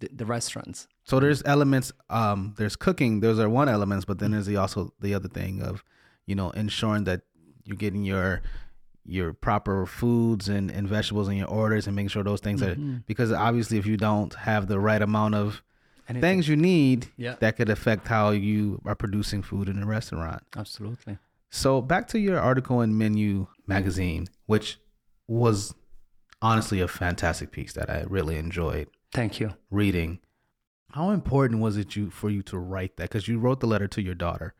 the, 0.00 0.10
the 0.12 0.26
restaurants. 0.26 0.86
So 1.04 1.20
there's 1.20 1.42
elements. 1.46 1.90
Um, 2.10 2.54
there's 2.58 2.76
cooking. 2.76 3.20
Those 3.20 3.38
are 3.38 3.48
one 3.48 3.70
elements, 3.70 4.04
but 4.04 4.18
then 4.18 4.32
there's 4.32 4.44
the 4.44 4.58
also 4.58 4.92
the 5.00 5.14
other 5.14 5.28
thing 5.28 5.62
of, 5.62 5.82
you 6.26 6.34
know, 6.34 6.50
ensuring 6.50 7.04
that 7.04 7.22
you're 7.64 7.78
getting 7.78 8.04
your 8.04 8.42
your 9.06 9.32
proper 9.32 9.86
foods 9.86 10.50
and, 10.50 10.70
and 10.70 10.86
vegetables 10.86 11.28
in 11.28 11.36
your 11.36 11.48
orders 11.48 11.86
and 11.86 11.96
making 11.96 12.08
sure 12.08 12.22
those 12.22 12.40
things 12.40 12.62
are 12.62 12.74
because 13.06 13.30
obviously 13.32 13.76
if 13.76 13.84
you 13.84 13.98
don't 13.98 14.32
have 14.32 14.66
the 14.66 14.80
right 14.80 15.02
amount 15.02 15.34
of 15.34 15.62
Anything. 16.08 16.20
things 16.20 16.48
you 16.48 16.56
need, 16.56 17.08
Yeah. 17.16 17.36
that 17.40 17.56
could 17.56 17.70
affect 17.70 18.08
how 18.08 18.30
you 18.30 18.80
are 18.84 18.94
producing 18.94 19.42
food 19.42 19.68
in 19.68 19.82
a 19.82 19.86
restaurant. 19.86 20.42
Absolutely. 20.56 21.18
So 21.50 21.80
back 21.80 22.08
to 22.08 22.18
your 22.18 22.38
article 22.38 22.80
in 22.82 22.98
Menu 22.98 23.46
Magazine, 23.66 24.26
which 24.46 24.78
was 25.26 25.74
honestly 26.42 26.80
a 26.80 26.88
fantastic 26.88 27.50
piece 27.52 27.72
that 27.72 27.88
I 27.88 28.02
really 28.08 28.36
enjoyed 28.36 28.88
Thank 29.12 29.40
you. 29.40 29.54
reading. 29.70 30.18
How 30.92 31.10
important 31.10 31.60
was 31.60 31.76
it 31.76 31.96
you 31.96 32.10
for 32.10 32.28
you 32.28 32.42
to 32.42 32.58
write 32.58 32.96
that? 32.98 33.08
Because 33.08 33.26
you 33.28 33.38
wrote 33.38 33.60
the 33.60 33.66
letter 33.66 33.88
to 33.88 34.02
your 34.02 34.14
daughter. 34.14 34.54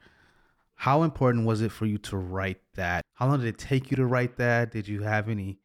How 0.76 1.02
important 1.02 1.46
was 1.46 1.60
it 1.60 1.70
for 1.70 1.86
you 1.86 1.98
to 1.98 2.16
write 2.16 2.60
that? 2.74 3.02
How 3.14 3.28
long 3.28 3.38
did 3.40 3.46
it 3.48 3.58
take 3.58 3.90
you 3.90 3.96
to 3.96 4.06
write 4.06 4.36
that? 4.38 4.72
Did 4.72 4.88
you 4.88 5.02
have 5.02 5.28
any 5.28 5.58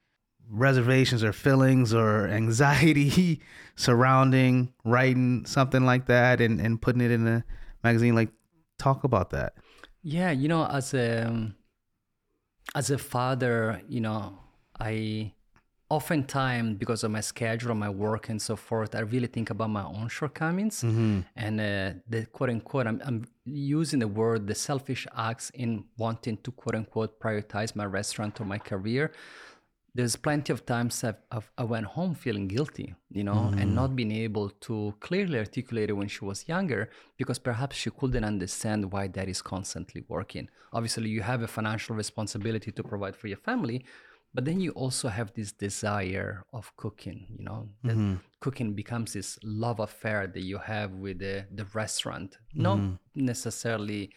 reservations 0.49 1.23
or 1.23 1.33
feelings 1.33 1.93
or 1.93 2.27
anxiety 2.41 3.41
surrounding 3.75 4.73
writing 4.83 5.45
something 5.45 5.85
like 5.85 6.07
that 6.07 6.41
and, 6.41 6.59
and 6.59 6.81
putting 6.81 7.01
it 7.01 7.11
in 7.11 7.27
a 7.27 7.43
magazine? 7.83 8.15
Like, 8.15 8.29
talk 8.77 9.03
about 9.03 9.29
that. 9.31 9.53
Yeah, 10.01 10.31
you 10.31 10.47
know, 10.47 10.65
as 10.65 10.93
a 10.93 11.53
as 12.75 12.89
a 12.89 12.97
father, 12.97 13.81
you 13.87 13.99
know, 13.99 14.37
I 14.79 15.33
oftentimes 15.89 16.77
because 16.77 17.03
of 17.03 17.11
my 17.11 17.21
schedule, 17.21 17.73
my 17.73 17.89
work, 17.89 18.29
and 18.29 18.41
so 18.41 18.55
forth, 18.55 18.95
I 18.95 18.99
really 18.99 19.27
think 19.27 19.49
about 19.49 19.71
my 19.71 19.83
own 19.83 20.07
shortcomings 20.07 20.83
and 21.35 21.59
uh, 21.59 21.99
the 22.07 22.25
quote 22.31 22.49
unquote. 22.49 22.87
I'm, 22.87 23.01
I'm 23.03 23.25
using 23.45 23.99
the 23.99 24.07
word 24.07 24.47
the 24.47 24.55
selfish 24.55 25.07
acts 25.17 25.49
in 25.53 25.85
wanting 25.97 26.37
to 26.37 26.51
quote 26.51 26.75
unquote 26.75 27.19
prioritize 27.19 27.75
my 27.75 27.85
restaurant 27.85 28.39
or 28.39 28.45
my 28.45 28.59
career. 28.59 29.11
There's 29.99 30.15
plenty 30.15 30.53
of 30.53 30.65
times 30.65 31.03
I've, 31.03 31.21
I've, 31.29 31.51
I 31.57 31.65
went 31.65 31.87
home 31.97 32.15
feeling 32.15 32.47
guilty, 32.47 32.95
you 33.11 33.25
know, 33.25 33.49
and 33.51 33.55
mm-hmm. 33.59 33.75
not 33.75 33.97
being 33.97 34.13
able 34.13 34.49
to 34.67 34.93
clearly 35.01 35.37
articulate 35.37 35.89
it 35.89 35.97
when 36.01 36.07
she 36.07 36.23
was 36.23 36.47
younger 36.47 36.89
because 37.17 37.37
perhaps 37.37 37.75
she 37.75 37.89
couldn't 37.89 38.23
understand 38.23 38.93
why 38.93 39.07
dad 39.07 39.27
is 39.27 39.41
constantly 39.41 40.01
working. 40.07 40.47
Obviously, 40.71 41.09
you 41.09 41.21
have 41.21 41.41
a 41.41 41.49
financial 41.49 41.97
responsibility 41.97 42.71
to 42.71 42.81
provide 42.81 43.13
for 43.13 43.27
your 43.27 43.41
family, 43.49 43.83
but 44.33 44.45
then 44.45 44.61
you 44.61 44.71
also 44.71 45.09
have 45.09 45.33
this 45.33 45.51
desire 45.51 46.45
of 46.53 46.71
cooking, 46.77 47.25
you 47.37 47.43
know, 47.43 47.67
that 47.83 47.97
mm-hmm. 47.97 48.15
cooking 48.39 48.71
becomes 48.73 49.11
this 49.11 49.37
love 49.43 49.81
affair 49.81 50.27
that 50.27 50.43
you 50.43 50.59
have 50.59 50.91
with 50.93 51.19
the, 51.19 51.45
the 51.53 51.65
restaurant, 51.73 52.37
mm-hmm. 52.53 52.61
not 52.61 52.79
necessarily 53.15 54.11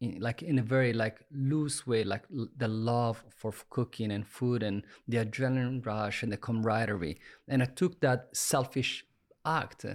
in, 0.00 0.20
like 0.20 0.42
in 0.42 0.58
a 0.58 0.62
very 0.62 0.92
like 0.92 1.20
loose 1.32 1.86
way 1.86 2.04
like 2.04 2.24
l- 2.36 2.48
the 2.56 2.68
love 2.68 3.24
for 3.30 3.52
cooking 3.70 4.10
and 4.12 4.26
food 4.26 4.62
and 4.62 4.82
the 5.06 5.18
adrenaline 5.18 5.84
rush 5.84 6.22
and 6.22 6.32
the 6.32 6.36
camaraderie. 6.36 7.18
And 7.48 7.62
i 7.62 7.66
took 7.66 8.00
that 8.00 8.28
selfish 8.32 9.04
act 9.44 9.84
uh, 9.84 9.94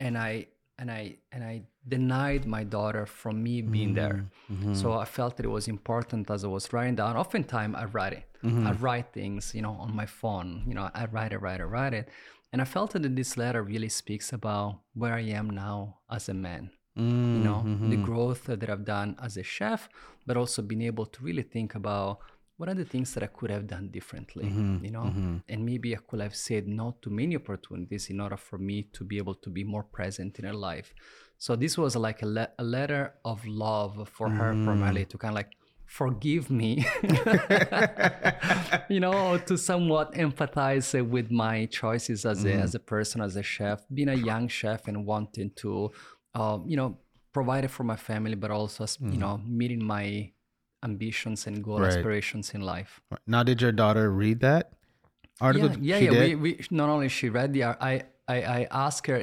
and 0.00 0.16
i 0.16 0.46
and 0.78 0.90
i 0.90 1.16
and 1.32 1.44
i 1.44 1.62
denied 1.88 2.46
my 2.46 2.64
daughter 2.64 3.06
from 3.06 3.42
me 3.42 3.62
being 3.62 3.94
there. 3.94 4.26
Mm-hmm. 4.50 4.54
Mm-hmm. 4.54 4.74
So 4.74 4.92
i 4.94 5.04
felt 5.04 5.36
that 5.36 5.46
it 5.46 5.50
was 5.50 5.68
important 5.68 6.30
as 6.30 6.44
i 6.44 6.48
was 6.48 6.72
writing 6.72 6.96
down. 6.96 7.16
Oftentimes 7.16 7.76
i 7.76 7.84
write 7.84 8.14
it. 8.14 8.24
I 8.42 8.46
mm-hmm. 8.46 8.84
write 8.84 9.12
things 9.12 9.54
you 9.54 9.62
know 9.62 9.72
on 9.72 9.94
my 9.94 10.06
phone. 10.06 10.64
You 10.66 10.74
know 10.74 10.90
i 10.94 11.06
write 11.06 11.32
it 11.32 11.38
write 11.38 11.60
it 11.60 11.66
write 11.66 11.94
it. 11.94 12.08
And 12.52 12.62
i 12.62 12.64
felt 12.64 12.92
that 12.92 13.14
this 13.14 13.36
letter 13.36 13.62
really 13.62 13.88
speaks 13.90 14.32
about 14.32 14.80
where 14.94 15.14
i 15.14 15.20
am 15.20 15.50
now 15.50 15.98
as 16.10 16.28
a 16.28 16.34
man 16.34 16.70
you 17.02 17.44
know 17.48 17.62
mm-hmm, 17.64 17.90
the 17.90 17.96
mm-hmm. 17.96 18.04
growth 18.04 18.44
that 18.44 18.68
i've 18.70 18.84
done 18.84 19.16
as 19.22 19.36
a 19.36 19.42
chef 19.42 19.88
but 20.26 20.36
also 20.36 20.62
being 20.62 20.82
able 20.82 21.06
to 21.06 21.22
really 21.22 21.42
think 21.42 21.74
about 21.74 22.18
what 22.56 22.70
are 22.70 22.74
the 22.74 22.86
things 22.86 23.12
that 23.12 23.22
i 23.22 23.26
could 23.26 23.50
have 23.50 23.66
done 23.66 23.88
differently 23.88 24.44
mm-hmm, 24.44 24.82
you 24.84 24.90
know? 24.90 25.12
and 25.48 25.64
maybe 25.64 25.94
i 25.94 25.98
could 26.08 26.20
have 26.20 26.34
said 26.34 26.66
no 26.66 26.96
to 27.02 27.10
many 27.10 27.36
opportunities 27.36 28.08
in 28.08 28.20
order 28.20 28.36
for 28.36 28.58
me 28.58 28.82
to 28.92 29.04
be 29.04 29.18
able 29.18 29.34
to 29.34 29.50
be 29.50 29.64
more 29.64 29.82
present 29.82 30.38
in 30.38 30.44
her 30.44 30.54
life. 30.54 30.94
So 31.38 31.54
this 31.56 31.76
was 31.76 31.96
like 31.96 32.22
a, 32.22 32.26
le- 32.26 32.52
a 32.58 32.64
letter 32.64 33.14
of 33.24 33.46
love 33.46 34.08
for 34.12 34.28
her 34.28 34.52
from 34.52 34.64
primarily 34.64 35.04
mm. 35.04 35.08
to 35.10 35.18
kind 35.18 35.32
of 35.32 35.36
like 35.36 35.56
forgive 35.84 36.50
me 36.50 36.84
you 38.88 38.98
know 38.98 39.38
to 39.38 39.56
somewhat 39.56 40.12
empathize 40.14 40.90
with 41.08 41.30
my 41.30 41.64
choices 41.66 42.26
as 42.26 42.44
a 42.44 42.52
as 42.54 42.74
a 42.74 42.80
person 42.80 43.20
as 43.20 43.36
a 43.36 43.42
chef. 43.42 43.84
Being 43.92 44.08
a 44.08 44.14
young 44.14 44.48
chef 44.48 44.88
and 44.88 45.06
wanting 45.06 45.50
to 45.56 45.92
uh, 46.38 46.58
you 46.70 46.76
know 46.80 46.88
provided 47.38 47.70
for 47.76 47.84
my 47.92 47.98
family 48.10 48.36
but 48.42 48.50
also 48.58 48.78
as, 48.88 48.92
you 49.14 49.18
know 49.24 49.34
meeting 49.60 49.82
my 49.96 50.04
ambitions 50.88 51.46
and 51.48 51.56
goal 51.66 51.80
Right. 51.80 51.92
aspirations 51.92 52.46
in 52.56 52.60
life 52.74 52.92
Now, 53.34 53.42
did 53.48 53.58
your 53.64 53.72
daughter 53.82 54.04
read 54.22 54.38
that 54.48 54.64
article? 55.46 55.70
yeah, 55.70 55.76
yeah, 55.80 55.98
yeah. 55.98 56.10
did? 56.10 56.20
We, 56.22 56.34
we 56.44 56.50
not 56.82 56.88
only 56.94 57.08
she 57.18 57.26
read 57.38 57.50
the 57.56 57.62
I 57.64 57.92
I, 58.34 58.36
I 58.58 58.60
asked 58.84 59.06
her 59.12 59.20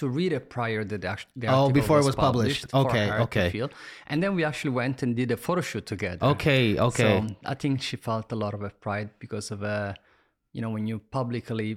to 0.00 0.04
read 0.18 0.32
it 0.38 0.44
prior 0.56 0.80
to 0.84 0.96
the, 1.04 1.16
the 1.42 1.46
Oh, 1.54 1.66
before 1.78 1.98
it 2.02 2.06
was 2.10 2.14
published. 2.26 2.70
for 2.70 2.86
Okay, 2.86 3.06
okay. 3.26 3.48
feel. 3.50 3.68
And 4.10 4.16
then 4.22 4.32
we 4.38 4.42
actually 4.50 4.74
went 4.82 4.96
and 5.04 5.10
did 5.20 5.30
a 5.32 5.36
photo 5.46 5.60
shoot 5.70 5.86
together. 5.94 6.24
Okay, 6.34 6.78
okay. 6.88 7.02
So 7.02 7.08
I 7.52 7.54
think 7.62 7.82
she 7.88 7.96
felt 8.08 8.26
a 8.36 8.38
lot 8.44 8.52
of 8.54 8.60
pride 8.86 9.10
because 9.24 9.46
of 9.54 9.58
uh, 9.62 9.94
you 10.54 10.60
know, 10.62 10.70
when 10.70 10.86
you 10.86 10.96
publicly, 11.18 11.68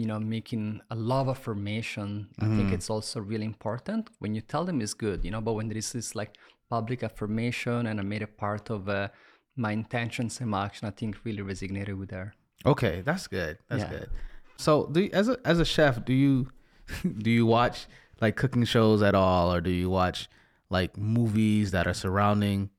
you 0.00 0.06
know, 0.06 0.18
making 0.18 0.80
a 0.90 0.96
love 0.96 1.28
affirmation, 1.28 2.28
I 2.40 2.44
Mm-hmm. 2.44 2.56
think 2.56 2.72
it's 2.72 2.90
also 2.90 3.20
really 3.20 3.44
important. 3.54 4.08
When 4.18 4.34
you 4.34 4.40
tell 4.40 4.64
them 4.64 4.80
it's 4.80 4.94
good, 4.94 5.24
you 5.24 5.30
know, 5.30 5.40
but 5.40 5.52
when 5.54 5.68
there 5.68 5.78
is 5.78 5.92
this 5.92 6.14
like 6.14 6.32
public 6.68 7.02
affirmation 7.02 7.86
and 7.86 8.00
I 8.00 8.02
made 8.02 8.22
a 8.22 8.26
part 8.26 8.70
of 8.70 8.88
uh, 8.88 9.08
my 9.56 9.72
intentions 9.72 10.40
and 10.40 10.50
my 10.50 10.64
action, 10.66 10.88
I 10.88 10.92
think 10.92 11.16
really 11.24 11.42
resonated 11.42 11.98
with 11.98 12.10
her. 12.12 12.34
Okay, 12.64 13.02
that's 13.04 13.26
good. 13.26 13.58
That's 13.68 13.84
Yeah. 13.84 13.90
good. 13.90 14.10
So, 14.58 14.86
do 14.86 15.00
you, 15.02 15.10
as 15.12 15.28
a 15.28 15.38
as 15.44 15.58
a 15.60 15.64
chef, 15.64 16.04
do 16.04 16.12
you 16.12 16.48
do 17.18 17.30
you 17.30 17.46
watch 17.46 17.86
like 18.20 18.36
cooking 18.36 18.64
shows 18.64 19.02
at 19.02 19.14
all, 19.14 19.52
or 19.52 19.60
do 19.60 19.70
you 19.70 19.88
watch 19.90 20.28
like 20.68 20.96
movies 20.96 21.70
that 21.72 21.86
are 21.86 21.94
surrounding 21.94 22.70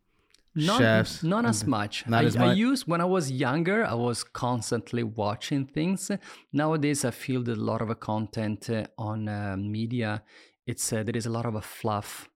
Not, 0.53 0.79
chefs? 0.79 1.23
not 1.23 1.45
as 1.45 1.65
much. 1.65 2.05
Not 2.07 2.23
I, 2.23 2.27
as 2.27 2.35
I 2.35 2.53
used 2.53 2.85
when 2.87 2.99
I 3.01 3.05
was 3.05 3.31
younger. 3.31 3.85
I 3.85 3.93
was 3.93 4.23
constantly 4.23 5.03
watching 5.03 5.65
things. 5.65 6.11
Nowadays, 6.51 7.05
I 7.05 7.11
feel 7.11 7.41
that 7.43 7.57
a 7.57 7.61
lot 7.61 7.81
of 7.81 7.99
content 7.99 8.69
uh, 8.69 8.83
on 8.97 9.29
uh, 9.29 9.55
media, 9.57 10.23
it's 10.65 10.91
uh, 10.91 11.03
there 11.03 11.15
is 11.15 11.25
a 11.25 11.29
lot 11.29 11.45
of 11.45 11.55
a 11.55 11.61
fluff. 11.61 12.27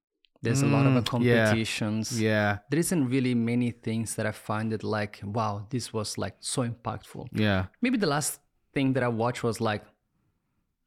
There's 0.42 0.62
a 0.62 0.68
lot 0.68 0.86
of 0.86 0.94
Mm, 0.94 0.96
yeah. 0.98 1.02
competitions. 1.46 2.22
Yeah, 2.22 2.60
There 2.70 2.80
isn't 2.80 3.10
really 3.10 3.34
many 3.34 3.72
things 3.72 4.16
that 4.16 4.26
I 4.28 4.32
find 4.32 4.72
it 4.74 4.84
like, 4.84 5.20
wow, 5.24 5.66
this 5.70 5.92
was 5.92 6.18
like 6.18 6.36
so 6.40 6.62
impactful. 6.68 7.28
yeah. 7.34 7.66
Maybe 7.82 7.98
the 7.98 8.08
last 8.08 8.40
thing 8.74 8.94
that 8.94 9.04
I 9.04 9.08
watched 9.08 9.44
was 9.44 9.60
like 9.60 9.84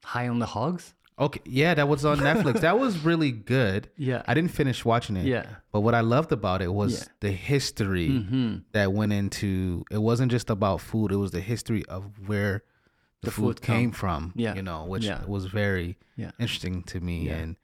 High 0.03 0.29
on 0.29 0.39
the 0.39 0.45
Hogs. 0.45 0.93
Okay, 1.19 1.41
yeah, 1.45 1.73
that 1.73 1.87
was 1.89 2.05
on 2.05 2.17
Netflix. 2.19 2.61
that 2.61 2.79
was 2.79 2.97
really 3.03 3.31
good. 3.31 3.89
Yeah. 3.97 4.23
I 4.25 4.33
didn't 4.33 4.51
finish 4.51 4.85
watching 4.85 5.17
it. 5.17 5.25
Yeah. 5.25 5.45
But 5.73 5.81
what 5.81 5.93
I 5.93 5.99
loved 5.99 6.31
about 6.31 6.61
it 6.61 6.73
was 6.73 6.93
Yeah. 7.01 7.07
the 7.19 7.31
history 7.31 8.09
Mm-hmm. 8.09 8.55
that 8.71 8.93
went 8.93 9.11
into 9.13 9.83
it 9.91 9.97
wasn't 10.01 10.31
just 10.31 10.49
about 10.49 10.79
food, 10.81 11.11
it 11.11 11.17
was 11.17 11.31
the 11.31 11.41
history 11.41 11.85
of 11.87 12.03
where 12.27 12.63
the, 13.21 13.25
The 13.27 13.31
food, 13.31 13.59
food 13.59 13.61
came 13.61 13.91
come. 13.91 13.99
from. 13.99 14.33
Yeah. 14.35 14.55
You 14.55 14.61
know, 14.61 14.85
which 14.85 15.03
Yeah. 15.03 15.25
was 15.25 15.45
very 15.45 15.97
Yeah. 16.15 16.31
interesting 16.39 16.83
to 16.83 16.99
me. 17.01 17.27
And 17.29 17.57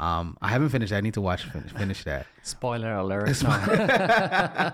um 0.00 0.36
I 0.42 0.48
haven't 0.48 0.70
finished. 0.70 0.92
I 0.92 1.00
need 1.00 1.14
to 1.14 1.20
watch 1.20 1.44
finish, 1.44 1.72
finish 1.72 2.02
that. 2.04 2.26
Spoiler 2.42 2.92
alert. 2.96 3.40
No. 3.42 4.72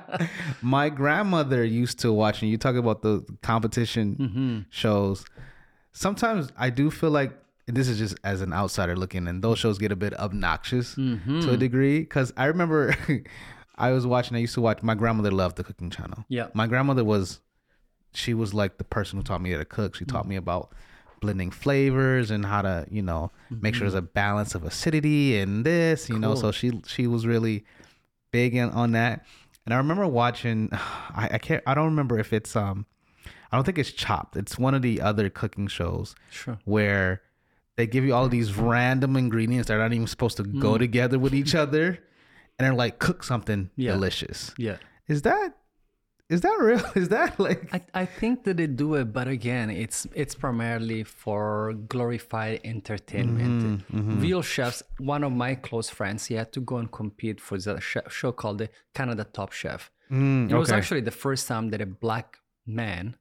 My 0.62 0.88
grandmother 0.88 1.62
used 1.64 1.98
to 2.00 2.12
watch, 2.12 2.42
and 2.42 2.50
you 2.50 2.56
talk 2.56 2.76
about 2.76 3.02
the 3.02 3.24
competition 3.42 4.16
Mm-hmm. 4.16 4.58
shows. 4.70 5.24
Sometimes 5.92 6.48
I 6.56 6.70
do 6.70 6.90
feel 6.90 7.10
like 7.10 7.32
this 7.66 7.88
is 7.88 7.98
just 7.98 8.16
as 8.24 8.40
an 8.40 8.52
outsider 8.52 8.96
looking, 8.96 9.28
and 9.28 9.42
those 9.42 9.58
shows 9.58 9.78
get 9.78 9.92
a 9.92 9.96
bit 9.96 10.18
obnoxious 10.18 10.94
Mm-hmm. 10.96 11.40
to 11.42 11.50
a 11.52 11.56
degree. 11.56 12.00
Because 12.00 12.32
I 12.36 12.46
remember 12.46 12.94
I 13.76 13.92
was 13.92 14.06
watching. 14.06 14.36
I 14.36 14.40
used 14.40 14.54
to 14.54 14.60
watch. 14.60 14.82
My 14.82 14.94
grandmother 14.94 15.30
loved 15.30 15.56
the 15.56 15.64
cooking 15.64 15.90
channel. 15.90 16.24
Yeah. 16.28 16.48
my 16.54 16.66
grandmother 16.66 17.04
was. 17.04 17.40
She 18.14 18.34
was 18.34 18.52
like 18.52 18.76
the 18.76 18.84
person 18.84 19.16
who 19.18 19.22
taught 19.22 19.40
me 19.40 19.52
how 19.52 19.58
to 19.58 19.64
cook. 19.64 19.94
She 19.94 20.04
taught 20.04 20.28
me 20.28 20.36
about 20.36 20.72
blending 21.20 21.50
flavors 21.50 22.30
and 22.30 22.44
how 22.44 22.60
to, 22.60 22.84
you 22.90 23.00
know, 23.00 23.30
make 23.48 23.74
sure 23.74 23.84
there's 23.88 23.94
a 23.94 24.02
balance 24.02 24.54
of 24.54 24.64
acidity 24.64 25.38
and 25.38 25.64
this, 25.64 26.08
you 26.10 26.18
know. 26.18 26.32
Mm-hmm. 26.32 26.40
So 26.40 26.52
she 26.52 26.82
she 26.86 27.06
was 27.06 27.26
really 27.26 27.64
big 28.30 28.54
in, 28.54 28.68
on 28.70 28.92
that. 28.92 29.24
And 29.64 29.72
I 29.72 29.78
remember 29.78 30.06
watching. 30.06 30.68
I, 30.72 31.30
I 31.32 31.38
can't. 31.38 31.62
I 31.66 31.72
don't 31.74 31.86
remember 31.86 32.18
if 32.18 32.32
it's 32.34 32.54
um. 32.54 32.84
I 33.50 33.56
don't 33.56 33.64
think 33.64 33.78
it's 33.78 33.92
Chopped. 33.92 34.36
It's 34.36 34.58
one 34.58 34.74
of 34.74 34.82
the 34.82 35.00
other 35.00 35.28
cooking 35.30 35.66
shows 35.68 36.14
Sure. 36.30 36.58
where 36.64 37.22
they 37.76 37.86
give 37.86 38.04
you 38.04 38.14
all 38.14 38.28
these 38.28 38.54
random 38.56 39.16
ingredients 39.16 39.68
that 39.68 39.74
are 39.74 39.80
not 39.82 39.92
even 39.92 40.06
supposed 40.06 40.36
to 40.36 40.44
Mm. 40.44 40.60
go 40.60 40.72
hmm. 40.72 40.78
together 40.78 41.18
with 41.18 41.34
each 41.34 41.54
other, 41.64 41.86
and 42.58 42.60
they're 42.66 42.74
like 42.74 42.98
cook 42.98 43.24
something 43.24 43.70
Yeah. 43.76 43.92
delicious. 43.92 44.52
Yeah. 44.58 44.76
Is 45.08 45.22
that 45.22 45.56
is 46.28 46.40
that 46.40 46.56
real? 46.60 46.80
Is 46.94 47.08
that 47.10 47.38
like 47.38 47.68
I, 47.74 48.02
I 48.02 48.04
think 48.06 48.44
that 48.44 48.56
they 48.56 48.66
do 48.66 48.94
it, 48.94 49.12
but 49.12 49.28
again, 49.28 49.68
it's 49.70 50.06
it's 50.14 50.34
primarily 50.34 51.02
for 51.04 51.74
glorified 51.88 52.60
entertainment. 52.64 53.62
Mm-hmm, 53.62 53.98
mm-hmm. 53.98 54.20
Real 54.20 54.40
chefs. 54.42 54.82
One 54.98 55.24
of 55.24 55.32
my 55.32 55.54
close 55.56 55.90
friends, 55.90 56.26
he 56.26 56.34
had 56.34 56.50
to 56.52 56.60
go 56.60 56.76
and 56.78 56.90
compete 56.90 57.38
for 57.40 57.58
the 57.58 57.80
sh- 57.80 58.08
show 58.08 58.32
called 58.32 58.58
the 58.58 58.70
Canada 58.94 59.24
Top 59.24 59.52
Chef. 59.52 59.90
Mm, 60.10 60.50
it 60.50 60.56
was 60.56 60.70
actually 60.72 61.00
the 61.02 61.10
first 61.10 61.48
time 61.48 61.68
that 61.70 61.80
a 61.82 61.86
black 61.86 62.38
man, 62.66 63.16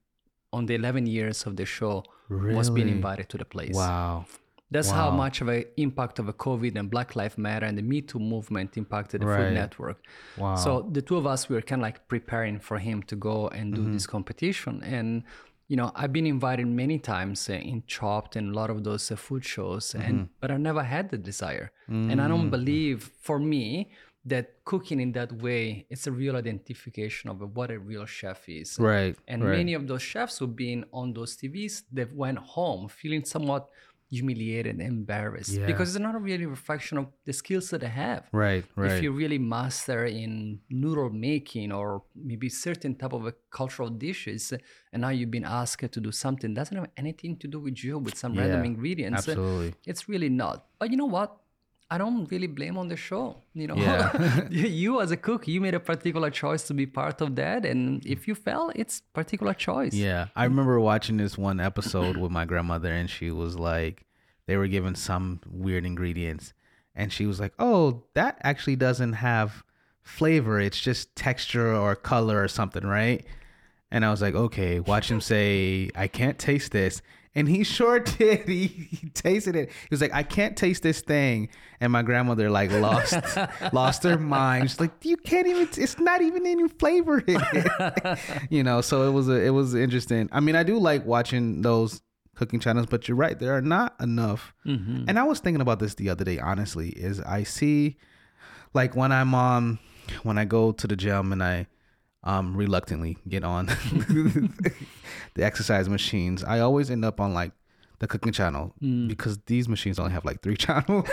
on 0.54 0.66
the 0.68 0.76
11 0.76 1.06
years 1.08 1.46
of 1.46 1.56
the 1.56 1.66
show, 1.66 2.04
was 2.30 2.70
being 2.70 2.88
invited 2.90 3.28
to 3.30 3.38
the 3.38 3.46
place. 3.46 3.76
wow? 3.76 4.26
That's 4.72 4.90
how 4.90 5.10
much 5.12 5.42
of 5.42 5.48
an 5.50 5.66
impact 5.78 6.18
of 6.20 6.28
a 6.30 6.34
COVID 6.34 6.74
and 6.80 6.90
Black 6.90 7.16
Lives 7.16 7.38
Matter 7.38 7.66
and 7.66 7.78
the 7.78 7.82
Me 7.92 8.02
Too 8.02 8.20
movement 8.20 8.78
impacted 8.78 9.22
the 9.22 9.26
Right. 9.28 9.38
Food 9.40 9.54
Network. 9.54 9.98
Wow. 10.38 10.56
So 10.56 10.70
the 10.92 11.02
two 11.02 11.18
of 11.18 11.26
us, 11.34 11.50
we 11.50 11.56
were 11.58 11.62
kind 11.62 11.82
of 11.82 11.84
like 11.84 12.08
preparing 12.08 12.58
for 12.60 12.78
him 12.80 13.04
to 13.12 13.16
go 13.30 13.48
and 13.50 13.66
do 13.76 13.82
Mm-hmm. 13.82 13.94
this 13.94 14.08
competition. 14.08 14.82
And, 14.84 15.24
you 15.68 15.76
know, 15.80 15.92
I've 15.96 16.14
been 16.14 16.26
invited 16.38 16.68
many 16.68 17.00
times 17.00 17.50
uh, 17.50 17.54
in 17.72 17.84
Chopped 17.88 18.36
and 18.38 18.46
a 18.54 18.56
lot 18.62 18.70
of 18.70 18.84
those 18.88 19.12
uh, 19.12 19.16
food 19.18 19.44
shows, 19.44 19.86
and 19.94 20.16
Mm-hmm. 20.16 20.24
but 20.40 20.52
I 20.52 20.58
never 20.58 20.84
had 20.84 21.06
the 21.14 21.18
desire. 21.18 21.72
And 21.88 22.22
I 22.22 22.28
don't 22.30 22.50
believe, 22.50 23.12
for 23.28 23.38
me, 23.40 23.92
that 24.24 24.46
cooking 24.66 25.00
in 25.06 25.12
that 25.14 25.32
way 25.46 25.64
it's 25.90 26.06
a 26.06 26.12
real 26.12 26.36
identification 26.38 27.26
of 27.32 27.38
what 27.56 27.72
a 27.72 27.80
real 27.80 28.06
chef 28.06 28.48
is 28.48 28.78
Right. 28.80 29.16
and 29.28 29.44
right. 29.44 29.58
many 29.58 29.74
of 29.74 29.88
those 29.88 30.04
chefs 30.04 30.38
who've 30.38 30.56
been 30.56 30.86
on 30.94 31.14
those 31.14 31.36
TVs, 31.36 31.84
they 31.92 32.06
went 32.06 32.38
home 32.38 32.88
feeling 32.88 33.26
somewhat 33.26 33.68
humiliated 34.12 34.74
and 34.80 34.82
embarrassed 34.82 35.54
Yeah. 35.58 35.66
because 35.66 35.96
it's 35.96 36.04
not 36.08 36.16
a 36.16 36.20
really 36.20 36.44
a 36.44 36.50
reflection 36.50 36.98
of 36.98 37.06
the 37.26 37.34
skills 37.34 37.70
that 37.72 37.80
they 37.82 37.94
have. 38.06 38.28
Right. 38.32 38.64
Right. 38.76 38.92
If 38.92 39.04
you 39.04 39.12
really 39.12 39.40
master 39.40 40.06
in 40.06 40.60
noodle 40.70 41.10
making 41.10 41.72
or 41.72 42.04
maybe 42.14 42.50
certain 42.50 42.94
type 42.96 43.14
of 43.14 43.26
a 43.26 43.34
cultural 43.50 43.90
dishes, 43.90 44.54
and 44.92 45.02
now 45.02 45.10
you've 45.10 45.32
been 45.32 45.46
asked 45.46 45.92
to 45.96 46.00
do 46.02 46.12
something 46.12 46.54
doesn't 46.54 46.78
have 46.78 46.90
anything 46.98 47.38
to 47.38 47.48
do 47.48 47.60
with 47.60 47.84
you 47.84 47.98
with 47.98 48.16
some 48.18 48.38
random 48.38 48.64
ingredients, 48.66 49.28
absolutely. 49.28 49.74
it's 49.86 50.08
really 50.10 50.30
not. 50.30 50.66
But 50.80 50.92
you 50.92 50.98
know 50.98 51.06
what? 51.06 51.38
I 51.94 51.98
don't 51.98 52.26
really 52.32 52.48
blame 52.48 52.78
on 52.78 52.88
the 52.88 52.96
show. 52.96 53.36
You 53.54 53.68
know, 53.68 53.76
Yeah. 53.76 54.48
you 54.50 55.02
as 55.02 55.12
a 55.12 55.18
cook, 55.18 55.46
you 55.48 55.60
made 55.60 55.74
a 55.74 55.80
particular 55.80 56.30
choice 56.32 56.64
to 56.70 56.74
be 56.74 56.86
part 56.86 57.20
of 57.20 57.36
that, 57.36 57.66
and 57.66 58.04
if 58.06 58.28
you 58.30 58.34
fell, 58.34 58.72
it's 58.76 59.02
particular 59.14 59.54
choice. 59.54 59.94
Yeah, 59.94 60.28
I 60.34 60.46
remember 60.46 60.80
watching 60.80 61.18
this 61.18 61.38
one 61.38 61.60
episode 61.60 62.16
with 62.16 62.32
my 62.32 62.46
grandmother, 62.46 62.92
and 62.94 63.10
she 63.10 63.30
was 63.30 63.60
like, 63.60 64.06
they 64.48 64.56
were 64.56 64.68
given 64.68 64.96
some 64.96 65.42
weird 65.50 65.86
ingredients, 65.86 66.54
and 66.96 67.12
she 67.12 67.26
was 67.26 67.40
like, 67.42 67.54
"Oh, 67.60 68.04
that 68.14 68.38
actually 68.42 68.78
doesn't 68.78 69.14
have 69.14 69.64
flavor; 70.02 70.60
it's 70.62 70.80
just 70.80 71.14
texture 71.16 71.76
or 71.76 71.96
color 71.96 72.42
or 72.42 72.48
something, 72.48 72.86
right?" 72.86 73.26
And 73.92 74.06
I 74.06 74.12
was 74.12 74.22
like, 74.22 74.36
"Okay." 74.36 74.80
Watch 74.80 75.12
him 75.12 75.20
say, 75.22 75.90
"I 75.94 76.08
can't 76.08 76.40
taste 76.40 76.72
this," 76.72 77.02
and 77.36 77.48
he 77.48 77.64
sure 77.64 78.00
did. 78.18 78.48
He, 78.48 78.68
he 78.68 79.10
tasted 79.10 79.56
it. 79.56 79.70
He 79.70 79.88
was 79.90 80.02
like, 80.02 80.14
"I 80.14 80.24
can't 80.24 80.58
taste 80.58 80.84
this 80.84 81.02
thing," 81.02 81.50
and 81.80 81.92
my 81.92 82.02
grandmother 82.02 82.50
like 82.50 82.72
lost 82.72 83.16
lost 83.74 84.04
her 84.04 84.18
mind. 84.18 84.70
She's 84.70 84.80
like, 84.80 84.92
"You 85.04 85.18
can't 85.18 85.48
even. 85.48 85.70
It's 85.78 86.00
not 86.00 86.22
even 86.22 86.46
any 86.46 86.68
flavor 86.68 87.20
in 87.20 87.42
it." 87.54 88.20
you 88.50 88.64
know 88.64 88.82
so 88.82 89.08
it 89.08 89.12
was 89.12 89.30
a, 89.30 89.34
it 89.34 89.50
was 89.50 89.76
interesting 89.76 90.28
i 90.32 90.40
mean 90.40 90.56
i 90.56 90.64
do 90.64 90.78
like 90.78 91.06
watching 91.06 91.62
those 91.62 92.02
cooking 92.36 92.60
channels 92.60 92.86
but 92.88 93.08
you're 93.08 93.18
right 93.18 93.40
there 93.40 93.56
are 93.56 93.62
not 93.62 93.96
enough 94.02 94.54
and 95.10 95.20
i 95.20 95.24
was 95.24 95.40
thinking 95.40 95.62
about 95.62 95.80
this 95.80 95.96
the 95.96 96.10
other 96.10 96.24
day 96.24 96.40
honestly 96.40 96.90
is 96.90 97.20
i 97.22 97.44
see 97.44 97.98
like 98.74 98.96
when 98.96 99.12
i'm 99.12 99.34
um 99.36 99.80
when 100.24 100.38
i 100.38 100.46
go 100.46 100.72
to 100.72 100.88
the 100.88 100.96
gym 100.96 101.32
and 101.32 101.44
i 101.44 101.66
um 102.24 102.56
reluctantly 102.56 103.18
get 103.28 103.44
on 103.44 103.66
the 105.34 105.44
exercise 105.44 105.90
machines 105.90 106.44
i 106.44 106.60
always 106.60 106.92
end 106.92 107.04
up 107.04 107.20
on 107.20 107.34
like 107.34 107.52
the 108.00 108.08
cooking 108.08 108.32
channel 108.32 108.74
because 109.08 109.38
these 109.46 109.70
machines 109.70 110.00
only 110.00 110.12
have 110.12 110.26
like 110.26 110.42
three 110.42 110.58
channels 110.66 111.08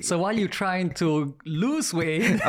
So 0.00 0.18
while 0.18 0.32
you're 0.32 0.46
trying 0.46 0.90
to 0.94 1.34
lose 1.44 1.92
weight, 1.92 2.40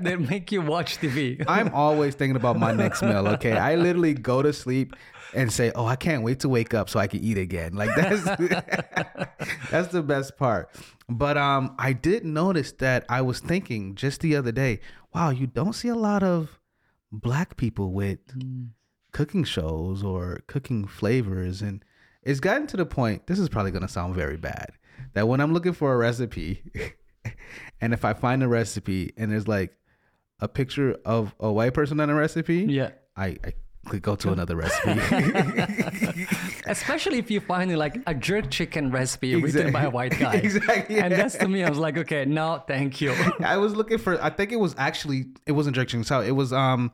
they 0.00 0.16
make 0.16 0.50
you 0.50 0.60
watch 0.62 0.98
TV. 0.98 1.44
I'm 1.46 1.72
always 1.72 2.16
thinking 2.16 2.34
about 2.34 2.58
my 2.58 2.72
next 2.72 3.02
meal. 3.02 3.28
Okay, 3.28 3.52
I 3.52 3.76
literally 3.76 4.14
go 4.14 4.42
to 4.42 4.52
sleep 4.52 4.96
and 5.32 5.52
say, 5.52 5.70
"Oh, 5.76 5.86
I 5.86 5.94
can't 5.94 6.24
wait 6.24 6.40
to 6.40 6.48
wake 6.48 6.74
up 6.74 6.90
so 6.90 6.98
I 6.98 7.06
can 7.06 7.22
eat 7.22 7.38
again." 7.38 7.74
Like 7.74 7.90
that's 7.94 8.24
that's 9.70 9.88
the 9.88 10.02
best 10.02 10.36
part. 10.36 10.70
But 11.08 11.38
um, 11.38 11.74
I 11.78 11.92
did 11.94 12.24
notice 12.24 12.72
that 12.72 13.04
I 13.08 13.22
was 13.22 13.40
thinking 13.40 13.94
just 13.94 14.20
the 14.20 14.36
other 14.36 14.52
day. 14.52 14.80
Wow, 15.14 15.30
you 15.30 15.46
don't 15.46 15.72
see 15.72 15.88
a 15.88 15.94
lot 15.94 16.22
of 16.22 16.60
black 17.10 17.56
people 17.56 17.92
with 17.92 18.18
cooking 19.12 19.44
shows 19.44 20.02
or 20.04 20.42
cooking 20.46 20.86
flavors, 20.86 21.62
and 21.62 21.82
it's 22.22 22.40
gotten 22.40 22.66
to 22.68 22.76
the 22.76 22.84
point. 22.86 23.26
This 23.26 23.38
is 23.38 23.48
probably 23.48 23.70
gonna 23.70 23.88
sound 23.88 24.14
very 24.14 24.36
bad. 24.36 24.72
That 25.14 25.28
when 25.28 25.40
I'm 25.40 25.54
looking 25.54 25.72
for 25.72 25.94
a 25.94 25.96
recipe, 25.96 26.62
and 27.80 27.94
if 27.94 28.04
I 28.04 28.12
find 28.12 28.42
a 28.42 28.48
recipe 28.48 29.12
and 29.16 29.32
there's 29.32 29.48
like 29.48 29.74
a 30.40 30.48
picture 30.48 30.96
of 31.04 31.34
a 31.40 31.50
white 31.50 31.72
person 31.74 32.00
on 32.00 32.10
a 32.10 32.14
recipe, 32.14 32.64
Yeah. 32.64 32.90
I, 33.16 33.36
I 33.44 33.54
go 34.00 34.16
to 34.16 34.32
another 34.32 34.56
recipe. 34.56 36.26
Especially 36.66 37.18
if 37.18 37.30
you 37.30 37.40
find 37.40 37.76
like 37.76 38.00
a 38.06 38.14
jerk 38.14 38.50
chicken 38.50 38.90
recipe 38.90 39.34
written 39.36 39.72
by 39.72 39.84
a 39.84 39.90
white 39.90 40.18
guy. 40.18 40.34
Exactly, 40.48 40.98
And 40.98 41.12
that's 41.12 41.36
to 41.36 41.48
me, 41.48 41.64
I 41.64 41.68
was 41.68 41.78
like, 41.78 41.96
okay, 41.98 42.24
no, 42.24 42.62
thank 42.66 43.00
you. 43.00 43.14
I 43.40 43.56
was 43.56 43.74
looking 43.74 43.98
for. 43.98 44.22
I 44.22 44.30
think 44.30 44.52
it 44.52 44.60
was 44.60 44.74
actually 44.78 45.26
it 45.46 45.52
wasn't 45.52 45.76
jerk 45.76 45.88
chicken. 45.88 46.04
So 46.04 46.20
it 46.20 46.32
was 46.32 46.52
um, 46.52 46.92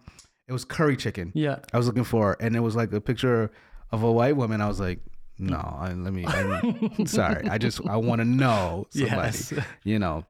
it 0.49 0.53
was 0.53 0.65
curry 0.65 0.97
chicken. 0.97 1.33
Yeah. 1.35 1.59
I 1.73 1.79
was 1.79 1.87
looking 1.87 2.05
for, 2.05 2.37
and 2.41 2.57
it 2.57 2.61
was 2.61 2.77
like 2.77 2.93
a 2.93 3.01
picture 3.01 3.51
of 3.91 4.03
a 4.03 4.11
white 4.11 4.37
woman. 4.37 4.61
I 4.61 4.69
was 4.69 4.81
like, 4.81 5.01
no, 5.39 5.57
I, 5.57 5.93
let 5.93 6.13
me. 6.13 6.25
I'm 6.27 7.07
sorry. 7.07 7.49
I 7.49 7.59
just 7.59 7.81
I 7.87 7.97
want 7.97 8.21
to 8.21 8.25
know 8.25 8.87
somebody. 8.91 9.17
Yes. 9.17 9.53
You 9.85 9.99
know. 9.99 10.25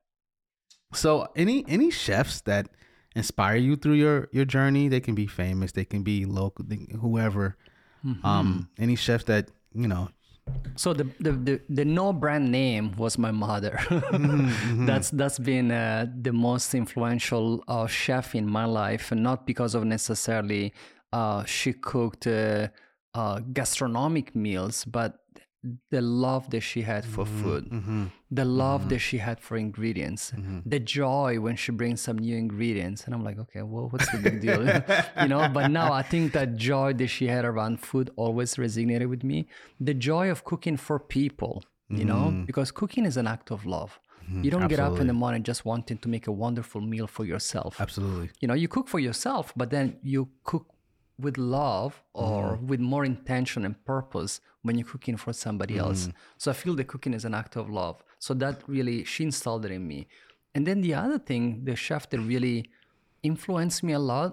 So 0.93 1.29
any 1.37 1.65
any 1.69 1.91
chefs 1.91 2.41
that 2.43 2.69
inspire 3.15 3.57
you 3.57 3.77
through 3.77 3.95
your 3.95 4.29
your 4.33 4.45
journey, 4.45 4.89
they 4.89 5.01
can 5.01 5.15
be 5.15 5.27
famous, 5.27 5.73
they 5.73 5.85
can 5.85 6.03
be 6.03 6.25
local, 6.25 6.65
they- 6.65 6.89
whoever. 7.01 7.57
Mm-hmm. 8.05 8.27
Um, 8.27 8.69
any 8.79 8.97
chefs 8.97 9.25
that 9.25 9.51
you 9.73 9.89
know 9.89 10.09
So 10.77 10.93
the, 10.93 11.05
the 11.21 11.33
the 11.33 11.61
the 11.71 11.85
no 11.85 12.13
brand 12.13 12.51
name 12.53 12.93
was 12.97 13.17
my 13.17 13.31
mother. 13.31 13.79
That's 14.87 15.11
that's 15.11 15.39
been 15.39 15.71
uh, 15.71 16.07
the 16.23 16.33
most 16.33 16.75
influential 16.75 17.63
uh, 17.69 17.87
chef 17.87 18.35
in 18.35 18.47
my 18.47 18.65
life, 18.67 19.13
and 19.13 19.23
not 19.23 19.47
because 19.47 19.75
of 19.75 19.85
necessarily 19.85 20.73
uh, 21.13 21.45
she 21.45 21.73
cooked 21.73 22.27
uh, 22.27 22.69
uh, 23.15 23.41
gastronomic 23.53 24.35
meals, 24.35 24.85
but 24.85 25.19
the 25.91 26.01
love 26.01 26.51
that 26.51 26.61
she 26.61 26.83
had 26.83 27.05
for 27.05 27.25
mm-hmm, 27.25 27.43
food, 27.43 27.71
mm-hmm, 27.71 28.05
the 28.31 28.45
love 28.45 28.83
mm-hmm. 28.83 28.91
that 28.91 28.99
she 28.99 29.19
had 29.19 29.41
for 29.41 29.57
ingredients, 29.57 30.33
the 30.67 30.79
joy 30.79 31.41
when 31.41 31.57
she 31.57 31.73
brings 31.73 32.01
some 32.01 32.19
new 32.19 32.37
ingredients, 32.37 33.05
and 33.05 33.15
I'm 33.15 33.25
like, 33.25 33.39
okay, 33.39 33.63
well, 33.63 33.89
what's 33.89 34.11
the 34.11 34.19
big 34.19 34.41
deal, 34.41 34.63
you 35.23 35.29
know? 35.29 35.49
But 35.49 35.71
now 35.71 35.93
I 35.93 36.03
think 36.03 36.33
that 36.33 36.57
joy 36.57 36.93
that 36.95 37.09
she 37.09 37.27
had 37.29 37.45
around 37.45 37.81
food 37.81 38.11
always 38.17 38.55
resonated 38.57 39.09
with 39.09 39.25
me. 39.25 39.49
The 39.81 39.95
joy 39.95 40.31
of 40.31 40.45
cooking 40.45 40.77
for 40.77 40.99
people, 40.99 41.65
you 41.89 42.05
know, 42.05 42.45
because 42.47 42.71
cooking 42.71 43.07
is 43.07 43.17
an 43.17 43.27
act 43.27 43.51
of 43.51 43.65
love. 43.65 43.99
You 44.29 44.51
don't 44.51 44.69
get 44.69 44.81
up 44.81 45.01
in 45.01 45.07
the 45.07 45.13
morning 45.13 45.43
just 45.43 45.65
wanting 45.65 45.99
to 45.99 46.09
make 46.09 46.27
a 46.27 46.33
wonderful 46.33 46.81
meal 46.81 47.07
for 47.07 47.25
yourself 47.25 47.81
Absolutely. 47.81 48.31
you 48.41 48.49
know 48.49 48.55
you 48.55 48.69
cook 48.69 48.89
for 48.89 48.99
yourself 48.99 49.53
but 49.55 49.69
then 49.71 49.99
you 50.03 50.29
cook 50.45 50.67
with 51.19 51.37
love 51.39 52.03
or 52.15 52.57
with 52.57 52.81
more 52.81 53.05
intention 53.05 53.65
and 53.65 53.85
purpose 53.85 54.41
when 54.65 54.75
you're 54.79 54.91
cooking 54.95 55.17
for 55.25 55.33
somebody 55.45 55.75
else 55.85 56.03
so 56.43 56.47
i 56.53 56.55
feel 56.63 56.75
the 56.83 56.89
cooking 56.93 57.15
is 57.19 57.25
an 57.31 57.35
act 57.43 57.55
of 57.61 57.65
love 57.81 57.97
so 58.27 58.31
that 58.43 58.55
really 58.77 58.99
she 59.13 59.21
installed 59.31 59.63
it 59.69 59.73
in 59.79 59.85
me 59.93 60.01
and 60.55 60.63
then 60.69 60.79
the 60.87 60.95
other 61.05 61.19
thing 61.29 61.45
the 61.69 61.77
chef 61.87 62.03
that 62.11 62.21
really 62.35 62.59
influenced 63.31 63.81
me 63.87 63.93
a 63.93 64.03
lot 64.15 64.33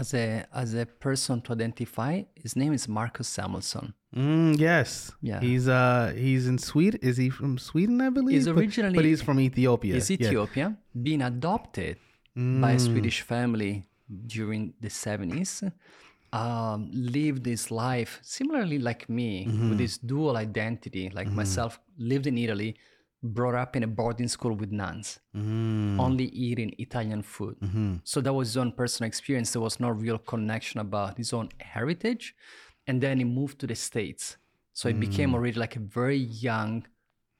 as 0.00 0.08
a 0.14 0.26
as 0.62 0.70
a 0.82 0.84
person 1.06 1.40
to 1.44 1.48
identify 1.58 2.12
his 2.44 2.52
name 2.60 2.72
is 2.78 2.84
marcus 2.98 3.28
samuelsson 3.36 3.88
Mm, 4.14 4.58
yes. 4.60 5.10
Yeah. 5.22 5.40
He's 5.40 5.66
uh 5.68 6.12
he's 6.24 6.44
in 6.46 6.58
Sweden. 6.58 7.00
Is 7.10 7.16
he 7.16 7.28
from 7.30 7.52
Sweden? 7.56 7.96
I 8.06 8.10
believe. 8.10 8.34
He's 8.36 8.46
originally- 8.56 8.94
but, 8.98 9.06
he's 9.06 9.22
from 9.28 9.40
Ethiopia. 9.40 9.94
is 9.96 10.10
Yeah. 10.10 10.16
Ethiopia, 10.26 10.66
being 11.06 11.22
adopted 11.22 11.96
by 12.64 12.72
a 12.72 12.78
Swedish 12.78 13.18
family 13.32 13.72
during 14.26 14.62
the 14.84 14.90
70s, 14.90 15.52
um, 16.32 16.90
lived 16.92 17.44
his 17.46 17.70
life 17.70 18.18
similarly 18.22 18.78
like 18.78 19.08
me, 19.08 19.44
with 19.46 19.54
mm-hmm. 19.54 19.76
this 19.76 19.98
dual 19.98 20.36
identity, 20.36 21.10
like 21.10 21.26
mm-hmm. 21.26 21.36
myself, 21.36 21.78
lived 21.98 22.26
in 22.26 22.38
Italy, 22.38 22.76
brought 23.22 23.54
up 23.54 23.76
in 23.76 23.82
a 23.82 23.86
boarding 23.86 24.28
school 24.28 24.52
with 24.52 24.72
nuns, 24.72 25.20
mm. 25.36 25.98
only 26.00 26.24
eating 26.24 26.74
Italian 26.78 27.22
food. 27.22 27.56
Mm-hmm. 27.60 27.96
So 28.02 28.20
that 28.20 28.32
was 28.32 28.48
his 28.48 28.56
own 28.56 28.72
personal 28.72 29.06
experience. 29.06 29.52
There 29.52 29.62
was 29.62 29.78
no 29.78 29.90
real 29.90 30.18
connection 30.18 30.80
about 30.80 31.18
his 31.18 31.32
own 31.32 31.50
heritage. 31.60 32.34
And 32.86 33.00
then 33.00 33.18
he 33.18 33.24
moved 33.24 33.60
to 33.60 33.66
the 33.66 33.76
States. 33.76 34.38
So 34.72 34.88
he 34.88 34.94
became 34.94 35.30
mm. 35.30 35.34
already 35.34 35.58
like 35.58 35.76
a 35.76 35.80
very 35.80 36.16
young, 36.16 36.86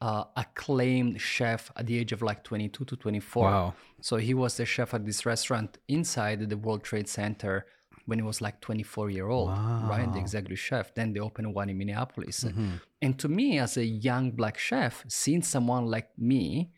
uh, 0.00 0.24
acclaimed 0.36 1.20
chef 1.20 1.72
at 1.76 1.86
the 1.86 1.98
age 1.98 2.12
of 2.12 2.22
like 2.22 2.44
22 2.44 2.84
to 2.84 2.96
24. 2.96 3.44
Wow. 3.44 3.74
So 4.00 4.18
he 4.18 4.34
was 4.34 4.56
the 4.56 4.66
chef 4.66 4.94
at 4.94 5.04
this 5.04 5.26
restaurant 5.26 5.78
inside 5.88 6.48
the 6.48 6.56
World 6.56 6.84
Trade 6.84 7.08
Center 7.08 7.66
when 8.06 8.18
he 8.18 8.24
was 8.24 8.40
like 8.40 8.60
24 8.60 9.10
year 9.10 9.28
old, 9.28 9.50
right? 9.50 10.08
The 10.12 10.18
executive 10.18 10.58
chef. 10.58 10.94
Then 10.94 11.12
they 11.12 11.20
opened 11.20 11.54
one 11.54 11.68
in 11.68 11.78
Minneapolis. 11.78 12.44
Mm-hmm. 12.44 12.70
And 13.00 13.18
to 13.18 13.28
me, 13.28 13.58
as 13.58 13.76
a 13.76 13.84
young 13.84 14.30
black 14.30 14.58
chef, 14.58 15.04
seeing 15.08 15.42
someone 15.42 15.86
like 15.86 16.10
me, 16.18 16.70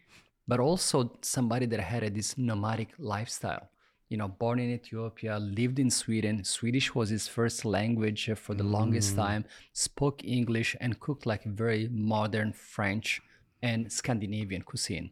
but 0.47 0.61
also 0.61 1.19
somebody 1.23 1.67
that 1.67 1.81
had 1.81 2.03
a, 2.03 2.11
this 2.11 2.37
nomadic 2.37 2.91
lifestyle. 2.99 3.71
You 4.11 4.19
know, 4.19 4.29
born 4.29 4.59
in 4.59 4.71
Ethiopia, 4.71 5.39
lived 5.39 5.79
in 5.79 5.91
Sweden. 5.91 6.45
Swedish 6.45 6.95
was 6.95 7.09
his 7.09 7.27
first 7.27 7.65
language 7.65 8.31
for 8.37 8.55
the 8.55 8.63
longest 8.63 9.15
mm. 9.15 9.17
time. 9.17 9.45
Spoke 9.73 10.23
English 10.23 10.77
and 10.81 11.01
cooked 11.01 11.27
like 11.27 11.43
very 11.45 11.89
modern 11.91 12.53
French 12.53 13.23
and 13.71 13.81
Scandinavian 14.01 14.63
cuisine. 14.71 15.07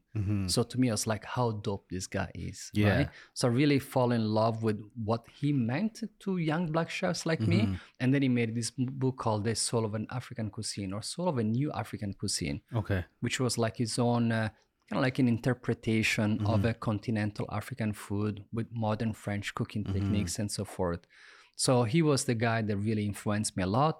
So 0.54 0.60
to 0.70 0.76
me, 0.80 0.86
I 0.92 0.94
was 0.98 1.06
like, 1.12 1.24
how 1.36 1.46
dope 1.66 1.84
this 1.94 2.06
guy 2.18 2.30
is. 2.48 2.58
Yeah. 2.74 2.88
Right? 2.96 3.08
So 3.38 3.42
I 3.48 3.50
really 3.62 3.80
fall 3.92 4.10
in 4.18 4.24
love 4.40 4.56
with 4.66 4.78
what 5.10 5.22
he 5.38 5.48
meant 5.72 5.94
to 6.24 6.30
young 6.50 6.64
black 6.74 6.90
chefs 6.98 7.22
like 7.30 7.42
me. 7.52 7.60
And 8.00 8.08
then 8.12 8.22
he 8.26 8.30
made 8.40 8.50
this 8.58 8.70
book 9.02 9.16
called 9.24 9.42
The 9.48 9.54
Soul 9.54 9.84
of 9.88 9.94
an 10.00 10.06
African 10.18 10.48
Cuisine 10.56 10.92
or 10.96 11.02
Soul 11.12 11.28
of 11.32 11.36
a 11.38 11.44
New 11.58 11.68
African 11.82 12.12
Cuisine 12.20 12.58
Okay. 12.80 13.00
which 13.24 13.36
was 13.44 13.54
like 13.64 13.76
his 13.84 13.94
own 13.98 14.24
uh, 14.40 14.48
kind 14.88 14.98
of 15.00 15.02
like 15.08 15.18
an 15.24 15.28
interpretation 15.36 16.28
Mm-hmm. 16.38 16.54
of 16.54 16.60
a 16.72 16.74
continental 16.88 17.46
African 17.60 17.92
food 18.04 18.34
with 18.56 18.66
modern 18.86 19.12
French 19.24 19.46
cooking 19.58 19.84
Mm-hmm. 19.84 19.96
techniques 19.96 20.34
and 20.40 20.50
so 20.58 20.64
forth. 20.76 21.02
So 21.56 21.72
he 21.94 22.00
was 22.10 22.20
the 22.24 22.34
guy 22.48 22.58
that 22.68 22.76
really 22.88 23.06
influenced 23.12 23.52
me 23.56 23.62
a 23.62 23.72
lot. 23.80 23.96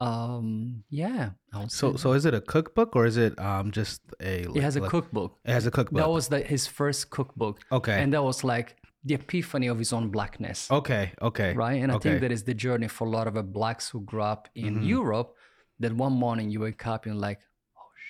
Um, 0.00 0.84
yeah, 0.90 1.30
So 1.68 1.96
so 1.96 2.12
is 2.12 2.24
it 2.26 2.34
a 2.34 2.40
cookbook 2.40 2.96
or 2.96 3.06
is 3.06 3.16
it 3.16 3.38
um 3.38 3.70
just 3.70 4.02
a? 4.20 4.42
It 4.54 4.62
has 4.62 4.76
a 4.76 4.80
like- 4.80 4.90
cookbook. 4.90 5.38
It 5.44 5.52
has 5.52 5.66
a 5.66 5.70
cookbook. 5.70 6.00
That 6.02 6.10
was 6.10 6.28
the, 6.28 6.40
his 6.40 6.66
first 6.66 7.10
cookbook. 7.10 7.60
Okay. 7.70 8.02
and 8.02 8.12
that 8.12 8.22
was 8.22 8.44
like 8.44 8.76
the 9.04 9.14
epiphany 9.14 9.66
of 9.68 9.78
his 9.78 9.92
own 9.92 10.08
blackness. 10.10 10.70
okay. 10.70 11.12
Okay. 11.20 11.52
right? 11.54 11.82
And 11.82 11.92
I 11.92 11.96
okay. 11.96 12.08
think 12.10 12.20
that 12.22 12.32
is 12.32 12.42
the 12.44 12.54
journey 12.54 12.88
for 12.88 13.06
a 13.06 13.10
lot 13.10 13.26
of 13.26 13.52
blacks 13.52 13.88
who 13.90 14.00
grew 14.00 14.22
up 14.22 14.48
in 14.54 14.82
Europe. 14.82 15.34
That 15.80 15.92
one 15.92 16.12
morning 16.12 16.50
you 16.50 16.60
wake 16.60 16.86
up 16.86 17.04
and 17.06 17.20
like, 17.20 17.40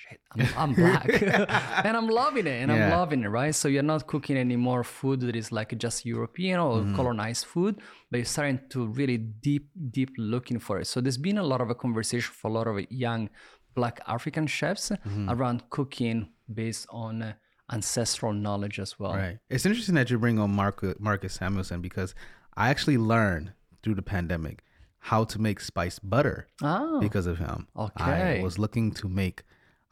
shit, 0.09 0.21
I'm, 0.33 0.49
I'm 0.57 0.75
black, 0.75 1.09
and 1.85 1.97
I'm 1.97 2.09
loving 2.09 2.47
it, 2.47 2.63
and 2.63 2.73
I'm 2.73 2.91
loving 2.91 3.23
it, 3.23 3.29
right? 3.29 3.55
So 3.55 3.69
you're 3.69 3.83
not 3.83 4.07
cooking 4.07 4.37
any 4.37 4.57
more 4.57 4.85
food 4.85 5.21
that 5.21 5.37
is 5.37 5.53
like 5.53 5.77
just 5.79 6.05
European 6.05 6.61
or 6.61 6.79
mm-hmm. 6.79 6.97
colonized 6.97 7.47
food, 7.47 7.81
but 8.11 8.19
you're 8.19 8.25
starting 8.25 8.61
to 8.71 8.87
really 8.87 9.19
deep, 9.19 9.71
deep 9.91 10.11
looking 10.19 10.59
for 10.59 10.81
it. 10.81 10.87
So 10.87 11.01
there's 11.01 11.19
been 11.19 11.39
a 11.39 11.43
lot 11.43 11.61
of 11.61 11.71
a 11.71 11.75
conversation 11.75 12.33
for 12.33 12.49
a 12.49 12.53
lot 12.53 12.67
of 12.67 12.81
young 12.91 13.31
black 13.75 14.01
African 14.07 14.47
chefs 14.47 14.91
mm-hmm. 14.91 15.31
around 15.31 15.69
cooking 15.71 16.31
based 16.53 16.87
on 16.91 17.23
uh, 17.23 17.33
ancestral 17.73 18.33
knowledge 18.33 18.79
as 18.79 18.99
well. 18.99 19.15
Right. 19.15 19.39
It's 19.51 19.67
interesting 19.67 19.95
that 19.97 20.11
you 20.11 20.19
bring 20.19 20.39
on 20.39 20.51
Marcus, 20.51 20.93
uh, 20.93 20.95
Marcus 20.99 21.39
Samuelsson 21.39 21.81
because 21.83 22.15
I 22.57 22.69
actually 22.71 22.99
learned 22.99 23.53
through 23.83 23.95
the 23.97 24.03
pandemic 24.03 24.63
how 24.99 25.25
to 25.25 25.39
make 25.39 25.61
spiced 25.61 26.09
butter 26.09 26.49
Oh, 26.63 26.99
because 27.01 27.27
of 27.27 27.39
him. 27.39 27.69
Okay. 27.77 28.39
I 28.39 28.43
was 28.43 28.59
looking 28.59 28.91
to 28.93 29.09
make, 29.09 29.43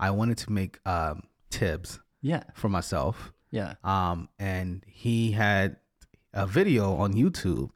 I 0.03 0.11
wanted 0.11 0.39
to 0.45 0.53
make 0.53 0.79
um, 0.87 1.23
tibs 1.51 2.01
yeah, 2.21 2.43
for 2.55 2.69
myself. 2.69 3.33
yeah. 3.51 3.75
Um, 3.85 4.29
and 4.39 4.85
he 4.87 5.33
had 5.33 5.77
a 6.35 6.47
video 6.47 6.95
on 6.97 7.13
YouTube, 7.15 7.71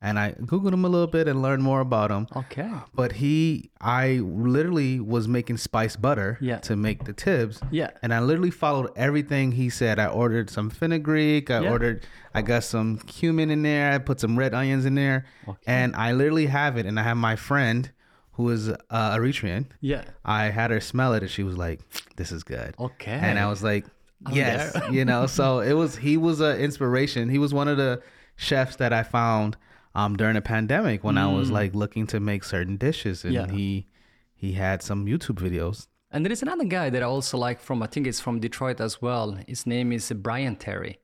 and 0.00 0.18
I 0.18 0.32
googled 0.32 0.72
him 0.74 0.84
a 0.84 0.88
little 0.88 1.06
bit 1.06 1.28
and 1.28 1.42
learned 1.42 1.62
more 1.62 1.80
about 1.80 2.10
him. 2.10 2.26
Okay. 2.36 2.70
But 2.94 3.12
he, 3.12 3.70
I 3.80 4.20
literally 4.22 4.98
was 5.00 5.28
making 5.28 5.58
spice 5.58 5.96
butter 5.96 6.38
Yeah. 6.40 6.58
to 6.68 6.76
make 6.76 7.04
the 7.04 7.12
tibs. 7.12 7.60
Yeah. 7.70 7.90
And 8.02 8.12
I 8.12 8.18
literally 8.20 8.50
followed 8.50 8.90
everything 8.96 9.52
he 9.52 9.70
said. 9.70 9.98
I 10.00 10.06
ordered 10.06 10.50
some 10.50 10.70
fenugreek. 10.70 11.50
I 11.50 11.60
Yeah. 11.62 11.70
ordered, 11.70 12.04
I 12.34 12.42
got 12.42 12.64
some 12.64 12.98
cumin 12.98 13.50
in 13.50 13.62
there. 13.62 13.92
I 13.92 13.98
put 13.98 14.18
some 14.20 14.36
red 14.38 14.54
onions 14.54 14.84
in 14.86 14.94
there. 14.96 15.24
And 15.66 15.94
I 15.94 16.12
literally 16.12 16.46
have 16.46 16.76
it. 16.76 16.84
And 16.86 16.98
I 16.98 17.04
have 17.04 17.16
my 17.16 17.36
friend 17.36 17.90
who 18.32 18.48
is 18.50 18.68
uh, 18.68 18.76
Eritrean. 19.16 19.66
Yeah. 19.80 20.04
I 20.24 20.44
had 20.46 20.70
her 20.70 20.80
smell 20.80 21.14
it 21.14 21.22
and 21.22 21.30
she 21.30 21.42
was 21.42 21.56
like, 21.56 21.80
this 22.16 22.32
is 22.32 22.42
good. 22.44 22.74
Okay. 22.78 23.12
And 23.12 23.38
I 23.38 23.46
was 23.48 23.62
like, 23.62 23.84
yes, 24.30 24.76
you 24.90 25.04
know, 25.04 25.26
so 25.26 25.60
it 25.60 25.72
was, 25.74 25.96
he 25.96 26.16
was 26.16 26.40
an 26.40 26.58
inspiration. 26.58 27.28
He 27.28 27.38
was 27.38 27.52
one 27.52 27.68
of 27.68 27.76
the 27.76 28.02
chefs 28.36 28.76
that 28.76 28.92
I 28.92 29.02
found 29.02 29.56
um, 29.94 30.16
during 30.16 30.34
the 30.34 30.40
pandemic 30.42 31.04
when 31.04 31.18
I 31.18 31.30
was 31.32 31.50
like 31.50 31.74
looking 31.74 32.06
to 32.08 32.20
make 32.20 32.44
certain 32.44 32.76
dishes. 32.76 33.24
And 33.24 33.34
Mm. 33.36 33.48
Yeah. 33.48 33.52
he, 33.54 33.86
he 34.34 34.52
had 34.54 34.82
some 34.82 35.06
YouTube 35.06 35.36
videos. 35.38 35.86
And 36.10 36.24
there 36.24 36.32
is 36.32 36.42
another 36.42 36.64
guy 36.64 36.90
that 36.90 37.02
I 37.02 37.06
also 37.06 37.36
like 37.38 37.60
from, 37.60 37.82
I 37.82 37.86
think 37.86 38.06
it's 38.06 38.20
from 38.20 38.40
Detroit 38.40 38.80
as 38.80 39.00
well. 39.02 39.38
His 39.48 39.66
name 39.66 39.92
is 39.92 40.10
Bryant 40.12 40.60
Terry. 40.60 40.98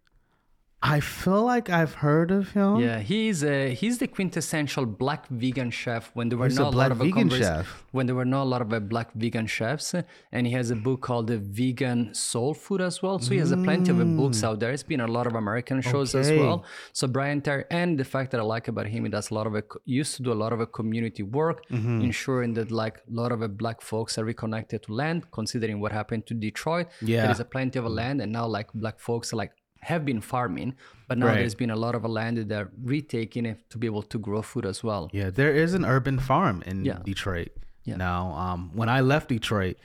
I 0.81 1.01
feel 1.01 1.43
like 1.43 1.69
I've 1.71 1.95
heard 1.95 2.31
of 2.31 2.53
him. 2.53 2.77
Yeah, 2.77 3.01
he's 3.01 3.43
a, 3.43 3.75
he's 3.75 3.99
the 3.99 4.07
quintessential 4.07 4.87
black 4.87 5.27
vegan 5.27 5.73
chef. 5.73 6.13
When 6.15 6.29
there 6.29 6.39
were 6.39 6.47
He's 6.47 6.57
not 6.57 6.69
a, 6.69 6.71
black 6.71 6.91
lot 6.91 6.93
of 6.93 7.01
a 7.01 7.05
vegan 7.05 7.29
convers- 7.29 7.41
chef. 7.41 7.85
when 7.91 8.07
there 8.07 8.15
were 8.15 8.25
not 8.25 8.45
a 8.45 8.51
lot 8.55 8.63
of 8.63 8.73
uh, 8.73 8.79
black 8.79 9.13
vegan 9.15 9.49
chefs, 9.49 9.93
and 10.31 10.47
he 10.47 10.53
has 10.53 10.71
a 10.71 10.77
book 10.77 11.01
called 11.01 11.27
the 11.27 11.39
Vegan 11.39 12.15
Soul 12.15 12.55
Food 12.55 12.81
as 12.81 13.03
well. 13.03 13.19
So 13.19 13.33
he 13.33 13.39
has 13.39 13.51
a 13.51 13.57
plenty 13.57 13.91
of 13.91 14.01
uh, 14.01 14.05
books 14.05 14.45
out 14.45 14.61
there. 14.61 14.71
It's 14.71 14.85
been 14.85 15.01
a 15.01 15.09
lot 15.09 15.27
of 15.27 15.35
American 15.35 15.81
shows 15.81 16.15
as 16.15 16.31
Mm. 16.31 16.39
Well. 16.39 16.65
So 16.93 17.09
Bryant 17.09 17.45
Terry, 17.45 17.65
and 17.73 17.99
the 17.99 18.05
fact 18.05 18.31
that 18.31 18.39
I 18.39 18.45
like 18.45 18.69
about 18.69 18.87
him, 18.87 19.03
he 19.05 19.11
does 19.11 19.33
a 19.33 19.35
lot 19.35 19.49
of 19.49 19.57
a, 19.57 19.65
used 19.85 20.15
to 20.17 20.23
do 20.23 20.31
a 20.33 20.41
lot 20.45 20.53
of 20.53 20.61
a 20.61 20.67
community 20.67 21.25
work, 21.25 21.67
Mm-hmm. 21.71 22.03
ensuring 22.03 22.55
that 22.55 22.71
like 22.71 22.99
a 22.99 23.15
lot 23.21 23.33
of 23.33 23.43
uh, 23.43 23.49
black 23.49 23.81
folks 23.83 24.17
are 24.17 24.25
reconnected 24.25 24.85
to 24.85 24.93
land. 24.95 25.29
Considering 25.33 25.81
what 25.81 25.91
happened 25.91 26.25
to 26.29 26.35
Detroit, 26.35 26.87
Yeah. 27.03 27.23
there 27.23 27.33
is 27.33 27.41
a 27.41 27.45
plenty 27.45 27.81
of 27.81 27.85
a 27.85 27.89
land, 27.89 28.21
and 28.21 28.31
now 28.31 28.47
like 28.47 28.69
black 28.75 29.01
folks 29.01 29.33
are 29.33 29.37
like 29.37 29.51
have 29.81 30.05
been 30.05 30.21
farming, 30.21 30.75
but 31.07 31.19
now 31.19 31.27
Right. 31.27 31.37
there's 31.37 31.55
been 31.55 31.71
a 31.71 31.77
lot 31.77 31.95
of 31.95 32.05
land 32.05 32.37
that 32.39 32.49
they're 32.49 32.71
retaking 32.83 33.47
it 33.47 33.69
to 33.71 33.79
be 33.79 33.87
able 33.87 34.03
to 34.03 34.19
grow 34.19 34.43
food 34.43 34.67
as 34.67 34.83
well. 34.83 35.09
Yeah, 35.13 35.31
there 35.31 35.53
is 35.55 35.75
an 35.75 35.85
urban 35.85 36.19
farm 36.19 36.63
in 36.67 36.85
Yeah. 36.85 36.99
Detroit. 37.05 37.49
Yeah. 37.85 37.97
Now, 37.97 38.33
um, 38.33 38.71
when 38.75 38.89
I 38.89 39.01
left 39.01 39.29
Detroit, 39.29 39.77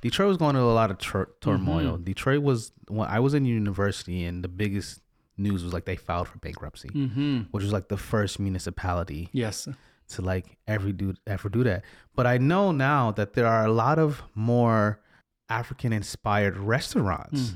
Detroit 0.00 0.28
was 0.28 0.36
going 0.36 0.54
through 0.54 0.70
a 0.70 0.72
lot 0.72 0.90
of 0.90 0.98
tur- 0.98 1.30
turmoil. 1.40 1.94
Mm-hmm. 1.94 2.04
Detroit 2.04 2.42
was 2.42 2.72
when 2.88 3.08
I 3.08 3.20
was 3.20 3.34
in 3.34 3.44
university, 3.44 4.24
and 4.24 4.42
the 4.42 4.48
biggest 4.48 5.00
news 5.36 5.62
was 5.64 5.72
like 5.72 5.84
they 5.84 5.96
filed 5.96 6.28
for 6.28 6.38
bankruptcy, 6.38 6.88
Mm-hmm. 6.88 7.38
which 7.52 7.62
was 7.62 7.72
like 7.72 7.88
the 7.88 7.96
first 7.96 8.38
municipality 8.40 9.28
Yes. 9.32 9.68
to 10.08 10.22
like 10.22 10.56
every 10.66 10.92
do 10.92 11.14
ever 11.26 11.48
do 11.48 11.62
that. 11.64 11.84
But 12.14 12.26
I 12.26 12.38
know 12.38 12.72
now 12.72 13.12
that 13.12 13.32
there 13.34 13.46
are 13.46 13.64
a 13.64 13.72
lot 13.72 13.98
of 13.98 14.22
more 14.34 15.00
African 15.48 15.92
inspired 15.92 16.56
restaurants 16.56 17.52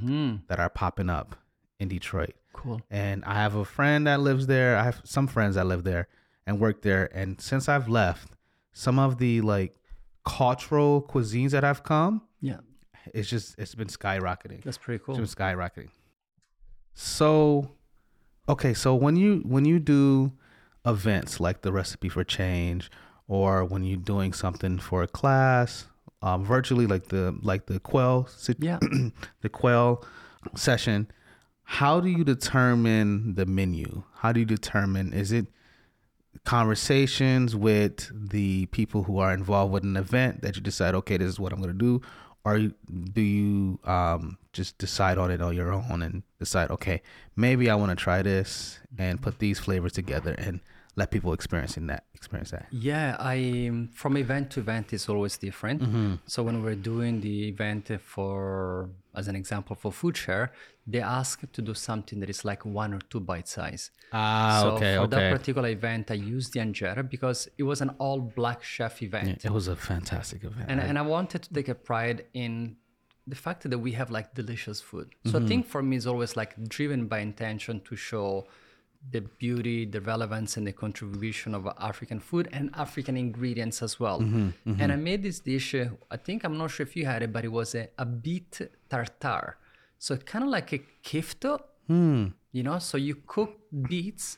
that 0.49 0.59
are 0.61 0.69
popping 0.69 1.09
up 1.11 1.37
in 1.81 1.89
Detroit. 1.89 2.35
Cool. 2.53 2.81
And 2.91 3.25
I 3.25 3.35
have 3.35 3.55
a 3.55 3.65
friend 3.65 4.07
that 4.07 4.21
lives 4.21 4.47
there. 4.47 4.77
I 4.77 4.85
have 4.85 5.01
some 5.05 5.27
friends 5.27 5.57
that 5.57 5.67
live 5.67 5.85
there 5.85 6.09
and 6.47 6.59
work 6.61 6.83
there. 6.83 7.11
And 7.15 7.41
since 7.41 7.69
I've 7.69 7.89
left, 7.89 8.33
some 8.73 8.99
of 8.99 9.19
the 9.19 9.41
like 9.43 9.77
cultural 10.25 11.03
cuisines 11.03 11.51
that 11.51 11.65
have 11.65 11.83
come, 11.83 12.23
Yeah, 12.41 12.59
it's 13.15 13.29
just 13.29 13.59
it's 13.59 13.75
been 13.75 13.89
skyrocketing. 13.89 14.63
that's 14.65 14.79
pretty 14.79 15.03
cool. 15.05 15.19
It's 15.21 15.35
been 15.35 15.45
skyrocketing. 15.47 15.89
So, 16.95 17.71
okay, 18.49 18.75
so 18.75 18.95
when 18.95 19.17
you 19.17 19.43
when 19.45 19.65
you 19.65 19.79
do 19.79 20.33
events 20.87 21.41
like 21.41 21.63
the 21.63 21.73
recipe 21.73 22.09
for 22.09 22.25
change, 22.25 22.91
or 23.29 23.65
when 23.65 23.85
you're 23.85 23.99
doing 23.99 24.33
something 24.33 24.79
for 24.79 25.03
a 25.03 25.09
class, 25.09 25.87
um, 26.23 26.45
virtually 26.45 26.87
like 26.87 27.09
the 27.09 27.37
like 27.43 27.67
the 27.67 27.81
quell 27.81 28.29
Yeah. 28.59 28.79
the 29.43 29.49
quell 29.49 30.05
session, 30.55 31.09
how 31.69 32.01
do 32.01 32.09
you 32.09 32.23
determine 32.23 33.35
the 33.35 33.45
menu? 33.45 34.05
How 34.15 34.33
do 34.33 34.41
you 34.41 34.47
determine 34.47 35.13
is 35.13 35.33
it 35.33 35.47
conversations 36.45 37.57
with 37.57 38.09
the 38.31 38.67
people 38.67 39.03
who 39.03 39.19
are 39.19 39.35
involved 39.35 39.73
with 39.73 39.83
an 39.83 39.97
event 39.97 40.43
that 40.43 40.55
you 40.55 40.63
decide 40.63 40.95
okay 40.95 41.17
this 41.17 41.29
is 41.29 41.41
what 41.41 41.53
i'm 41.53 41.61
going 41.61 41.73
to 41.73 41.79
do 41.79 42.01
or 42.45 42.59
do 43.13 43.21
you 43.21 43.81
um, 43.85 44.39
just 44.53 44.79
decide 44.79 45.19
on 45.19 45.31
it 45.31 45.41
on 45.41 45.57
your 45.57 45.73
own 45.73 46.03
and 46.03 46.23
decide 46.39 46.71
okay 46.71 47.03
maybe 47.35 47.69
i 47.69 47.75
want 47.75 47.91
to 47.91 47.97
try 47.97 48.23
this 48.23 48.79
and 48.99 49.21
put 49.21 49.39
these 49.39 49.59
flavors 49.59 49.93
together 49.93 50.35
and 50.39 50.61
let 50.99 51.11
people 51.11 51.33
experience 51.35 51.77
in 51.77 51.87
that 51.89 52.05
experience 52.15 52.51
that 52.53 52.67
Yeah, 52.71 53.17
I 53.21 53.69
um, 53.71 53.89
from 53.93 54.17
event 54.17 54.51
to 54.53 54.61
event 54.61 54.93
is 54.93 55.09
always 55.09 55.37
different. 55.37 55.83
Mm-hmm. 55.83 56.15
So 56.27 56.43
when 56.43 56.63
we're 56.63 56.83
doing 56.93 57.21
the 57.21 57.49
event 57.49 57.91
for, 58.01 58.89
as 59.15 59.29
an 59.29 59.37
example, 59.37 59.77
for 59.77 59.93
food 59.93 60.17
share, 60.17 60.53
they 60.87 61.01
ask 61.01 61.41
to 61.53 61.61
do 61.63 61.75
something 61.75 62.19
that 62.21 62.31
is 62.31 62.45
like 62.45 62.65
one 62.65 62.95
or 62.95 63.01
two 63.11 63.21
bite 63.21 63.49
size. 63.49 63.91
ah 64.13 64.61
so 64.63 64.69
okay 64.77 64.95
for 64.97 65.03
okay 65.03 65.17
that 65.17 65.33
particular 65.39 65.69
event, 65.69 66.05
I 66.11 66.15
used 66.37 66.49
the 66.55 66.61
Angera 66.61 67.03
because 67.17 67.41
it 67.59 67.65
was 67.65 67.79
an 67.87 67.91
all 67.99 68.21
black 68.21 68.63
chef 68.63 69.03
event. 69.03 69.45
it 69.45 69.53
was 69.59 69.67
a 69.69 69.77
fantastic 69.77 70.41
event 70.45 70.67
and, 70.71 70.81
and 70.81 70.97
I 70.99 71.03
wanted 71.17 71.41
to 71.47 71.51
take 71.53 71.69
a 71.69 71.75
pride 71.91 72.19
in 72.45 72.77
the 73.27 73.37
fact 73.37 73.69
that 73.69 73.79
we 73.87 73.93
have 74.01 74.09
like 74.19 74.29
delicious 74.35 74.81
food. 74.81 75.09
So 75.25 75.33
Mm-hmm. 75.33 75.45
I 75.45 75.49
think 75.51 75.67
for 75.67 75.83
me 75.83 75.95
is 75.97 76.07
always 76.07 76.33
like 76.41 76.53
driven 76.77 77.01
by 77.13 77.19
intention 77.31 77.75
to 77.89 77.97
show 77.97 78.47
the 79.11 79.21
beauty, 79.39 79.85
the 79.85 80.01
relevance, 80.01 80.57
and 80.57 80.67
the 80.67 80.73
contribution 80.73 81.55
of 81.55 81.67
African 81.79 82.21
food 82.21 82.49
and 82.53 82.71
African 82.75 83.17
ingredients 83.17 83.83
as 83.83 83.99
well. 84.01 84.21
Mm-hmm, 84.21 84.81
And 84.81 84.93
I 84.93 84.97
made 84.97 85.23
this 85.23 85.41
dish. 85.41 85.75
uh, 85.75 85.87
I 86.11 86.17
think 86.17 86.45
I'm 86.45 86.57
not 86.59 86.71
sure 86.71 86.85
if 86.87 86.97
you 86.97 87.07
had 87.07 87.23
it, 87.23 87.33
but 87.33 87.45
it 87.45 87.53
was 87.53 87.75
a, 87.75 87.89
a 87.99 88.05
beet 88.07 88.61
tartare. 88.91 89.57
So 89.99 90.17
kind 90.17 90.45
of 90.45 90.51
like 90.51 90.73
a 90.73 90.81
kitfo, 91.03 91.61
Hmm. 91.87 92.27
you 92.53 92.63
know. 92.63 92.79
So 92.81 92.97
you 92.99 93.15
cook 93.27 93.53
beets, 93.89 94.37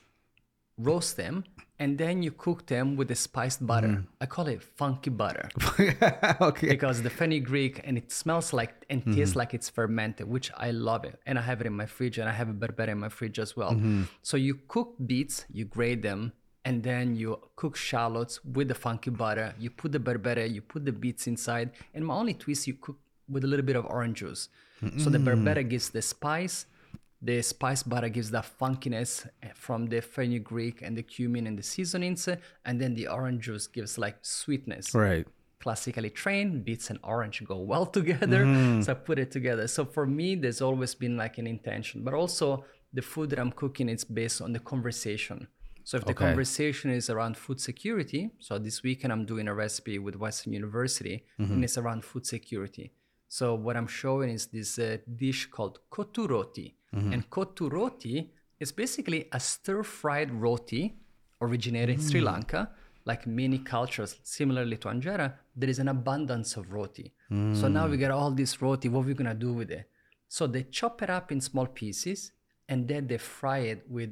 roast 0.76 1.16
them, 1.16 1.44
and 1.78 1.96
then 1.96 2.22
you 2.22 2.32
cook 2.32 2.66
them 2.66 2.96
with 2.96 3.08
the 3.08 3.14
spiced 3.14 3.64
butter. 3.66 3.88
Mm. 3.88 4.06
I 4.20 4.26
call 4.26 4.48
it 4.48 4.62
funky 4.62 5.10
butter 5.10 5.48
okay 6.40 6.68
because 6.68 7.02
the 7.02 7.10
fenugreek 7.10 7.80
and 7.84 7.96
it 7.96 8.10
smells 8.10 8.52
like 8.52 8.84
and 8.90 9.04
tastes 9.14 9.36
like 9.36 9.54
it's 9.54 9.68
fermented, 9.68 10.28
which 10.28 10.50
I 10.56 10.70
love 10.72 11.04
it. 11.04 11.20
And 11.26 11.38
I 11.38 11.42
have 11.42 11.60
it 11.60 11.66
in 11.66 11.74
my 11.74 11.86
fridge 11.86 12.18
and 12.18 12.28
I 12.28 12.32
have 12.32 12.48
a 12.48 12.52
berbere 12.52 12.88
in 12.88 12.98
my 12.98 13.08
fridge 13.08 13.38
as 13.38 13.56
well. 13.56 13.78
So 14.22 14.36
you 14.36 14.58
cook 14.66 14.94
beets, 15.06 15.44
you 15.52 15.64
grate 15.64 16.02
them, 16.02 16.32
and 16.64 16.82
then 16.82 17.14
you 17.16 17.38
cook 17.56 17.76
shallots 17.76 18.44
with 18.44 18.68
the 18.68 18.74
funky 18.74 19.10
butter. 19.10 19.54
You 19.58 19.70
put 19.70 19.92
the 19.92 20.00
berbere, 20.00 20.46
you 20.52 20.60
put 20.60 20.84
the 20.84 20.92
beets 20.92 21.26
inside, 21.26 21.70
and 21.94 22.04
my 22.04 22.14
only 22.14 22.34
twist 22.34 22.66
you 22.66 22.74
cook 22.74 22.98
with 23.28 23.44
a 23.44 23.46
little 23.46 23.64
bit 23.64 23.76
of 23.76 23.86
orange 23.86 24.18
juice. 24.18 24.48
So 24.98 25.10
the 25.10 25.18
berbere 25.18 25.68
gives 25.68 25.90
the 25.90 26.02
spice, 26.02 26.66
the 27.20 27.42
spice 27.42 27.82
butter 27.82 28.08
gives 28.08 28.30
that 28.30 28.46
funkiness 28.60 29.26
eh, 29.42 29.48
from 29.54 29.86
the 29.88 30.00
fenugreek 30.00 30.82
and 30.82 30.96
the 30.96 31.02
cumin 31.02 31.46
and 31.46 31.58
the 31.58 31.62
seasonings, 31.62 32.28
eh, 32.28 32.36
and 32.64 32.80
then 32.80 32.94
the 32.94 33.08
orange 33.08 33.44
juice 33.46 33.66
gives 33.66 33.98
like 33.98 34.16
sweetness. 34.22 34.94
Right. 34.94 35.26
Classically 35.60 36.10
trained 36.10 36.64
beets 36.64 36.88
and 36.90 37.00
orange 37.02 37.42
go 37.44 37.58
well 37.58 37.86
together. 37.98 38.44
Mm-hmm. 38.44 38.82
so 38.82 38.92
i 38.92 38.94
put 38.94 39.18
it 39.18 39.30
together. 39.32 39.66
So 39.66 39.84
for 39.84 40.06
me 40.06 40.36
there's 40.36 40.62
always 40.62 40.94
been 40.94 41.16
like 41.16 41.38
an 41.38 41.46
intention 41.48 42.04
but 42.04 42.14
also 42.14 42.64
the 42.92 43.02
food 43.02 43.30
that 43.30 43.38
i'm 43.40 43.50
cooking 43.52 43.88
is 43.88 44.04
based 44.04 44.40
on 44.40 44.52
the 44.52 44.60
conversation. 44.60 45.48
So 45.84 45.96
if 45.98 46.04
the 46.04 46.12
Okay. 46.12 46.26
conversation 46.26 46.90
is 46.92 47.10
around 47.10 47.36
food 47.36 47.60
security 47.60 48.30
so 48.38 48.58
this 48.58 48.82
weekend 48.84 49.12
i'm 49.12 49.24
doing 49.26 49.48
a 49.48 49.54
recipe 49.54 49.98
with 49.98 50.14
western 50.16 50.52
university 50.52 51.24
Mm-hmm. 51.40 51.52
and 51.54 51.64
it's 51.64 51.76
around 51.76 52.04
food 52.04 52.24
security. 52.26 52.92
So 53.28 53.54
what 53.56 53.76
i'm 53.76 53.88
showing 53.88 54.30
is 54.30 54.46
this 54.46 54.78
uh, 54.78 54.98
dish 55.24 55.46
called 55.50 55.80
kottu 55.90 56.28
roti 56.28 56.76
Mm-hmm. 56.94 57.12
and 57.12 57.30
kottu 57.30 57.70
roti 57.70 58.30
is 58.58 58.72
basically 58.72 59.28
a 59.32 59.38
stir-fried 59.38 60.30
roti 60.30 60.96
originated 61.42 61.96
in 61.96 62.00
Sri 62.00 62.20
mm. 62.20 62.24
Lanka, 62.24 62.70
like 63.04 63.26
many 63.26 63.58
cultures, 63.58 64.16
similarly 64.22 64.76
to 64.78 64.88
Anjera, 64.88 65.34
there 65.54 65.68
is 65.68 65.78
an 65.78 65.88
abundance 65.88 66.56
of 66.56 66.72
roti. 66.72 67.12
So 67.30 67.68
now 67.68 67.86
we 67.86 67.96
mm. 67.96 68.00
get 68.00 68.10
all 68.10 68.30
this 68.30 68.62
roti, 68.62 68.88
what 68.88 69.00
are 69.04 69.08
we 69.08 69.14
gonna 69.14 69.34
do 69.34 69.52
with 69.52 69.70
it? 69.70 69.88
So 70.28 70.46
they 70.46 70.62
chop 70.62 71.02
it 71.02 71.10
up 71.10 71.30
in 71.30 71.40
small 71.42 71.66
pieces 71.66 72.32
and 72.68 72.88
then 72.88 73.06
they 73.06 73.18
fry 73.18 73.58
it 73.58 73.84
with 73.88 74.10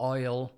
oil, 0.00 0.52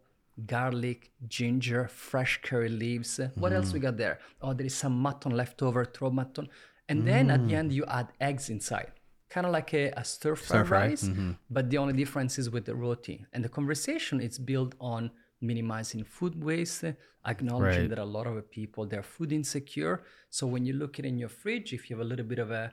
garlic, 0.47 1.13
ginger, 1.29 1.87
fresh 1.89 2.41
curry 2.43 2.71
leaves. 2.71 3.21
What 3.35 3.53
else 3.53 3.73
we 3.75 3.79
mm. 3.79 3.83
got 3.83 3.97
there? 3.99 4.19
Oh, 4.41 4.55
there 4.55 4.67
is 4.67 4.75
some 4.75 4.99
mutton 4.99 5.33
left 5.37 5.63
over, 5.63 5.85
throw 5.85 6.11
mutton. 6.11 6.49
And 6.89 7.07
then 7.07 7.31
at 7.31 7.47
the 7.47 7.55
end, 7.55 7.73
you 7.73 7.85
add 7.87 8.09
eggs 8.21 8.49
inside. 8.51 8.93
Kind 9.35 9.47
of 9.49 9.53
like 9.59 9.71
a, 9.83 9.85
a 10.03 10.05
stir 10.13 10.37
fry 10.47 10.63
rice, 10.79 11.05
mm-hmm. 11.05 11.33
but 11.57 11.65
the 11.71 11.79
only 11.83 11.97
difference 12.03 12.33
is 12.43 12.47
with 12.55 12.65
the 12.71 12.77
roti. 12.85 13.17
And 13.33 13.41
the 13.47 13.53
conversation 13.59 14.17
is 14.29 14.35
built 14.51 14.73
on 14.93 15.03
minimizing 15.51 16.03
food 16.17 16.35
waste, 16.49 16.85
acknowledging 17.33 17.85
Right. 17.85 17.91
that 17.93 17.99
a 18.09 18.11
lot 18.17 18.27
of 18.31 18.35
people 18.59 18.83
they're 18.91 19.09
food 19.17 19.31
insecure. 19.41 19.95
So 20.37 20.43
when 20.53 20.63
you 20.69 20.75
look 20.83 20.95
it 21.01 21.05
in 21.11 21.17
your 21.23 21.33
fridge, 21.41 21.69
if 21.79 21.81
you 21.89 21.97
have 21.97 22.05
a 22.07 22.11
little 22.13 22.29
bit 22.33 22.41
of 22.47 22.51
a 22.63 22.65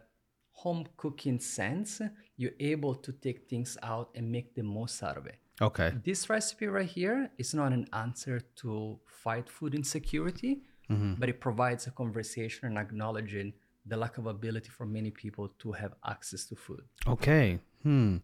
home 0.63 0.83
cooking 1.01 1.39
sense, 1.39 1.91
you're 2.39 2.59
able 2.73 2.93
to 3.05 3.11
take 3.25 3.39
things 3.51 3.71
out 3.91 4.07
and 4.15 4.23
make 4.37 4.47
the 4.57 4.65
most 4.77 5.01
out 5.07 5.17
of 5.21 5.25
it. 5.33 5.39
okay 5.69 5.89
This 6.09 6.21
recipe 6.35 6.67
right 6.77 6.91
here 6.99 7.19
is 7.43 7.49
not 7.59 7.69
an 7.77 7.85
answer 8.05 8.37
to 8.61 8.69
fight 9.23 9.47
food 9.55 9.73
insecurity, 9.81 10.51
mm-hmm. 10.91 11.13
but 11.19 11.27
it 11.33 11.37
provides 11.47 11.83
a 11.87 11.91
conversation 12.01 12.61
and 12.69 12.77
acknowledging 12.85 13.53
the 13.85 13.97
lack 13.97 14.17
of 14.17 14.25
ability 14.27 14.69
for 14.69 14.85
many 14.85 15.11
people 15.11 15.49
to 15.59 15.71
have 15.73 15.93
access 16.05 16.45
to 16.45 16.55
food. 16.55 16.81
Okay. 17.07 17.59
Hmm. 17.83 18.17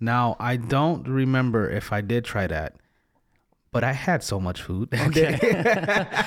Now 0.00 0.36
I 0.38 0.56
don't 0.56 1.06
remember 1.08 1.70
if 1.70 1.92
I 1.92 2.00
did 2.00 2.24
try 2.24 2.46
that, 2.46 2.74
but 3.72 3.84
I 3.84 3.92
had 3.92 4.22
so 4.22 4.40
much 4.40 4.62
food. 4.62 4.88
Okay. 5.08 5.38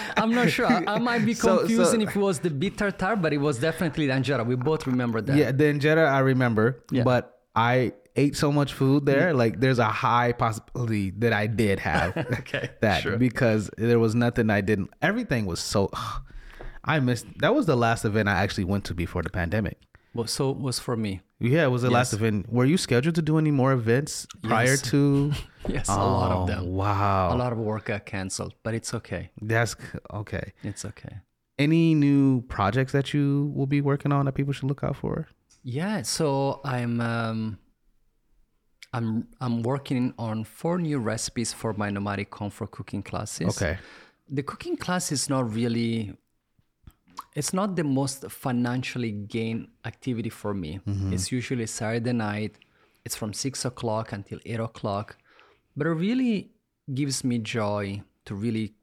I'm 0.18 0.34
not 0.34 0.50
sure. 0.50 0.66
I, 0.68 0.84
I 0.96 1.00
might 1.00 1.26
be 1.26 1.34
So- 1.36 1.48
so- 1.48 1.58
confusing 1.60 2.02
if 2.02 2.16
it 2.16 2.20
was 2.20 2.40
the 2.40 2.50
beet 2.50 2.78
tartare, 2.78 3.16
but 3.16 3.34
it 3.34 3.38
was 3.38 3.60
definitely 3.60 4.08
the 4.08 4.14
anjera. 4.14 4.46
We 4.46 4.56
both 4.56 4.88
remember 4.88 5.22
that. 5.22 5.36
yeah, 5.36 5.52
the 5.52 5.66
injera 5.66 6.08
I 6.08 6.20
remember, 6.20 6.84
Yeah. 6.92 7.04
but 7.04 7.40
I 7.56 7.94
ate 8.16 8.36
so 8.36 8.52
much 8.52 8.74
food 8.74 9.06
there. 9.06 9.34
Like 9.34 9.60
there's 9.60 9.80
a 9.80 9.86
high 9.90 10.32
possibility 10.34 11.12
that 11.20 11.32
I 11.34 11.48
did 11.48 11.80
have 11.80 12.16
Okay, 12.18 12.70
that 12.82 13.04
sure. 13.04 13.18
because 13.18 13.70
there 13.78 14.00
was 14.00 14.16
nothing 14.16 14.50
I 14.50 14.62
didn't. 14.62 14.90
Everything 15.02 15.46
was 15.46 15.60
so. 15.60 15.90
I 16.84 17.00
missed. 17.00 17.26
That 17.40 17.54
was 17.56 17.66
the 17.66 17.76
last 17.76 18.06
event 18.06 18.30
I 18.30 18.42
actually 18.44 18.64
went 18.66 18.86
to 18.86 18.94
before 18.94 19.22
the 19.24 19.30
pandemic. 19.30 19.78
Well, 20.14 20.28
so 20.28 20.50
it 20.52 20.58
was 20.58 20.80
for 20.80 20.96
me. 20.98 21.22
Yeah, 21.40 21.64
it 21.66 21.70
was 21.70 21.84
the 21.84 21.90
last 21.92 22.14
event. 22.14 22.52
Were 22.52 22.66
you 22.66 22.78
scheduled 22.78 23.16
to 23.16 23.22
do 23.22 23.38
any 23.38 23.52
more 23.52 23.72
events 23.74 24.26
prior 24.44 24.66
Yes. 24.72 24.82
to? 24.84 25.32
Yes, 25.68 25.88
a 25.90 25.96
lot 25.96 26.32
Oh, 26.32 26.42
of 26.42 26.48
them. 26.48 26.68
Wow. 26.74 27.36
A 27.36 27.38
lot 27.38 27.52
of 27.52 27.60
work 27.60 27.86
got 27.86 28.06
canceled, 28.06 28.56
but 28.64 28.74
it's 28.74 28.94
okay. 28.94 29.30
That's 29.42 29.76
okay. 30.12 30.54
It's 30.64 30.84
okay. 30.86 31.18
Any 31.60 31.94
new 31.94 32.42
projects 32.44 32.94
that 32.94 33.14
you 33.14 33.52
will 33.54 33.68
be 33.68 33.82
working 33.82 34.12
on 34.14 34.26
that 34.26 34.32
people 34.34 34.54
should 34.54 34.70
look 34.70 34.84
out 34.84 34.96
for? 34.96 35.28
Yeah, 35.62 36.02
so 36.04 36.62
I'm 36.64 37.02
um, 37.02 37.60
I'm 38.94 39.28
I'm 39.42 39.62
working 39.64 40.14
on 40.18 40.44
four 40.46 40.80
new 40.80 40.98
recipes 41.00 41.54
for 41.54 41.74
my 41.74 41.90
nomadic 41.90 42.32
comfort 42.32 42.72
cooking 42.72 43.04
classes. 43.04 43.50
Okay. 43.62 43.78
The 44.30 44.42
cooking 44.44 44.78
class 44.78 45.12
is 45.12 45.30
not 45.30 45.54
really 45.54 46.16
it's 47.36 47.54
not 47.54 47.76
the 47.76 47.84
most 47.84 48.30
financially 48.30 49.12
gain 49.12 49.68
activity 49.86 50.30
for 50.30 50.54
me. 50.54 50.80
Mm-hmm. 50.88 51.14
It's 51.14 51.32
usually 51.32 51.66
Saturday 51.68 52.14
night. 52.14 52.58
It's 53.06 53.16
from 53.16 53.34
six 53.34 53.66
o'clock 53.66 54.12
until 54.12 54.40
eight 54.46 54.60
o'clock. 54.60 55.18
But 55.76 55.88
it 55.88 55.92
really 55.92 56.52
gives 56.94 57.24
me 57.24 57.38
joy 57.40 58.02
to 58.26 58.36
really 58.36 58.74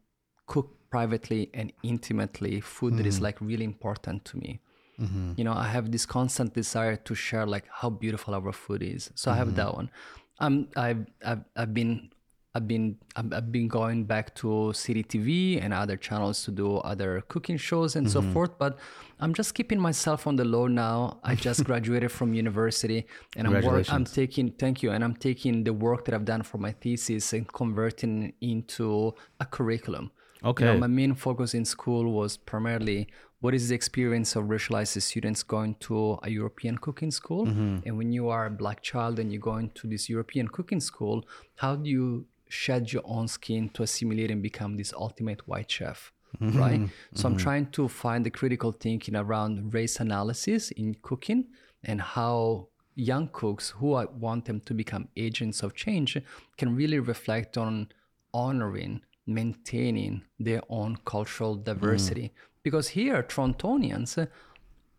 cook 0.47 0.77
privately 0.91 1.51
and 1.53 1.73
intimately 1.83 2.61
food 2.61 2.97
that 2.97 3.07
is 3.07 3.19
mm. 3.19 3.23
like 3.23 3.41
really 3.41 3.65
important 3.65 4.25
to 4.25 4.37
me. 4.39 4.61
Mm-hmm. 5.01 5.33
You 5.37 5.45
know, 5.45 5.53
I 5.53 5.69
have 5.69 5.93
this 5.93 6.07
constant 6.07 6.55
desire 6.55 6.97
to 6.97 7.15
share 7.15 7.47
like 7.47 7.65
how 7.71 7.91
beautiful 7.91 8.35
our 8.35 8.53
food 8.53 8.83
is. 8.83 9.11
So 9.15 9.31
I 9.31 9.37
have 9.37 9.49
mm-hmm. 9.49 9.57
that 9.57 9.75
one. 9.75 9.91
Um, 10.39 10.69
I've, 10.77 11.07
I've 11.25 11.45
I've 11.57 11.75
been 11.75 12.11
I've 12.57 12.67
been 12.67 12.97
I've 13.17 13.53
been 13.53 13.69
going 13.69 14.05
back 14.05 14.35
to 14.37 14.73
City 14.73 15.05
TV 15.05 15.63
and 15.63 15.75
other 15.75 15.97
channels 15.97 16.43
to 16.45 16.51
do 16.51 16.79
other 16.93 17.23
cooking 17.29 17.59
shows 17.59 17.97
and 17.97 18.11
so 18.11 18.21
mm-hmm. 18.21 18.33
forth. 18.33 18.59
But 18.59 18.79
I'm 19.21 19.35
just 19.35 19.55
keeping 19.55 19.79
myself 19.79 20.27
on 20.27 20.37
the 20.37 20.45
low 20.45 20.67
now. 20.67 21.21
I 21.23 21.35
just 21.35 21.65
graduated 21.69 22.11
from 22.11 22.33
university 22.33 23.07
and 23.37 23.47
I'm 23.47 23.63
work, 23.63 23.93
I'm 23.93 24.05
taking 24.05 24.53
thank 24.53 24.83
you 24.83 24.91
and 24.91 25.05
I'm 25.05 25.17
taking 25.29 25.65
the 25.65 25.75
work 25.75 26.07
that 26.07 26.15
I've 26.15 26.25
done 26.25 26.43
for 26.43 26.59
my 26.59 26.73
thesis 26.73 27.33
and 27.35 27.47
converting 27.53 28.33
into 28.41 29.15
a 29.39 29.45
curriculum. 29.45 30.05
You 30.05 30.11
know, 30.43 30.51
Okay. 30.51 30.79
my 30.79 30.87
main 30.87 31.15
focus 31.15 31.55
in 31.55 31.65
school 31.65 32.13
was 32.13 32.37
primarily 32.37 33.09
what 33.41 33.55
is 33.55 33.69
the 33.69 33.75
experience 33.75 34.35
of 34.37 34.45
racialized 34.45 35.01
students 35.03 35.43
going 35.43 35.75
to 35.87 36.19
a 36.23 36.31
European 36.31 36.79
cooking 36.79 37.11
school? 37.11 37.47
Mm-hmm. 37.47 37.79
And 37.85 37.99
when 37.99 38.13
you 38.13 38.29
are 38.29 38.47
a 38.47 38.51
black 38.51 38.83
child 38.83 39.19
and 39.19 39.31
you 39.33 39.39
go 39.39 39.57
into 39.57 39.87
this 39.87 40.09
European 40.09 40.49
cooking 40.49 40.81
school, 40.81 41.25
how 41.57 41.77
do 41.77 41.91
you 41.91 42.27
shed 42.49 42.93
your 42.93 43.03
own 43.05 43.29
skin 43.29 43.69
to 43.71 43.83
assimilate 43.83 44.31
and 44.31 44.43
become 44.43 44.77
this 44.77 44.93
ultimate 44.93 45.47
white 45.49 45.71
chef? 45.71 46.13
Mm-hmm. 46.41 46.59
Right? 46.59 46.81
So 47.15 47.29
I'm 47.29 47.35
mm-hmm. 47.35 47.43
trying 47.43 47.67
to 47.71 47.89
find 47.89 48.27
the 48.27 48.31
critical 48.31 48.73
thinking 48.73 49.17
around 49.17 49.73
race 49.73 50.01
analysis 50.01 50.71
in 50.73 50.97
cooking 51.03 51.47
and 51.83 52.01
how 52.01 52.69
young 52.95 53.29
cooks 53.33 53.71
who 53.71 53.95
I 53.95 54.07
want 54.07 54.47
them 54.47 54.61
to 54.61 54.75
become 54.75 55.09
agents 55.17 55.63
of 55.63 55.75
change 55.75 56.19
can 56.57 56.75
really 56.75 56.99
reflect 56.99 57.57
on 57.57 57.89
honoring, 58.35 59.03
maintaining 59.27 60.23
their 60.39 60.63
own 60.69 60.97
cultural 61.05 61.55
diversity. 61.57 62.29
Mm. 62.29 62.31
Because 62.63 62.89
here, 62.89 63.23
Torontonians 63.23 64.29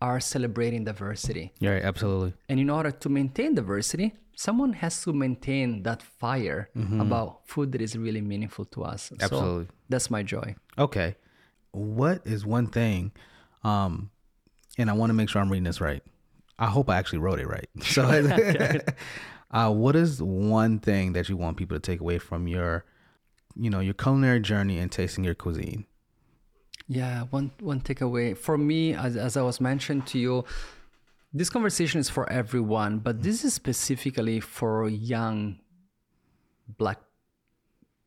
are 0.02 0.20
celebrating 0.20 0.84
diversity. 0.84 1.54
Yeah, 1.60 1.72
right, 1.72 1.84
absolutely. 1.84 2.34
And 2.50 2.60
in 2.60 2.70
order 2.70 2.92
to 2.92 3.10
maintain 3.10 3.56
diversity, 3.56 4.14
someone 4.36 4.74
has 4.74 5.02
to 5.04 5.14
maintain 5.14 5.84
that 5.84 6.04
fire 6.04 6.70
about 7.00 7.48
food 7.48 7.72
that 7.72 7.82
is 7.82 7.98
really 7.98 8.22
meaningful 8.22 8.66
to 8.66 8.84
us. 8.84 9.12
Absolutely. 9.20 9.66
So 9.66 9.72
that's 9.90 10.12
my 10.12 10.22
joy. 10.22 10.56
Okay. 10.78 11.16
What 11.72 12.22
is 12.26 12.46
one 12.46 12.68
thing 12.68 13.12
um 13.64 14.12
and 14.78 14.90
I 14.90 14.94
want 14.94 15.10
to 15.10 15.16
make 15.16 15.30
sure 15.30 15.42
I'm 15.42 15.50
reading 15.50 15.64
this 15.64 15.82
right. 15.82 16.04
I 16.60 16.68
hope 16.68 16.90
I 16.90 16.98
actually 16.98 17.20
wrote 17.20 17.40
it 17.40 17.48
right. 17.48 17.68
So 17.82 18.04
uh 19.52 19.72
what 19.72 19.96
is 19.96 20.22
one 20.22 20.80
thing 20.80 21.14
that 21.14 21.30
you 21.30 21.38
want 21.38 21.58
people 21.58 21.76
to 21.76 21.82
take 21.82 22.00
away 22.00 22.20
from 22.20 22.48
your 22.48 22.86
you 23.60 23.72
know, 23.72 23.80
your 23.80 23.96
culinary 23.96 24.40
journey 24.40 24.78
and 24.78 24.92
tasting 24.92 25.24
your 25.24 25.34
cuisine? 25.34 25.88
Yeah, 26.88 27.24
one 27.30 27.52
one 27.60 27.82
takeaway 27.82 28.38
for 28.38 28.58
me, 28.58 28.94
as 28.94 29.18
as 29.18 29.36
I 29.36 29.42
was 29.42 29.60
mentioned 29.60 30.08
to 30.08 30.20
you, 30.20 30.46
this 31.34 31.50
conversation 31.50 32.00
is 32.00 32.10
for 32.10 32.32
everyone, 32.32 33.00
but 33.00 33.22
this 33.24 33.44
is 33.44 33.54
specifically 33.54 34.40
for 34.40 34.88
young 34.88 35.60
black 36.78 37.00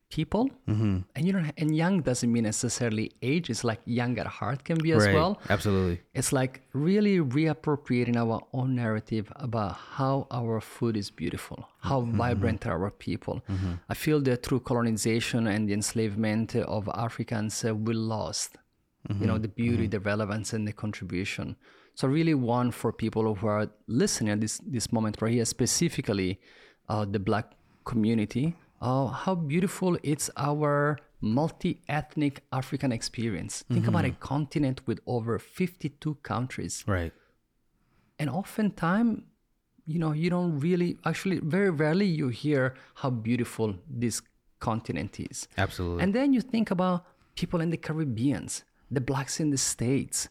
people. 0.09 0.49
Mm-hmm. 0.67 0.97
And 1.15 1.25
you 1.25 1.31
don't, 1.31 1.51
and 1.57 1.75
young 1.75 2.01
doesn't 2.01 2.29
mean 2.29 2.43
necessarily 2.43 3.11
age. 3.21 3.49
It's 3.49 3.63
like 3.63 3.79
young 3.85 4.19
at 4.19 4.27
heart 4.27 4.65
can 4.65 4.77
be 4.77 4.91
as 4.91 5.05
right. 5.05 5.15
well. 5.15 5.39
Absolutely. 5.49 6.01
It's 6.13 6.33
like 6.33 6.61
really 6.73 7.19
reappropriating 7.19 8.17
our 8.17 8.41
own 8.51 8.75
narrative 8.75 9.31
about 9.37 9.77
how 9.95 10.27
our 10.29 10.59
food 10.59 10.97
is 10.97 11.09
beautiful, 11.09 11.69
how 11.79 12.01
vibrant 12.01 12.67
are 12.67 12.83
our 12.83 12.91
people. 12.91 13.41
I 13.89 13.93
feel 13.93 14.19
that 14.21 14.43
through 14.45 14.61
colonization 14.61 15.47
and 15.47 15.69
the 15.69 15.73
enslavement 15.73 16.55
of 16.55 16.89
Africans, 16.93 17.63
uh, 17.63 17.73
we 17.73 17.93
lost, 17.93 18.57
you 19.09 19.25
know, 19.25 19.37
the 19.37 19.47
beauty, 19.47 19.87
the 19.87 19.99
relevance, 19.99 20.53
and 20.53 20.67
the 20.67 20.73
contribution. 20.73 21.55
So 21.95 22.07
really 22.07 22.33
one 22.33 22.71
for 22.71 22.91
people 22.93 23.33
who 23.35 23.47
are 23.47 23.67
listening 23.87 24.31
at 24.31 24.41
this 24.41 24.61
this 24.65 24.91
moment 24.91 25.17
right 25.21 25.33
here, 25.33 25.45
specifically 25.45 26.39
uh, 26.87 27.05
the 27.05 27.19
Black 27.19 27.53
community, 27.83 28.55
uh, 28.81 29.07
how 29.07 29.35
beautiful 29.35 29.97
it's 30.03 30.29
our 30.37 30.97
multi-ethnic 31.21 32.43
African 32.51 32.91
experience. 32.91 33.63
Think 33.71 33.87
about 33.87 34.05
a 34.05 34.11
continent 34.11 34.81
with 34.87 34.99
over 35.05 35.37
52 35.37 36.15
countries. 36.23 36.83
Right. 36.87 37.13
And 38.17 38.29
oftentimes, 38.29 39.21
you 39.85 39.99
know, 39.99 40.13
you 40.13 40.29
don't 40.29 40.59
really, 40.59 40.97
actually, 41.05 41.39
very 41.39 41.69
rarely 41.69 42.05
you 42.05 42.29
hear 42.29 42.75
how 42.95 43.11
beautiful 43.11 43.75
this 43.87 44.21
continent 44.59 45.19
is. 45.19 45.47
Absolutely. 45.57 46.03
And 46.03 46.13
then 46.13 46.33
you 46.33 46.41
think 46.41 46.71
about 46.71 47.05
people 47.35 47.61
in 47.61 47.69
the 47.69 47.77
Caribbeans, 47.77 48.63
the 48.91 49.01
blacks 49.01 49.39
in 49.39 49.49
the 49.49 49.57
States, 49.57 50.27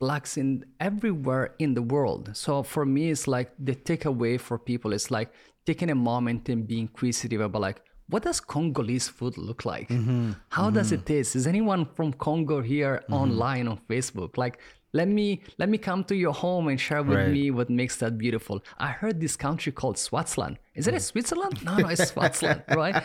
blacks 0.00 0.36
in 0.36 0.64
everywhere 0.80 1.54
in 1.58 1.74
the 1.74 1.82
world. 1.82 2.30
So 2.34 2.62
for 2.62 2.84
me, 2.84 3.10
it's 3.10 3.28
like 3.28 3.52
the 3.58 3.74
takeaway 3.74 4.38
for 4.40 4.58
people 4.58 4.92
is 4.92 5.10
like 5.10 5.32
taking 5.64 5.90
a 5.90 5.94
moment 5.94 6.48
and 6.48 6.66
being 6.66 6.82
inquisitive 6.82 7.40
about 7.40 7.62
like, 7.62 7.80
what 8.08 8.24
does 8.24 8.40
Congolese 8.40 9.08
food 9.08 9.38
look 9.38 9.64
like? 9.64 9.88
Mm-hmm. 9.88 10.32
How 10.48 10.68
does 10.68 10.88
mm-hmm. 10.88 10.96
it 10.96 11.06
taste? 11.06 11.36
Is 11.36 11.46
anyone 11.46 11.86
from 11.94 12.12
Congo 12.12 12.60
here 12.60 13.02
mm-hmm. 13.04 13.14
online 13.14 13.68
on 13.68 13.80
Facebook? 13.88 14.36
Like, 14.36 14.58
let 14.92 15.08
me 15.08 15.40
let 15.58 15.68
me 15.68 15.78
come 15.78 16.04
to 16.04 16.16
your 16.16 16.32
home 16.32 16.68
and 16.68 16.80
share 16.80 17.02
with 17.02 17.18
Right. 17.18 17.30
me 17.30 17.50
what 17.50 17.70
makes 17.70 17.96
that 17.96 18.18
beautiful. 18.18 18.62
I 18.78 18.88
heard 18.88 19.20
this 19.20 19.36
country 19.36 19.72
called 19.72 19.98
Swaziland. 19.98 20.58
Is 20.74 20.86
it 20.86 20.94
a 20.94 20.98
mm. 20.98 21.02
Switzerland? 21.02 21.64
No, 21.64 21.76
no, 21.76 21.88
it's 21.88 22.08
Swaziland, 22.08 22.62
right? 22.68 23.02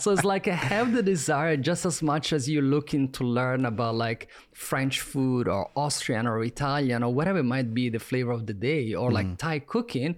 So 0.00 0.12
it's 0.12 0.24
like 0.24 0.48
I 0.48 0.54
have 0.54 0.92
the 0.92 1.02
desire 1.02 1.56
just 1.56 1.86
as 1.86 2.02
much 2.02 2.32
as 2.32 2.48
you're 2.48 2.62
looking 2.62 3.12
to 3.12 3.24
learn 3.24 3.66
about 3.66 3.94
like 3.94 4.28
French 4.52 5.00
food 5.00 5.46
or 5.46 5.70
Austrian 5.76 6.26
or 6.26 6.42
Italian 6.42 7.02
or 7.02 7.12
whatever 7.14 7.38
it 7.38 7.44
might 7.44 7.72
be 7.72 7.88
the 7.88 8.00
flavor 8.00 8.32
of 8.32 8.46
the 8.46 8.54
day 8.54 8.94
or 8.94 9.10
like 9.12 9.26
mm. 9.26 9.38
Thai 9.38 9.60
cooking. 9.60 10.16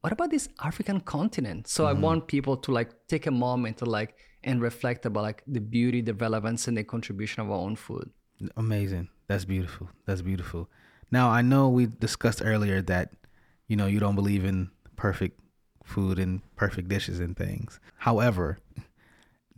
What 0.00 0.12
about 0.12 0.30
this 0.30 0.48
African 0.60 1.00
continent? 1.00 1.68
So 1.68 1.86
I 1.86 1.92
mm-hmm. 1.92 2.02
want 2.02 2.26
people 2.26 2.56
to 2.56 2.72
like 2.72 2.90
take 3.06 3.26
a 3.26 3.30
moment 3.30 3.78
to 3.78 3.84
like 3.84 4.16
and 4.42 4.60
reflect 4.60 5.06
about 5.06 5.22
like 5.22 5.42
the 5.46 5.60
beauty, 5.60 6.00
the 6.00 6.14
relevance, 6.14 6.66
and 6.66 6.76
the 6.76 6.82
contribution 6.82 7.42
of 7.42 7.50
our 7.50 7.58
own 7.58 7.76
food. 7.76 8.10
Amazing. 8.56 9.08
That's 9.32 9.46
beautiful. 9.46 9.88
That's 10.04 10.20
beautiful. 10.20 10.68
Now 11.10 11.30
I 11.30 11.40
know 11.40 11.66
we 11.70 11.86
discussed 11.86 12.42
earlier 12.44 12.82
that 12.82 13.14
you 13.66 13.76
know 13.76 13.86
you 13.86 13.98
don't 13.98 14.14
believe 14.14 14.44
in 14.44 14.70
perfect 14.94 15.40
food 15.82 16.18
and 16.18 16.42
perfect 16.54 16.88
dishes 16.88 17.18
and 17.18 17.34
things. 17.34 17.80
However, 17.96 18.58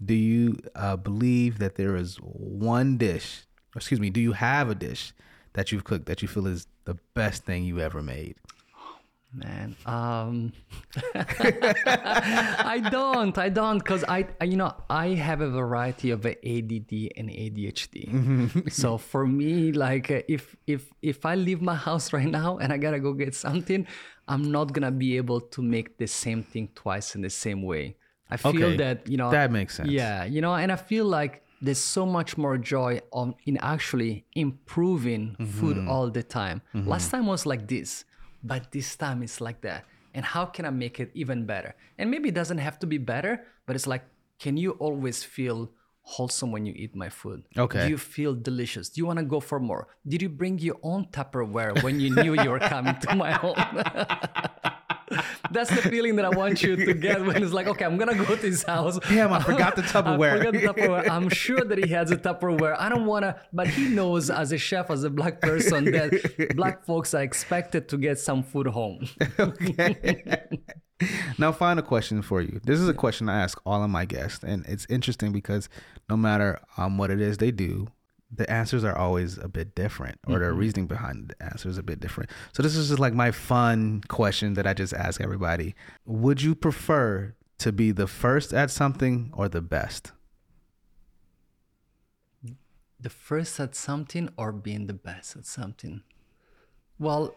do 0.03 0.15
you 0.15 0.59
uh, 0.77 0.95
believe 0.95 1.59
that 1.59 1.75
there 1.75 1.97
is 1.97 2.19
one 2.19 2.99
dish? 2.99 3.47
Excuse 3.75 3.99
me. 3.99 4.11
Do 4.11 4.21
you 4.21 4.31
have 4.31 4.71
a 4.71 4.77
dish 4.77 5.13
that 5.55 5.73
you've 5.73 5.83
cooked 5.83 6.07
that 6.07 6.23
you 6.23 6.29
feel 6.29 6.47
is 6.47 6.69
the 6.85 6.97
best 7.15 7.45
thing 7.45 7.65
you 7.65 7.81
ever 7.81 8.01
made? 8.01 8.37
Man, 9.37 9.75
um, 9.85 10.53
I 11.15 12.81
don't, 12.91 13.37
I 13.37 13.49
don't, 13.49 13.81
cause 13.81 14.05
I, 14.07 14.29
I, 14.41 14.45
you 14.45 14.57
know, 14.57 14.75
I 14.89 15.09
have 15.09 15.41
a 15.41 15.51
variety 15.51 16.11
of 16.11 16.25
ADD 16.25 16.93
and 17.17 17.29
ADHD. 17.31 18.71
so 18.73 18.97
for 18.99 19.27
me, 19.27 19.73
like, 19.73 20.11
uh, 20.11 20.23
if 20.29 20.55
if 20.67 20.93
if 21.03 21.27
I 21.27 21.35
leave 21.35 21.61
my 21.61 21.75
house 21.75 22.13
right 22.13 22.29
now 22.29 22.59
and 22.59 22.73
I 22.73 22.77
gotta 22.79 23.01
go 23.01 23.13
get 23.13 23.35
something, 23.35 23.87
I'm 24.29 24.51
not 24.53 24.73
gonna 24.73 24.93
be 24.93 25.17
able 25.17 25.41
to 25.41 25.63
make 25.63 25.99
the 25.99 26.07
same 26.07 26.43
thing 26.43 26.69
twice 26.75 27.15
in 27.15 27.23
the 27.23 27.31
same 27.31 27.63
way. 27.63 27.97
I 28.31 28.37
feel 28.37 28.51
Okay, 28.55 28.77
that 28.79 29.09
you 29.09 29.17
know 29.17 29.31
that 29.31 29.51
makes 29.51 29.77
sense. 29.77 29.91
Yeah, 29.91 30.25
you 30.25 30.41
know, 30.41 30.55
and 30.55 30.71
I 30.73 30.77
feel 30.77 31.07
like 31.07 31.43
there's 31.61 31.79
so 31.79 32.05
much 32.07 32.37
more 32.37 32.57
joy 32.59 33.01
on 33.13 33.35
in 33.47 33.57
actually 33.59 34.27
improving 34.35 35.37
food 35.59 35.77
Mm-hmm. 35.77 35.89
all 35.89 36.11
the 36.11 36.23
time. 36.23 36.63
Last 36.75 37.11
time 37.11 37.27
was 37.27 37.47
like 37.47 37.67
this, 37.69 38.05
but 38.45 38.71
this 38.71 38.95
time 38.95 39.23
it's 39.23 39.41
like 39.41 39.63
that. 39.63 39.85
And 40.15 40.25
how 40.25 40.45
can 40.45 40.65
I 40.65 40.71
make 40.71 41.01
it 41.01 41.11
even 41.15 41.45
better? 41.47 41.75
And 41.99 42.11
maybe 42.11 42.29
it 42.29 42.35
doesn't 42.35 42.59
have 42.59 42.79
to 42.81 42.87
be 42.87 42.99
better, 42.99 43.43
but 43.67 43.75
it's 43.75 43.89
like, 43.89 44.05
can 44.39 44.57
you 44.57 44.73
always 44.73 45.25
feel 45.25 45.73
wholesome 46.03 46.53
when 46.53 46.67
you 46.67 46.75
eat 46.77 46.95
my 46.95 47.09
food? 47.09 47.43
Okay. 47.57 47.83
Do 47.83 47.89
you 47.89 47.99
feel 47.99 48.35
delicious? 48.35 48.91
Do 48.91 49.01
you 49.01 49.07
want 49.07 49.19
to 49.19 49.25
go 49.25 49.41
for 49.41 49.59
more? 49.59 49.89
Did 50.07 50.23
you 50.23 50.29
bring 50.29 50.59
your 50.59 50.77
own 50.83 51.07
Tupperware 51.11 51.83
when 51.83 51.99
you 51.99 52.15
knew 52.15 52.35
you 52.41 52.51
were 52.51 52.61
coming 52.61 52.97
to 53.01 53.17
my 53.17 53.33
home? 53.33 53.57
That's 55.51 55.71
the 55.71 55.83
feeling 55.89 56.17
that 56.17 56.25
I 56.25 56.31
want 56.31 56.63
you 56.63 56.77
to 56.77 56.95
get 56.95 57.25
when 57.25 57.43
it's 57.43 57.53
like, 57.53 57.67
okay, 57.67 57.85
I'm 57.85 57.97
gonna 57.97 58.15
go 58.15 58.25
to 58.25 58.37
his 58.37 58.63
house. 58.63 58.99
Damn, 59.09 59.33
I 59.33 59.41
forgot 59.41 59.77
the 59.77 59.83
Tupperware. 59.95 60.33
I 60.33 60.39
forgot 60.39 60.53
the 60.53 60.61
Tupperware. 60.61 61.09
I'm 61.09 61.29
sure 61.29 61.63
that 61.65 61.79
he 61.79 61.91
has 61.91 62.11
a 62.11 62.17
Tupperware. 62.17 62.77
I 62.79 62.89
don't 62.89 63.07
wanna, 63.07 63.41
but 63.53 63.69
he 63.69 63.89
knows 63.89 64.31
as 64.31 64.53
a 64.53 64.59
chef, 64.59 64.91
as 64.91 65.05
a 65.05 65.11
black 65.11 65.41
person, 65.41 65.85
that 65.87 66.53
black 66.57 66.85
folks 66.85 67.15
are 67.15 67.23
expected 67.23 67.89
to 67.91 67.99
get 67.99 68.19
some 68.19 68.43
food 68.43 68.67
home. 68.67 69.07
Now, 71.39 71.51
final 71.51 71.83
question 71.83 72.23
for 72.23 72.41
you. 72.41 72.61
This 72.65 72.79
is 72.79 72.89
a 72.89 72.95
question 72.95 73.29
I 73.29 73.43
ask 73.43 73.61
all 73.67 73.83
of 73.83 73.91
my 73.91 74.05
guests, 74.05 74.45
and 74.45 74.65
it's 74.67 74.87
interesting 74.89 75.33
because 75.33 75.69
no 76.09 76.17
matter 76.17 76.61
um, 76.77 76.99
what 76.99 77.11
it 77.11 77.21
is 77.21 77.39
they 77.39 77.51
do, 77.51 77.89
the 78.31 78.49
answers 78.51 78.85
are 78.85 78.97
always 78.97 79.39
a 79.39 79.49
bit 79.49 79.75
different, 79.75 80.19
or 80.27 80.39
the 80.39 80.47
mm-hmm. 80.47 80.59
reasoning 80.59 80.87
behind 80.87 81.35
the 81.39 81.45
answer 81.45 81.69
is 81.69 81.79
a 81.79 81.83
bit 81.83 82.01
different. 82.01 82.31
So 82.53 82.63
this 82.63 82.77
is 82.77 82.89
just 82.89 83.01
like 83.01 83.15
my 83.15 83.31
fun 83.31 84.03
question 84.09 84.55
that 84.55 84.67
I 84.67 84.75
just 84.75 84.93
ask 84.93 85.21
everybody: 85.21 85.75
Would 86.05 86.43
you 86.43 86.55
prefer 86.55 87.35
to 87.59 87.73
be 87.73 87.93
the 87.93 88.07
first 88.07 88.53
at 88.53 88.71
something 88.71 89.31
or 89.35 89.49
the 89.49 89.63
best? 89.63 90.13
the 93.05 93.11
first 93.11 93.61
at 93.61 93.75
something 93.75 94.31
or 94.37 94.51
being 94.51 94.87
the 94.87 94.95
best 94.95 95.37
at 95.37 95.47
something? 95.47 96.03
Well, 96.99 97.35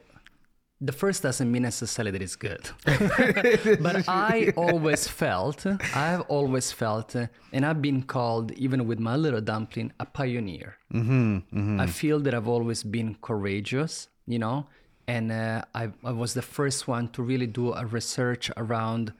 the 0.79 0.91
first 0.91 1.23
doesn't 1.23 1.51
mean 1.51 1.63
necessarily 1.63 2.11
that 2.11 2.21
it's 2.21 2.35
good. 2.35 2.69
but 3.81 4.07
I 4.07 4.53
always 4.55 5.07
felt, 5.07 5.65
I've 5.95 6.21
always 6.21 6.71
felt, 6.71 7.15
uh, 7.15 7.27
and 7.51 7.65
I've 7.65 7.81
been 7.81 8.03
called, 8.03 8.51
even 8.53 8.85
with 8.85 8.99
my 8.99 9.15
little 9.15 9.41
dumpling, 9.41 9.91
a 9.99 10.05
pioneer. 10.05 10.77
Mm-hmm, 10.93 11.79
I 11.79 11.87
feel 11.87 12.19
that 12.19 12.33
I've 12.33 12.47
always 12.47 12.83
been 12.83 13.15
courageous, 13.21 14.07
you 14.27 14.37
know, 14.37 14.67
and 15.07 15.31
uh, 15.31 15.63
I, 15.73 15.89
I 16.03 16.11
was 16.11 16.33
the 16.35 16.43
first 16.43 16.87
one 16.87 17.07
to 17.09 17.23
really 17.23 17.47
do 17.47 17.73
a 17.73 17.85
research 17.85 18.51
around 18.55 19.13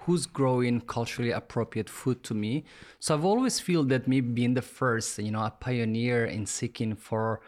who's 0.00 0.26
growing 0.26 0.80
culturally 0.80 1.30
appropriate 1.30 1.88
food 1.88 2.22
to 2.24 2.34
me. 2.34 2.64
So 2.98 3.14
I've 3.14 3.24
always 3.24 3.60
feel 3.60 3.84
that 3.84 4.08
me 4.08 4.20
being 4.20 4.54
the 4.54 4.62
first, 4.62 5.18
you 5.18 5.30
know, 5.30 5.44
a 5.44 5.50
pioneer 5.50 6.24
in 6.24 6.46
seeking 6.46 6.94
for 6.94 7.40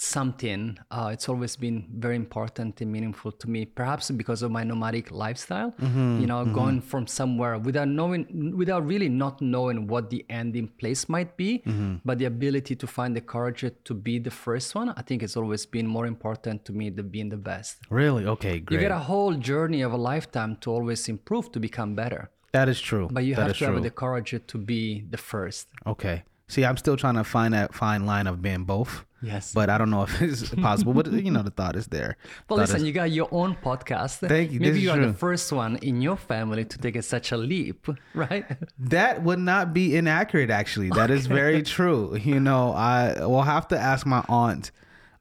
something, 0.00 0.78
uh, 0.90 1.10
it's 1.12 1.28
always 1.28 1.56
been 1.56 1.86
very 1.98 2.16
important 2.16 2.80
and 2.80 2.90
meaningful 2.90 3.30
to 3.32 3.50
me. 3.50 3.66
Perhaps 3.66 4.10
because 4.12 4.42
of 4.42 4.50
my 4.50 4.64
nomadic 4.64 5.10
lifestyle, 5.10 5.72
mm-hmm, 5.72 6.20
you 6.20 6.26
know, 6.26 6.42
mm-hmm. 6.42 6.54
going 6.54 6.80
from 6.80 7.06
somewhere 7.06 7.58
without 7.58 7.86
knowing, 7.86 8.56
without 8.56 8.86
really 8.86 9.10
not 9.10 9.42
knowing 9.42 9.86
what 9.86 10.08
the 10.08 10.24
ending 10.30 10.68
place 10.68 11.08
might 11.08 11.36
be, 11.36 11.62
mm-hmm. 11.66 11.96
but 12.04 12.18
the 12.18 12.24
ability 12.24 12.74
to 12.74 12.86
find 12.86 13.14
the 13.14 13.20
courage 13.20 13.62
to 13.84 13.94
be 13.94 14.18
the 14.18 14.30
first 14.30 14.74
one. 14.74 14.88
I 14.96 15.02
think 15.02 15.22
it's 15.22 15.36
always 15.36 15.66
been 15.66 15.86
more 15.86 16.06
important 16.06 16.64
to 16.64 16.72
me 16.72 16.88
than 16.88 17.08
being 17.10 17.28
the 17.28 17.36
best. 17.36 17.76
Really? 17.90 18.24
Okay, 18.24 18.58
great. 18.58 18.76
You 18.76 18.80
get 18.80 18.92
a 18.92 18.98
whole 18.98 19.34
journey 19.34 19.82
of 19.82 19.92
a 19.92 19.98
lifetime 19.98 20.56
to 20.62 20.70
always 20.70 21.06
improve, 21.08 21.52
to 21.52 21.60
become 21.60 21.94
better. 21.94 22.30
that 22.52 22.68
is 22.68 22.80
true. 22.80 23.06
But 23.12 23.24
you 23.24 23.34
That 23.34 23.42
have 23.42 23.52
to 23.52 23.64
true. 23.64 23.74
have 23.74 23.82
the 23.82 23.90
courage 23.90 24.34
to 24.52 24.58
be 24.58 25.04
the 25.14 25.18
first. 25.18 25.68
Okay. 25.86 26.24
See, 26.50 26.64
I'm 26.64 26.76
still 26.76 26.96
trying 26.96 27.14
to 27.14 27.22
find 27.22 27.54
that 27.54 27.72
fine 27.74 28.06
line 28.06 28.26
of 28.26 28.42
being 28.42 28.64
both. 28.64 29.04
Yes. 29.22 29.52
But 29.54 29.70
I 29.70 29.78
don't 29.78 29.90
know 29.90 30.02
if 30.02 30.20
it's 30.28 30.48
possible. 30.54 30.92
but 30.94 31.12
you 31.12 31.30
know, 31.30 31.42
the 31.42 31.50
thought 31.50 31.76
is 31.76 31.86
there. 31.88 32.16
Well, 32.48 32.56
Thought 32.58 32.62
listen, 32.62 32.76
is- 32.78 32.82
you 32.84 32.92
got 32.92 33.10
your 33.12 33.28
own 33.30 33.54
podcast. 33.62 34.26
Thank 34.28 34.50
you. 34.50 34.58
Maybe 34.58 34.80
you 34.80 34.90
are 34.90 34.96
true. 34.96 35.06
the 35.06 35.12
first 35.12 35.52
one 35.52 35.76
in 35.76 36.00
your 36.00 36.16
family 36.16 36.64
to 36.64 36.78
take 36.78 36.96
a, 36.96 37.02
such 37.02 37.30
a 37.30 37.36
leap, 37.36 37.86
right? 38.14 38.46
That 38.78 39.22
would 39.22 39.38
not 39.38 39.72
be 39.72 39.94
inaccurate, 39.94 40.50
actually. 40.50 40.90
That 40.90 41.10
is 41.10 41.26
very 41.26 41.62
true. 41.62 42.16
You 42.16 42.40
know, 42.40 42.72
I 42.72 43.24
will 43.26 43.42
have 43.42 43.68
to 43.68 43.78
ask 43.78 44.04
my 44.06 44.24
aunt 44.28 44.72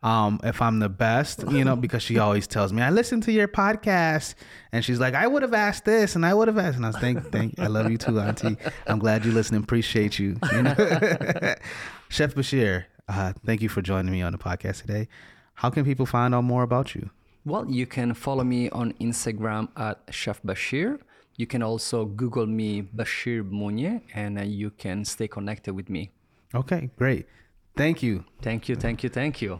um, 0.02 0.40
if 0.44 0.62
I'm 0.62 0.80
the 0.80 0.90
best, 0.90 1.44
you 1.50 1.66
know, 1.66 1.76
because 1.76 2.02
she 2.04 2.20
always 2.20 2.48
tells 2.48 2.72
me, 2.72 2.82
I 2.82 2.90
listen 2.90 3.22
to 3.22 3.32
your 3.32 3.48
podcast. 3.48 4.36
And 4.72 4.84
she's 4.84 5.00
like, 5.00 5.14
I 5.14 5.28
would 5.28 5.42
have 5.42 5.54
asked 5.54 5.86
this 5.86 6.16
and 6.16 6.26
I 6.26 6.34
would 6.34 6.48
have 6.48 6.58
asked. 6.58 6.78
And 6.78 6.86
I 6.86 6.90
was 6.90 6.98
thank, 6.98 7.32
thank, 7.32 7.60
I 7.60 7.68
love 7.68 7.92
you 7.92 7.98
too, 7.98 8.20
Auntie. 8.20 8.58
I'm 8.88 9.00
glad 9.00 9.26
you 9.26 9.32
listen. 9.32 9.56
And 9.56 9.64
appreciate 9.64 10.18
you. 10.18 10.38
you 10.52 10.64
know? 10.64 10.74
Chef 12.10 12.34
Bashir, 12.34 12.86
uh, 13.08 13.34
thank 13.46 13.62
you 13.62 13.70
for 13.70 13.82
joining 13.82 14.12
me 14.12 14.22
on 14.22 14.32
the 14.32 14.38
podcast 14.38 14.82
today. 14.82 15.08
How 15.56 15.70
can 15.70 15.84
people 15.84 16.06
find 16.06 16.34
out 16.34 16.46
more 16.46 16.64
about 16.64 16.96
you? 16.96 17.10
well, 17.46 17.66
you 17.70 17.86
can 17.86 18.14
follow 18.14 18.44
me 18.44 18.70
on 18.70 18.94
Instagram 18.94 19.70
at 19.76 20.00
Chef 20.12 20.42
Bashir. 20.44 21.00
You 21.36 21.48
can 21.48 21.64
also 21.64 22.06
Google 22.06 22.46
me 22.46 22.82
Bashir 22.82 23.50
Munye, 23.50 24.02
and 24.14 24.40
uh, 24.40 24.44
you 24.44 24.72
can 24.72 25.06
stay 25.06 25.28
connected 25.28 25.74
with 25.74 25.90
me. 25.90 26.12
Okay, 26.54 26.90
great. 26.98 27.28
Thank 27.78 28.04
you. 28.04 28.26
Thank 28.42 28.68
you, 28.68 28.76
thank 28.76 29.04
you, 29.04 29.10
thank 29.10 29.42
you. 29.42 29.60